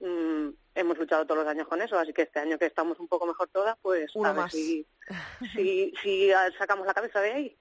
mm, 0.00 0.48
hemos 0.78 0.96
luchado 0.98 1.24
todos 1.26 1.40
los 1.42 1.48
años 1.48 1.68
con 1.68 1.80
eso, 1.82 1.98
así 1.98 2.12
que 2.12 2.22
este 2.22 2.38
año 2.40 2.58
que 2.58 2.66
estamos 2.66 2.98
un 3.00 3.08
poco 3.08 3.26
mejor 3.26 3.48
todas, 3.48 3.76
pues 3.82 4.10
Uno 4.14 4.28
a 4.28 4.32
ver 4.32 4.42
más. 4.42 4.52
si, 4.52 4.86
si, 5.54 5.92
si 6.02 6.30
sacamos 6.58 6.86
la 6.86 6.94
cabeza 6.94 7.20
de 7.20 7.32
ahí. 7.32 7.56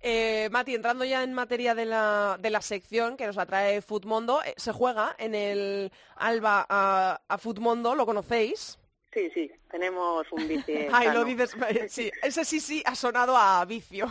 Eh, 0.00 0.48
Mati, 0.52 0.74
entrando 0.74 1.04
ya 1.04 1.24
en 1.24 1.34
materia 1.34 1.74
de 1.74 1.84
la, 1.84 2.36
de 2.40 2.50
la 2.50 2.62
sección 2.62 3.16
que 3.16 3.26
nos 3.26 3.36
la 3.36 3.46
trae 3.46 3.82
Futmundo, 3.82 4.42
eh, 4.44 4.54
se 4.56 4.72
juega 4.72 5.14
en 5.18 5.34
el 5.34 5.92
Alba 6.16 6.64
a, 6.68 7.20
a 7.26 7.38
Futmundo, 7.38 7.94
¿lo 7.96 8.06
conocéis? 8.06 8.78
Sí, 9.12 9.28
sí, 9.34 9.50
tenemos 9.70 10.26
un 10.30 10.46
bici. 10.46 10.72
Ay, 10.92 11.06
sano. 11.08 11.20
lo 11.20 11.24
dices, 11.24 11.56
sí, 11.88 12.10
ese 12.22 12.44
sí, 12.44 12.60
sí, 12.60 12.82
ha 12.86 12.94
sonado 12.94 13.36
a 13.36 13.64
vicio. 13.64 14.06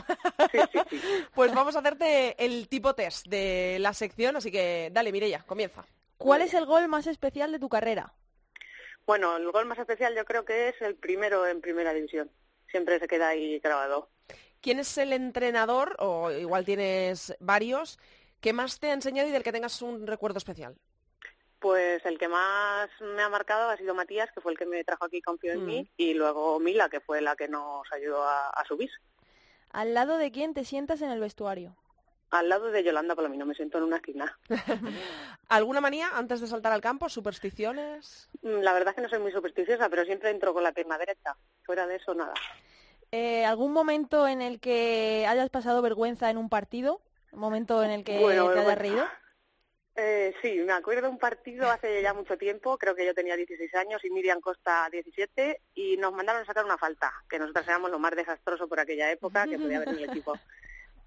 Sí, 0.52 0.60
sí, 0.74 0.80
sí. 0.90 1.02
Pues 1.34 1.54
vamos 1.54 1.76
a 1.76 1.80
hacerte 1.80 2.36
el 2.44 2.68
tipo 2.68 2.94
test 2.94 3.28
de 3.28 3.78
la 3.80 3.94
sección, 3.94 4.36
así 4.36 4.52
que 4.52 4.90
dale, 4.92 5.12
Mireia, 5.12 5.44
comienza. 5.46 5.86
¿Cuál 6.18 6.42
es 6.42 6.54
el 6.56 6.66
gol 6.66 6.88
más 6.88 7.08
especial 7.08 7.52
de 7.52 7.60
tu 7.60 7.70
carrera? 7.70 8.12
Bueno, 9.08 9.38
el 9.38 9.50
gol 9.52 9.66
más 9.66 9.80
especial 9.80 10.14
yo 10.16 10.26
creo 10.26 10.44
que 10.44 10.68
es 10.70 10.82
el 10.82 10.96
primero 10.96 11.48
en 11.48 11.62
primera 11.62 11.94
división. 11.94 12.30
Siempre 12.70 13.00
se 13.00 13.08
queda 13.08 13.30
ahí 13.30 13.58
grabado. 13.60 14.10
¿Quién 14.62 14.80
es 14.80 14.98
el 14.98 15.14
entrenador, 15.14 15.96
o 16.00 16.30
igual 16.30 16.66
tienes 16.66 17.34
varios, 17.40 17.98
que 18.42 18.52
más 18.52 18.80
te 18.80 18.90
ha 18.90 18.94
enseñado 18.94 19.30
y 19.30 19.32
del 19.32 19.44
que 19.44 19.54
tengas 19.54 19.82
un 19.82 20.06
recuerdo 20.06 20.38
especial? 20.38 20.76
Pues 21.60 22.06
el 22.06 22.20
que 22.20 22.28
más 22.28 22.90
me 23.00 23.22
ha 23.24 23.30
marcado 23.30 23.70
ha 23.70 23.78
sido 23.78 23.96
Matías, 23.96 24.30
que 24.34 24.42
fue 24.42 24.52
el 24.52 24.58
que 24.58 24.66
me 24.66 24.84
trajo 24.84 25.06
aquí, 25.06 25.22
confió 25.22 25.54
en 25.54 25.64
Mm. 25.64 25.66
mí, 25.66 25.90
y 25.96 26.14
luego 26.14 26.60
Mila, 26.60 26.90
que 26.90 27.00
fue 27.00 27.22
la 27.22 27.36
que 27.38 27.48
nos 27.48 27.90
ayudó 27.94 28.24
a, 28.24 28.50
a 28.50 28.66
subir. 28.66 28.92
¿Al 29.72 29.94
lado 29.94 30.18
de 30.18 30.32
quién 30.32 30.54
te 30.54 30.66
sientas 30.66 31.02
en 31.02 31.12
el 31.12 31.22
vestuario? 31.22 31.78
Al 32.30 32.50
lado 32.50 32.72
de 32.72 32.84
Yolanda 32.84 33.16
Palomino, 33.16 33.46
me 33.46 33.56
siento 33.56 33.78
en 33.78 33.86
una 33.86 33.98
esquina. 33.98 34.38
¿Alguna 35.50 35.80
manía 35.80 36.10
antes 36.14 36.42
de 36.42 36.48
saltar 36.48 36.74
al 36.74 36.82
campo? 36.82 37.08
¿Supersticiones? 37.08 38.30
Mm, 38.42 38.60
La 38.62 38.74
verdad 38.74 38.90
es 38.90 38.96
que 38.96 39.02
no 39.02 39.10
soy 39.10 39.20
muy 39.20 39.32
supersticiosa, 39.32 39.90
pero 39.90 40.04
siempre 40.04 40.30
entro 40.30 40.54
con 40.54 40.64
la 40.64 40.74
pierna 40.74 40.98
derecha. 40.98 41.36
Fuera 41.64 41.88
de 41.88 41.96
eso, 41.96 42.14
nada. 42.14 42.34
Eh, 43.12 43.46
¿Algún 43.46 43.72
momento 43.72 44.28
en 44.28 44.42
el 44.42 44.60
que 44.60 45.26
hayas 45.28 45.50
pasado 45.50 45.82
vergüenza 45.82 46.30
en 46.30 46.38
un 46.38 46.50
partido? 46.50 47.02
¿Un 47.32 47.40
momento 47.40 47.82
en 47.84 47.92
el 47.92 48.04
que 48.04 48.20
Bueno, 48.20 48.52
te 48.52 48.60
hayas 48.60 48.78
reído? 48.78 49.06
Eh, 49.96 50.36
sí, 50.42 50.54
me 50.60 50.74
acuerdo 50.74 51.04
de 51.04 51.08
un 51.08 51.18
partido 51.18 51.68
hace 51.72 52.04
ya 52.04 52.14
mucho 52.14 52.38
tiempo, 52.38 52.78
creo 52.78 52.94
que 52.94 53.04
yo 53.04 53.16
tenía 53.16 53.36
16 53.36 53.74
años 53.76 54.04
y 54.06 54.12
Miriam 54.12 54.40
Costa 54.42 54.88
17, 54.92 55.62
y 55.74 55.98
nos 55.98 56.14
mandaron 56.14 56.44
a 56.44 56.46
sacar 56.46 56.66
una 56.66 56.78
falta, 56.78 57.12
que 57.28 57.40
nosotros 57.40 57.68
éramos 57.68 57.90
lo 57.90 57.98
más 57.98 58.16
desastroso 58.16 58.68
por 58.68 58.80
aquella 58.80 59.10
época 59.10 59.48
que 59.48 59.58
podía 59.58 59.78
haber 59.78 59.90
en 59.90 59.96
el 59.98 60.10
equipo. 60.10 60.34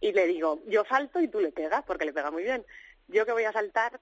Y 0.00 0.12
le 0.12 0.26
digo, 0.26 0.60
yo 0.66 0.84
salto 0.84 1.20
y 1.20 1.28
tú 1.28 1.40
le 1.40 1.52
pegas, 1.52 1.84
porque 1.84 2.04
le 2.04 2.12
pega 2.12 2.30
muy 2.30 2.42
bien. 2.42 2.64
Yo 3.08 3.26
que 3.26 3.32
voy 3.32 3.44
a 3.44 3.52
saltar, 3.52 4.00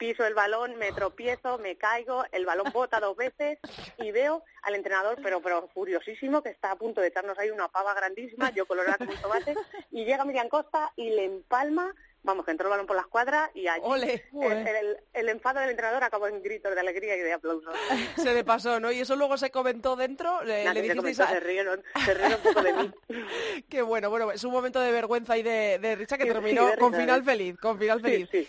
piso 0.00 0.24
el 0.26 0.32
balón, 0.32 0.76
me 0.76 0.92
tropiezo, 0.92 1.58
me 1.58 1.76
caigo, 1.76 2.24
el 2.32 2.46
balón 2.46 2.72
bota 2.72 3.00
dos 3.00 3.14
veces 3.18 3.58
y 3.98 4.10
veo 4.12 4.42
al 4.62 4.74
entrenador, 4.74 5.18
pero 5.22 5.42
pero 5.42 5.68
furiosísimo, 5.74 6.42
que 6.42 6.48
está 6.48 6.70
a 6.72 6.76
punto 6.76 7.02
de 7.02 7.08
echarnos 7.08 7.38
ahí 7.38 7.50
una 7.50 7.68
pava 7.68 7.92
grandísima, 7.92 8.50
yo 8.50 8.64
colorada 8.66 8.96
como 8.96 9.10
un 9.12 9.20
tomate, 9.20 9.54
y 9.90 10.06
llega 10.06 10.24
Miriam 10.24 10.48
Costa 10.48 10.90
y 10.96 11.10
le 11.10 11.26
empalma, 11.26 11.94
vamos, 12.22 12.46
que 12.46 12.50
entró 12.50 12.66
el 12.68 12.70
balón 12.70 12.86
por 12.86 12.96
la 12.96 13.02
escuadra 13.02 13.50
y 13.52 13.68
allí 13.68 13.82
¡Ole! 13.84 14.24
el, 14.40 14.66
el- 14.66 14.96
el 15.12 15.28
enfado 15.28 15.60
del 15.60 15.68
entrenador 15.70 16.02
acabó 16.02 16.28
en 16.28 16.42
gritos 16.42 16.74
de 16.74 16.80
alegría 16.80 17.14
y 17.16 17.20
de 17.20 17.34
aplausos. 17.34 17.74
Se 18.16 18.32
le 18.32 18.42
pasó, 18.42 18.80
¿no? 18.80 18.90
Y 18.90 19.00
eso 19.00 19.16
luego 19.16 19.36
se 19.36 19.50
comentó 19.50 19.96
dentro. 19.96 20.42
Le, 20.44 20.64
Nadie 20.64 20.80
le 20.82 20.88
se 20.88 20.96
comentó, 20.96 21.22
a- 21.24 21.28
se 21.28 21.40
rieron, 21.40 21.82
se 22.06 22.14
rieron 22.14 22.34
un 22.36 22.42
poco 22.42 22.62
de 22.62 22.72
mí. 22.72 22.90
Qué 23.68 23.82
bueno, 23.82 24.08
bueno, 24.08 24.32
es 24.32 24.44
un 24.44 24.52
momento 24.52 24.80
de 24.80 24.92
vergüenza 24.92 25.36
y 25.36 25.42
de, 25.42 25.78
de 25.78 25.94
risa 25.96 26.16
que 26.16 26.24
Sí, 26.24 26.30
terminó 26.30 26.64
sí, 26.64 26.70
de 26.70 26.78
con 26.78 26.94
final 26.94 27.20
¿eh? 27.20 27.24
feliz, 27.24 27.56
con 27.58 27.78
final 27.78 27.98
Sí, 27.98 28.02
feliz. 28.04 28.28
sí. 28.32 28.48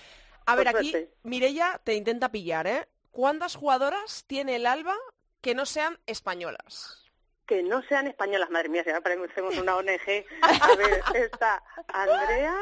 A 0.52 0.56
ver, 0.56 0.68
aquí. 0.68 0.96
Mireia 1.24 1.80
te 1.84 1.94
intenta 1.96 2.30
pillar, 2.30 2.68
¿eh? 2.68 2.88
¿Cuántas 3.12 3.56
jugadoras 3.56 4.24
tiene 4.28 4.56
el 4.56 4.66
Alba 4.66 4.96
que 5.42 5.54
no 5.56 5.66
sean 5.66 6.00
españolas? 6.06 6.98
Que 7.46 7.64
no 7.64 7.82
sean 7.84 8.08
españolas, 8.08 8.50
madre 8.50 8.70
mía, 8.70 8.84
si 8.84 8.90
ahora 8.92 9.02
parecemos 9.02 9.58
una 9.58 9.76
ONG. 9.76 10.26
A 10.42 10.76
ver, 10.78 11.02
está 11.16 11.62
Andrea. 11.88 12.56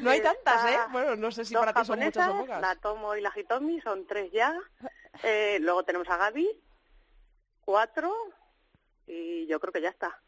No 0.00 0.10
hay 0.10 0.18
está 0.18 0.34
tantas, 0.34 0.70
¿eh? 0.72 0.78
Bueno, 0.92 1.16
no 1.16 1.32
sé 1.32 1.44
si 1.44 1.54
dos 1.54 1.64
para 1.64 1.80
ti 1.80 1.86
son 1.86 1.98
muchas 1.98 2.28
o 2.28 2.38
pocas. 2.38 2.60
La 2.60 2.76
Tomo 2.76 3.16
y 3.16 3.20
la 3.20 3.32
Hitomi, 3.34 3.80
son 3.80 4.06
tres 4.06 4.30
ya. 4.32 4.56
Eh, 5.24 5.58
luego 5.60 5.82
tenemos 5.84 6.08
a 6.08 6.16
Gaby, 6.16 6.48
cuatro. 7.62 8.14
Y 9.06 9.46
yo 9.48 9.58
creo 9.60 9.72
que 9.72 9.80
ya 9.82 9.88
está. 9.90 10.20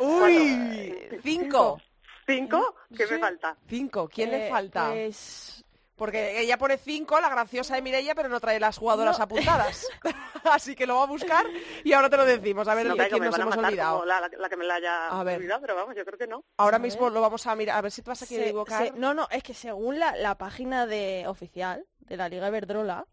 ¡Uy! 0.00 1.08
Cinco. 1.22 1.80
¿Cinco? 2.26 2.74
¿Qué 2.96 3.06
Sí. 3.06 3.14
me 3.14 3.20
falta? 3.20 3.56
Cinco. 3.68 4.08
¿Quién 4.12 4.30
le 4.32 4.48
Eh, 4.48 4.50
falta? 4.50 4.90
Pues 4.90 5.64
Porque 5.96 6.40
ella 6.40 6.58
pone 6.58 6.76
cinco, 6.76 7.18
la 7.20 7.30
graciosa 7.30 7.74
de 7.74 7.80
Mireia, 7.82 8.14
pero 8.14 8.28
no 8.28 8.38
trae 8.38 8.60
las 8.60 8.76
jugadoras 8.76 9.18
apuntadas. 9.18 9.88
Así 10.44 10.74
que 10.76 10.86
lo 10.86 10.96
va 10.96 11.04
a 11.04 11.06
buscar 11.06 11.46
y 11.84 11.92
ahora 11.94 12.10
te 12.10 12.18
lo 12.18 12.24
decimos. 12.26 12.68
A 12.68 12.74
ver 12.74 12.86
No 12.86 12.94
de 12.96 13.08
quién 13.08 13.18
me 13.20 13.26
nos 13.30 13.38
hemos 13.38 13.56
olvidado. 13.56 14.04
la, 14.04 14.20
la- 14.20 14.28
la 14.36 14.48
que 14.50 14.56
me 14.58 14.66
la 14.66 14.74
haya 14.74 15.08
A 15.08 15.24
ver. 15.24 15.38
olvidado, 15.38 15.62
pero 15.62 15.74
vamos, 15.74 15.96
yo 15.96 16.04
creo 16.04 16.18
que 16.18 16.26
no. 16.26 16.44
Ahora 16.58 16.76
A 16.76 16.80
mismo 16.80 17.04
ver. 17.04 17.12
lo 17.14 17.20
vamos 17.22 17.46
a 17.46 17.56
mirar, 17.56 17.78
a 17.78 17.80
ver 17.80 17.90
si 17.90 18.02
te 18.02 18.10
vas 18.10 18.20
a 18.20 18.24
equivocar. 18.26 18.84
se- 18.84 18.92
no, 18.92 19.14
no, 19.14 19.26
es 19.30 19.42
que 19.42 19.54
según 19.54 19.98
la, 19.98 20.14
la 20.16 20.36
página 20.36 20.86
de 20.86 21.24
oficial 21.26 21.86
de 22.00 22.16
la 22.18 22.28
Liga 22.28 22.48
Iberdrola, 22.48 23.06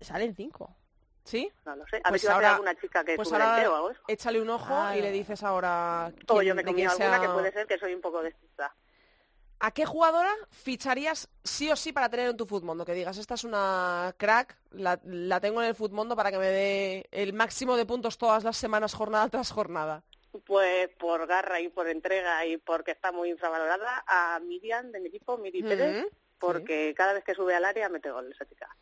salen 0.00 0.34
cinco. 0.34 0.74
¿Sí? 1.22 1.52
No 1.66 1.76
lo 1.76 1.86
sé. 1.86 1.98
A 1.98 2.08
Pues 2.08 2.12
ver 2.12 2.20
si 2.22 2.26
va 2.26 2.32
a 2.32 2.34
ahora- 2.36 2.48
haber 2.48 2.54
alguna 2.68 2.80
chica 2.80 3.04
que 3.04 3.14
Pues 3.16 3.30
ahora 3.30 3.50
entero 3.56 3.72
o 3.74 3.76
algo. 3.88 4.00
échale 4.08 4.40
un 4.40 4.48
ojo 4.48 4.72
Ah, 4.74 4.96
y 4.96 5.02
le 5.02 5.12
dices 5.12 5.42
ahora 5.44 6.10
O 6.28 6.34
quién- 6.38 6.48
yo 6.48 6.54
me 6.54 6.64
quién 6.64 6.88
alguna 6.88 7.10
sea- 7.10 7.20
que 7.20 7.28
puede 7.28 7.52
ser 7.52 7.66
que 7.66 7.78
soy 7.78 7.92
un 7.94 8.00
poco 8.00 8.22
despista. 8.22 8.74
¿A 9.62 9.72
qué 9.72 9.84
jugadora 9.84 10.32
ficharías 10.50 11.28
sí 11.44 11.70
o 11.70 11.76
sí 11.76 11.92
para 11.92 12.08
tener 12.08 12.30
en 12.30 12.36
tu 12.36 12.46
Futmundo? 12.46 12.86
Que 12.86 12.94
digas, 12.94 13.18
esta 13.18 13.34
es 13.34 13.44
una 13.44 14.14
crack, 14.16 14.56
la, 14.70 14.98
la 15.04 15.38
tengo 15.38 15.60
en 15.60 15.68
el 15.68 15.74
Futmundo 15.74 16.16
para 16.16 16.30
que 16.30 16.38
me 16.38 16.48
dé 16.48 17.06
el 17.10 17.34
máximo 17.34 17.76
de 17.76 17.84
puntos 17.84 18.16
todas 18.16 18.42
las 18.42 18.56
semanas, 18.56 18.94
jornada 18.94 19.28
tras 19.28 19.52
jornada. 19.52 20.02
Pues 20.46 20.88
por 20.98 21.26
garra 21.26 21.60
y 21.60 21.68
por 21.68 21.88
entrega 21.88 22.46
y 22.46 22.56
porque 22.56 22.92
está 22.92 23.12
muy 23.12 23.28
infravalorada 23.28 24.02
a 24.06 24.40
Miriam 24.40 24.92
de 24.92 25.00
mi 25.00 25.08
equipo, 25.08 25.36
Miri 25.36 25.62
Pérez, 25.62 26.06
porque 26.38 26.94
cada 26.96 27.12
vez 27.12 27.22
que 27.22 27.34
sube 27.34 27.54
al 27.54 27.66
área 27.66 27.90
mete 27.90 28.10
goles 28.10 28.32
esa 28.36 28.48
chica. 28.48 28.74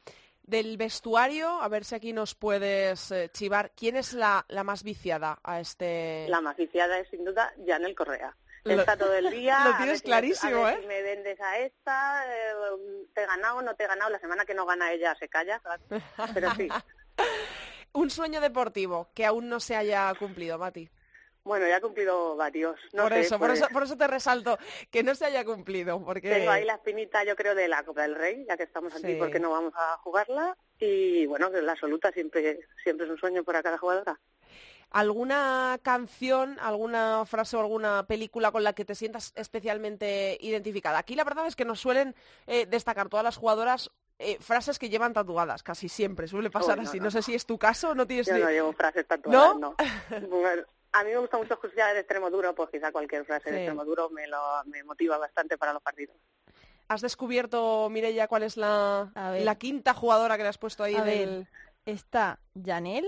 Del 0.42 0.76
vestuario, 0.76 1.60
a 1.60 1.68
ver 1.68 1.84
si 1.84 1.96
aquí 1.96 2.12
nos 2.12 2.34
puedes 2.34 3.10
eh, 3.10 3.30
chivar, 3.32 3.72
¿quién 3.74 3.96
es 3.96 4.12
la, 4.12 4.46
la 4.48 4.62
más 4.62 4.82
viciada 4.84 5.40
a 5.42 5.60
este...? 5.60 6.26
La 6.28 6.40
más 6.40 6.56
viciada 6.56 6.98
es 7.00 7.08
sin 7.08 7.24
duda 7.24 7.52
Janel 7.66 7.94
Correa. 7.94 8.36
Está 8.70 8.96
todo 8.96 9.14
el 9.14 9.30
día. 9.30 9.58
lo 9.60 9.60
a 9.60 9.68
ver 9.68 9.76
tienes 9.78 9.98
si 9.98 10.04
me- 10.04 10.08
clarísimo, 10.08 10.64
a 10.66 10.70
ver 10.70 10.78
¿eh? 10.78 10.80
si 10.82 10.86
me 10.86 11.02
vendes 11.02 11.40
a 11.40 11.58
esta, 11.58 12.24
eh, 12.26 12.52
te 13.14 13.22
he 13.22 13.26
ganado, 13.26 13.62
no 13.62 13.74
te 13.74 13.84
he 13.84 13.86
ganado. 13.86 14.10
La 14.10 14.18
semana 14.20 14.44
que 14.44 14.54
no 14.54 14.66
gana 14.66 14.92
ella 14.92 15.14
se 15.18 15.28
calla, 15.28 15.58
claro. 15.60 15.82
Pero 16.34 16.50
sí. 16.54 16.68
Un 17.92 18.10
sueño 18.10 18.40
deportivo 18.40 19.10
que 19.14 19.24
aún 19.26 19.48
no 19.48 19.60
se 19.60 19.74
haya 19.76 20.12
cumplido, 20.18 20.58
Mati. 20.58 20.88
Bueno, 21.44 21.66
ya 21.66 21.78
he 21.78 21.80
cumplido 21.80 22.36
varios. 22.36 22.78
No 22.92 23.04
por 23.04 23.12
sé, 23.14 23.20
eso, 23.20 23.38
por 23.38 23.48
pues, 23.48 23.60
eso, 23.60 23.68
por 23.70 23.82
eso 23.84 23.96
te 23.96 24.06
resalto 24.06 24.58
que 24.90 25.02
no 25.02 25.14
se 25.14 25.24
haya 25.24 25.44
cumplido, 25.46 26.04
porque 26.04 26.28
Tengo 26.28 26.50
ahí 26.50 26.64
la 26.66 26.74
espinita, 26.74 27.24
yo 27.24 27.34
creo, 27.36 27.54
de 27.54 27.68
la 27.68 27.82
Copa 27.84 28.02
del 28.02 28.16
Rey, 28.16 28.44
ya 28.46 28.58
que 28.58 28.64
estamos 28.64 28.92
aquí 28.92 29.12
Sí. 29.14 29.16
porque 29.18 29.40
no 29.40 29.50
vamos 29.50 29.72
a 29.74 29.96
jugarla. 30.02 30.54
Y 30.78 31.24
bueno, 31.26 31.50
que 31.50 31.62
la 31.62 31.72
absoluta 31.72 32.12
siempre, 32.12 32.60
siempre 32.84 33.06
es 33.06 33.12
un 33.12 33.18
sueño 33.18 33.44
para 33.44 33.62
cada 33.62 33.78
jugadora. 33.78 34.18
¿Alguna 34.90 35.78
canción, 35.82 36.58
alguna 36.60 37.24
frase 37.26 37.56
o 37.56 37.60
alguna 37.60 38.06
película 38.06 38.50
con 38.50 38.64
la 38.64 38.72
que 38.72 38.84
te 38.86 38.94
sientas 38.94 39.32
especialmente 39.36 40.38
identificada? 40.40 40.98
Aquí 40.98 41.14
la 41.14 41.24
verdad 41.24 41.46
es 41.46 41.56
que 41.56 41.64
nos 41.66 41.78
suelen 41.80 42.14
eh, 42.46 42.64
destacar 42.66 43.08
todas 43.08 43.22
las 43.24 43.36
jugadoras 43.36 43.90
eh, 44.18 44.38
frases 44.40 44.78
que 44.78 44.88
llevan 44.88 45.12
tatuadas, 45.12 45.62
casi 45.62 45.88
siempre, 45.88 46.26
suele 46.26 46.50
pasar 46.50 46.78
Oh, 46.78 46.82
no, 46.82 46.88
así. 46.88 46.98
no, 46.98 47.04
No 47.04 47.10
sé 47.10 47.22
si 47.22 47.34
es 47.34 47.44
tu 47.46 47.58
caso, 47.58 47.94
no 47.94 48.06
tienes 48.06 48.26
Yo 48.26 48.34
ni- 48.34 48.40
no 48.40 48.50
llevo 48.50 48.72
frases 48.72 49.06
tatuadas, 49.06 49.56
¿No? 49.58 49.76
no. 50.20 50.38
A 50.92 51.04
mí 51.04 51.10
me 51.10 51.18
gusta 51.18 51.36
mucho 51.36 51.52
escuchar 51.54 51.90
el 51.92 51.98
extremo 51.98 52.30
duro, 52.30 52.54
pues 52.54 52.70
quizá 52.70 52.90
cualquier 52.90 53.24
frase 53.26 53.44
Sí. 53.44 53.50
de 53.50 53.56
extremo 53.58 53.84
duro 53.84 54.08
me, 54.08 54.26
lo, 54.26 54.40
me 54.64 54.82
motiva 54.84 55.18
bastante 55.18 55.58
para 55.58 55.74
los 55.74 55.82
partidos. 55.82 56.16
¿Has 56.88 57.02
descubierto, 57.02 57.90
Mireia, 57.90 58.26
cuál 58.26 58.42
es 58.44 58.56
la, 58.56 59.12
la 59.14 59.54
quinta 59.56 59.92
jugadora 59.92 60.38
que 60.38 60.42
le 60.44 60.48
has 60.48 60.56
puesto 60.56 60.82
ahí 60.82 60.94
A 60.94 61.00
en 61.00 61.04
ver. 61.04 61.16
el... 61.28 61.48
Está 61.84 62.38
Janel. 62.64 63.06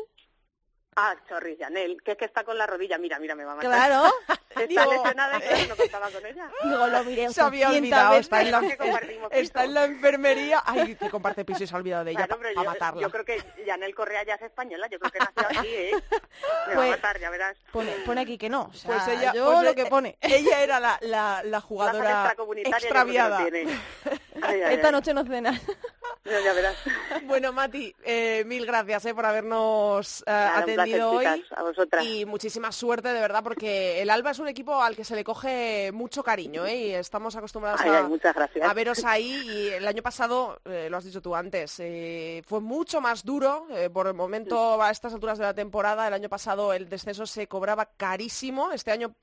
Ah, 1.02 1.14
Chorri, 1.28 1.56
Janel, 1.56 2.02
que 2.02 2.12
es 2.12 2.18
que 2.18 2.26
está 2.26 2.44
con 2.44 2.58
la 2.58 2.66
rodilla, 2.66 2.98
mira, 2.98 3.18
mira, 3.18 3.34
me 3.34 3.44
va 3.44 3.52
a 3.52 3.54
matar. 3.56 3.70
Claro. 3.70 4.12
Está 4.50 4.66
Digo- 4.66 4.92
lesionada 4.92 5.36
y 5.38 5.40
claro, 5.42 5.66
no 5.68 5.76
contaba 5.76 6.10
con 6.10 6.26
ella. 6.26 6.50
Digo, 6.64 6.86
lo 6.88 7.04
miré 7.04 7.30
Se 7.32 7.40
había 7.40 7.68
800 7.68 7.78
olvidado, 7.78 8.10
veces. 8.10 8.20
está 8.26 8.42
en, 8.42 8.50
la, 8.50 8.60
está 9.30 9.64
en 9.64 9.74
la 9.74 9.84
enfermería. 9.84 10.62
Ay, 10.66 10.96
que 10.96 11.08
comparte 11.08 11.44
piso 11.44 11.62
y 11.62 11.66
se 11.68 11.74
ha 11.74 11.78
olvidado 11.78 12.04
de 12.04 12.10
ella 12.10 12.26
Claro, 12.26 12.36
para 12.42 12.52
yo, 12.52 12.64
matarla. 12.64 13.00
yo 13.02 13.10
creo 13.12 13.24
que 13.24 13.40
Janel 13.64 13.94
Correa 13.94 14.24
ya 14.24 14.34
es 14.34 14.42
española, 14.42 14.88
yo 14.90 14.98
creo 14.98 15.12
que 15.12 15.18
nació 15.20 15.58
aquí, 15.60 15.68
¿eh? 15.68 15.90
Me 16.66 16.74
va 16.74 16.74
Pues- 16.74 16.88
a 16.88 16.90
matar, 16.90 17.20
ya 17.20 17.30
verás. 17.30 17.56
Pone, 17.70 17.92
pone 18.04 18.20
aquí 18.22 18.36
que 18.36 18.48
no. 18.50 18.62
O 18.62 18.74
sea, 18.74 18.90
Pues 18.90 19.06
ella, 19.08 19.32
yo 19.32 19.52
pues 19.52 19.62
lo 19.62 19.74
que 19.76 19.86
pone. 19.86 20.18
Ella 20.20 20.62
era 20.64 20.80
la, 20.80 20.98
la, 21.02 21.42
la 21.44 21.60
jugadora 21.60 22.34
extraviada. 22.56 23.38
Ay, 23.38 23.68
ay, 24.42 24.74
Esta 24.74 24.88
ay. 24.88 24.92
noche 24.92 25.14
no 25.14 25.24
cena. 25.24 25.58
Ya, 26.24 26.38
ya 26.40 26.52
verás. 26.52 26.76
Bueno, 27.22 27.52
Mati, 27.52 27.94
eh, 28.04 28.42
mil 28.46 28.66
gracias 28.66 29.06
eh, 29.06 29.14
por 29.14 29.24
habernos 29.24 30.20
eh, 30.22 30.24
Nada, 30.26 30.64
un 30.66 30.76
hoy. 30.94 31.18
chicas, 31.18 31.40
a 31.58 31.62
vosotras. 31.62 32.04
Y 32.04 32.24
muchísima 32.26 32.72
suerte, 32.72 33.12
de 33.12 33.20
verdad, 33.20 33.42
porque 33.42 34.00
el 34.02 34.10
Alba 34.10 34.30
es 34.30 34.38
un 34.38 34.48
equipo 34.48 34.82
al 34.82 34.96
que 34.96 35.04
se 35.04 35.14
le 35.14 35.24
coge 35.24 35.90
mucho 35.92 36.22
cariño, 36.22 36.66
¿eh? 36.66 36.76
Y 36.76 36.90
estamos 36.92 37.36
acostumbrados 37.36 37.80
Ay, 37.82 37.90
a, 38.62 38.74
veros 38.74 39.04
ahí. 39.04 39.30
Y 39.46 39.68
el 39.68 39.86
año 39.86 40.02
pasado, 40.02 40.60
eh, 40.64 40.88
lo 40.90 40.96
has 40.96 41.04
dicho 41.04 41.20
tú 41.20 41.34
antes, 41.34 41.76
eh, 41.80 42.42
fue 42.46 42.60
mucho 42.60 43.00
más 43.00 43.24
duro. 43.24 43.66
por 43.92 44.06
el 44.06 44.14
momento, 44.14 44.80
a 44.82 44.90
estas 44.90 45.12
alturas 45.14 45.38
de 45.38 45.44
la 45.44 45.54
temporada, 45.54 46.06
el 46.08 46.14
año 46.14 46.28
pasado 46.28 46.72
el 46.72 46.88
descenso 46.88 47.26
se 47.26 47.46
cobraba 47.46 47.86
carísimo. 47.96 48.72
Este 48.72 48.90
año, 48.90 49.14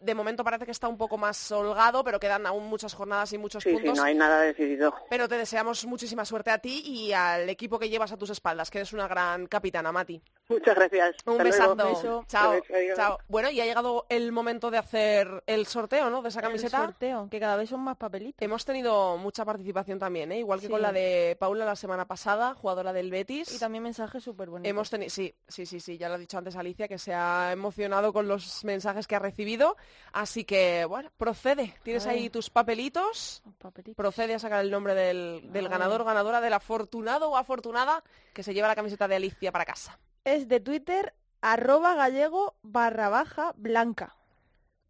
de 0.00 0.14
momento, 0.14 0.42
parece 0.44 0.64
que 0.64 0.70
está 0.72 0.88
un 0.88 0.96
poco 0.98 1.16
más 1.18 1.50
holgado, 1.52 2.02
pero 2.04 2.18
quedan 2.18 2.46
aún 2.46 2.64
muchas 2.66 2.94
jornadas 2.94 3.32
y 3.32 3.38
muchos 3.38 3.62
Sí, 3.62 3.70
sí, 3.70 3.76
puntos. 3.76 3.98
no 3.98 4.04
hay 4.04 4.14
nada 4.14 4.40
decidido. 4.40 4.94
Pero 5.10 5.28
te 5.28 5.36
deseamos 5.36 5.84
muchísima 5.86 6.24
suerte 6.24 6.50
a 6.50 6.58
ti 6.58 6.82
y 6.84 7.12
al 7.12 7.48
equipo 7.48 7.78
que 7.78 7.88
llevas 7.88 8.12
a 8.12 8.16
tus 8.16 8.30
espaldas, 8.30 8.70
que 8.70 8.78
eres 8.78 8.92
una 8.92 9.08
gran 9.08 9.46
capitana, 9.46 9.92
Mati. 9.92 10.20
Muchas 10.48 10.74
gracias. 10.74 10.85
Un 11.26 11.32
Hasta 11.32 11.42
besazo. 11.42 11.74
luego. 11.74 11.90
Beso. 11.94 12.24
Chao. 12.28 12.52
Un. 12.52 12.62
Chao. 12.96 13.18
Bueno, 13.28 13.50
y 13.50 13.60
ha 13.60 13.64
llegado 13.64 14.06
el 14.08 14.32
momento 14.32 14.70
de 14.70 14.78
hacer 14.78 15.42
el 15.46 15.66
sorteo, 15.66 16.10
¿no? 16.10 16.22
De 16.22 16.28
esa 16.28 16.40
El 16.40 16.46
camiseta. 16.46 16.78
sorteo, 16.78 17.28
que 17.30 17.40
cada 17.40 17.56
vez 17.56 17.68
son 17.70 17.80
más 17.80 17.96
papelitos. 17.96 18.40
Hemos 18.42 18.64
tenido 18.64 19.16
mucha 19.16 19.44
participación 19.44 19.98
también, 19.98 20.32
¿eh? 20.32 20.38
Igual 20.38 20.60
que 20.60 20.68
con 20.68 20.82
la 20.82 20.92
de 20.92 21.36
Paula 21.38 21.64
la 21.64 21.76
semana 21.76 22.06
pasada, 22.06 22.54
jugadora 22.54 22.92
del 22.92 23.10
Betis. 23.10 23.52
Y 23.54 23.58
también 23.58 23.82
mensajes 23.84 24.22
súper 24.22 24.50
bonitos. 24.50 24.70
Hemos 24.70 24.90
tenido, 24.90 25.10
sí, 25.10 25.34
sí, 25.48 25.66
sí, 25.66 25.80
sí, 25.80 25.98
ya 25.98 26.08
lo 26.08 26.14
ha 26.14 26.18
dicho 26.18 26.38
antes 26.38 26.56
Alicia, 26.56 26.88
que 26.88 26.98
se 26.98 27.14
ha 27.14 27.52
emocionado 27.52 28.12
con 28.12 28.28
los 28.28 28.64
mensajes 28.64 29.06
que 29.06 29.16
ha 29.16 29.20
recibido. 29.20 29.76
Así 30.12 30.44
que, 30.44 30.84
bueno, 30.84 31.10
procede. 31.16 31.74
Tienes 31.82 32.06
ahí 32.06 32.30
tus 32.30 32.50
papelitos. 32.50 33.42
Papelitos. 33.58 33.96
Procede 33.96 34.34
a 34.34 34.38
sacar 34.38 34.64
el 34.64 34.70
nombre 34.70 34.94
del, 34.94 35.52
del 35.52 35.68
ganador 35.68 36.04
ganadora, 36.04 36.40
del 36.40 36.52
afortunado 36.52 37.30
o 37.30 37.36
afortunada 37.36 38.02
que 38.32 38.42
se 38.42 38.54
lleva 38.54 38.68
la 38.68 38.74
camiseta 38.74 39.08
de 39.08 39.16
Alicia 39.16 39.52
para 39.52 39.64
casa. 39.64 39.98
Es 40.26 40.48
de 40.48 40.58
Twitter, 40.58 41.14
arroba 41.40 41.94
gallego 41.94 42.56
barra 42.62 43.08
baja 43.08 43.52
blanca. 43.56 44.16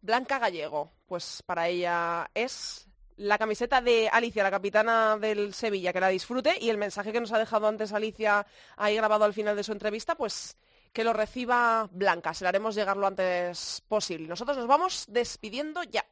Blanca 0.01 0.39
Gallego, 0.39 0.91
pues 1.05 1.43
para 1.45 1.67
ella 1.67 2.27
es 2.33 2.87
la 3.17 3.37
camiseta 3.37 3.79
de 3.79 4.09
Alicia, 4.11 4.41
la 4.41 4.49
capitana 4.49 5.15
del 5.17 5.53
Sevilla, 5.53 5.93
que 5.93 5.99
la 5.99 6.07
disfrute 6.07 6.57
y 6.59 6.71
el 6.71 6.79
mensaje 6.79 7.11
que 7.11 7.19
nos 7.19 7.31
ha 7.33 7.37
dejado 7.37 7.67
antes 7.67 7.93
Alicia 7.93 8.47
ahí 8.77 8.95
grabado 8.95 9.25
al 9.25 9.33
final 9.35 9.55
de 9.55 9.63
su 9.63 9.73
entrevista, 9.73 10.15
pues 10.15 10.57
que 10.91 11.03
lo 11.03 11.13
reciba 11.13 11.87
Blanca, 11.91 12.33
se 12.33 12.43
la 12.43 12.49
haremos 12.49 12.73
llegar 12.73 12.97
lo 12.97 13.05
antes 13.05 13.83
posible. 13.87 14.27
Nosotros 14.27 14.57
nos 14.57 14.65
vamos 14.65 15.05
despidiendo 15.07 15.83
ya. 15.83 16.03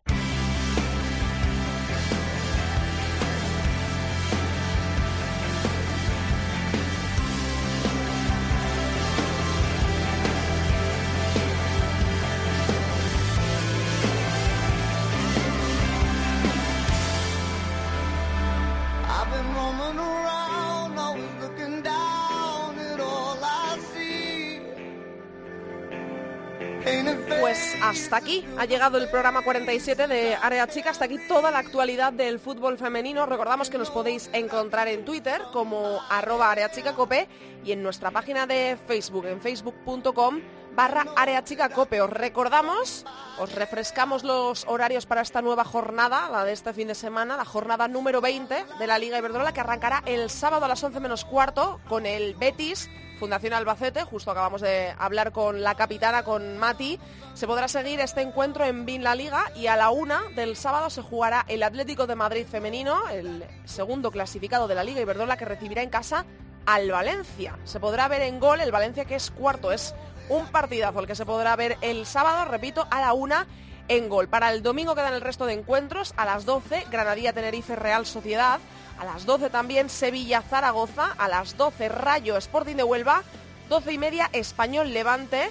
Hasta 27.96 28.18
aquí 28.18 28.46
ha 28.58 28.66
llegado 28.66 28.98
el 28.98 29.10
programa 29.10 29.42
47 29.42 30.08
de 30.08 30.36
Área 30.36 30.68
Chica, 30.68 30.90
hasta 30.90 31.06
aquí 31.06 31.18
toda 31.30 31.50
la 31.50 31.60
actualidad 31.60 32.12
del 32.12 32.40
fútbol 32.40 32.78
femenino. 32.78 33.26
Recordamos 33.26 33.70
que 33.70 33.78
nos 33.78 33.90
podéis 33.90 34.30
encontrar 34.34 34.90
en 34.90 35.06
Twitter 35.06 35.42
como 35.54 36.02
arroba 36.10 36.52
areachicacope 36.52 37.28
y 37.64 37.72
en 37.72 37.82
nuestra 37.82 38.12
página 38.12 38.46
de 38.46 38.78
Facebook, 38.86 39.26
en 39.28 39.40
facebook.com 39.40 40.42
barra 40.76 41.06
areachicacope. 41.16 42.02
Os 42.02 42.10
recordamos, 42.10 43.06
os 43.40 43.52
refrescamos 43.54 44.24
los 44.24 44.66
horarios 44.68 45.06
para 45.06 45.22
esta 45.22 45.42
nueva 45.42 45.64
jornada, 45.64 46.30
la 46.30 46.44
de 46.44 46.54
este 46.54 46.74
fin 46.74 46.88
de 46.88 46.96
semana, 46.96 47.38
la 47.38 47.46
jornada 47.46 47.88
número 47.88 48.22
20 48.22 48.66
de 48.78 48.88
la 48.88 49.00
Liga 49.00 49.18
Iberdrola, 49.18 49.54
que 49.54 49.62
arrancará 49.62 50.04
el 50.06 50.30
sábado 50.30 50.66
a 50.66 50.68
las 50.68 50.84
11 50.84 51.00
menos 51.00 51.26
cuarto 51.26 51.80
con 51.88 52.06
el 52.06 52.36
Betis 52.36 52.90
Fundación 53.16 53.54
Albacete, 53.54 54.04
justo 54.04 54.32
acabamos 54.32 54.62
de 54.62 54.94
hablar 55.00 55.32
con 55.32 55.62
la 55.62 55.76
capitana, 55.76 56.24
con 56.24 56.58
Mati. 56.58 57.00
Se 57.34 57.48
podrá 57.48 57.68
seguir 57.68 58.00
este 58.00 58.22
encuentro 58.22 58.66
en 58.66 58.86
Bin 58.86 59.04
La 59.04 59.16
Liga 59.16 59.46
y 59.56 59.68
a 59.68 59.76
la 59.76 59.90
una 59.90 60.22
del 60.36 60.58
sábado 60.58 60.90
se 60.90 61.02
jugará 61.02 61.46
el 61.48 61.64
Atlético 61.64 62.08
de 62.08 62.16
Madrid 62.16 62.46
femenino, 62.46 63.08
el 63.10 63.46
segundo 63.64 64.12
clasificado 64.12 64.68
de 64.68 64.76
la 64.76 64.84
Liga 64.84 65.02
Iberdrola 65.02 65.38
que 65.38 65.46
recibirá 65.46 65.82
en 65.82 65.90
casa 65.90 66.26
al 66.66 66.92
Valencia. 66.92 67.58
Se 67.64 67.80
podrá 67.80 68.08
ver 68.08 68.22
en 68.22 68.40
gol 68.40 68.60
el 68.60 68.72
Valencia 68.72 69.06
que 69.06 69.16
es 69.16 69.32
cuarto, 69.32 69.72
es 69.72 69.96
un 70.30 70.48
partidazo 70.48 71.00
el 71.00 71.08
que 71.08 71.16
se 71.16 71.26
podrá 71.26 71.56
ver 71.56 71.78
el 71.82 72.06
sábado, 72.06 72.46
repito, 72.46 72.88
a 72.90 73.02
la 73.02 73.14
una 73.14 73.48
en 73.88 74.10
gol. 74.10 74.28
Para 74.28 74.52
el 74.52 74.64
domingo 74.64 74.96
quedan 74.96 75.14
el 75.14 75.22
resto 75.22 75.46
de 75.46 75.54
encuentros, 75.54 76.14
a 76.18 76.26
las 76.26 76.46
12 76.46 76.86
Granadilla 76.90 77.34
Tenerife 77.34 77.76
Real 77.76 78.06
Sociedad, 78.06 78.60
a 78.98 79.06
las 79.06 79.26
12 79.26 79.50
también 79.50 79.90
Sevilla-Zaragoza, 79.90 81.14
a 81.18 81.28
las 81.28 81.58
12 81.58 81.90
Rayo 81.90 82.38
Sporting 82.38 82.76
de 82.76 82.84
Huelva, 82.84 83.24
12 83.70 83.94
y 83.94 83.98
media 83.98 84.30
Español 84.34 84.94
Levante, 84.94 85.50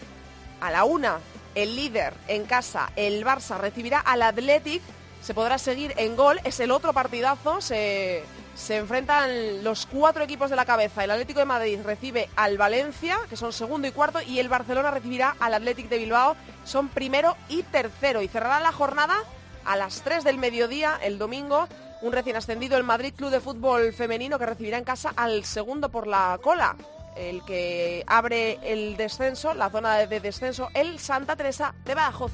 a 0.61 0.70
la 0.70 0.85
1 0.85 1.35
el 1.55 1.77
líder 1.77 2.14
en 2.27 2.45
casa, 2.45 2.91
el 2.97 3.25
Barça 3.25 3.59
recibirá 3.59 4.01
al 4.01 4.22
Athletic, 4.22 4.83
se 5.25 5.33
podrá 5.33 5.57
seguir 5.57 5.95
en 5.97 6.16
gol, 6.16 6.39
es 6.45 6.61
el 6.61 6.70
otro 6.70 6.93
partidazo, 6.93 7.62
se, 7.62 8.22
se 8.55 8.77
enfrentan 8.77 9.64
los 9.64 9.87
cuatro 9.87 10.22
equipos 10.22 10.51
de 10.51 10.57
la 10.57 10.66
cabeza, 10.66 11.03
el 11.03 11.11
Atlético 11.11 11.39
de 11.39 11.47
Madrid 11.47 11.79
recibe 11.83 12.29
al 12.37 12.59
Valencia, 12.59 13.16
que 13.31 13.39
son 13.39 13.55
segundo 13.55 13.89
y 13.89 13.91
cuarto, 13.91 14.20
y 14.20 14.39
el 14.39 14.51
Barcelona 14.51 14.91
recibirá 14.91 15.35
al 15.41 15.55
Athletic 15.55 15.89
de 15.89 15.97
Bilbao, 15.97 16.37
son 16.64 16.89
primero 16.89 17.39
y 17.49 17.62
tercero, 17.62 18.20
y 18.20 18.29
cerrará 18.29 18.61
la 18.61 18.72
jornada 18.72 19.16
a 19.64 19.77
las 19.77 20.03
3 20.03 20.25
del 20.25 20.37
mediodía 20.37 20.99
el 21.03 21.16
domingo 21.16 21.68
un 22.03 22.12
recién 22.12 22.37
ascendido 22.37 22.77
el 22.77 22.85
Madrid 22.85 23.14
Club 23.16 23.31
de 23.31 23.41
Fútbol 23.41 23.95
Femenino 23.95 24.39
que 24.39 24.45
recibirá 24.45 24.77
en 24.77 24.85
casa 24.85 25.14
al 25.16 25.43
segundo 25.47 25.89
por 25.89 26.07
la 26.07 26.39
cola, 26.43 26.77
el 27.16 27.43
que 27.47 28.05
abre 28.07 28.59
el 28.62 28.99
descenso, 28.99 29.55
la 29.55 29.70
zona 29.70 29.97
de 29.97 30.20
descenso, 30.20 30.68
el 30.75 30.99
Santa 30.99 31.35
Teresa 31.35 31.75
de 31.87 31.95
Badajoz. 31.95 32.33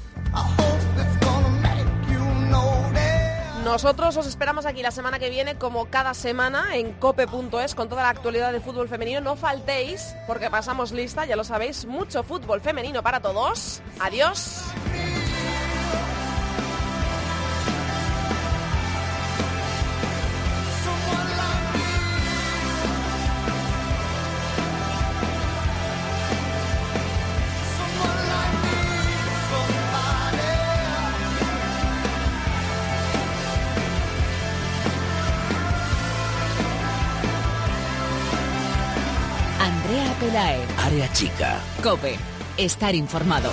Nosotros 3.71 4.17
os 4.17 4.27
esperamos 4.27 4.65
aquí 4.65 4.81
la 4.81 4.91
semana 4.91 5.17
que 5.17 5.29
viene, 5.29 5.55
como 5.55 5.85
cada 5.85 6.13
semana, 6.13 6.75
en 6.75 6.91
cope.es, 6.91 7.73
con 7.73 7.87
toda 7.87 8.03
la 8.03 8.09
actualidad 8.09 8.51
de 8.51 8.59
fútbol 8.59 8.89
femenino. 8.89 9.21
No 9.21 9.37
faltéis, 9.37 10.13
porque 10.27 10.49
pasamos 10.49 10.91
lista, 10.91 11.25
ya 11.25 11.37
lo 11.37 11.45
sabéis, 11.45 11.85
mucho 11.85 12.21
fútbol 12.21 12.59
femenino 12.59 13.01
para 13.01 13.21
todos. 13.21 13.81
Adiós. 14.01 14.65
Chica. 41.13 41.59
Cope. 41.81 42.17
Estar 42.57 42.95
informado. 42.95 43.49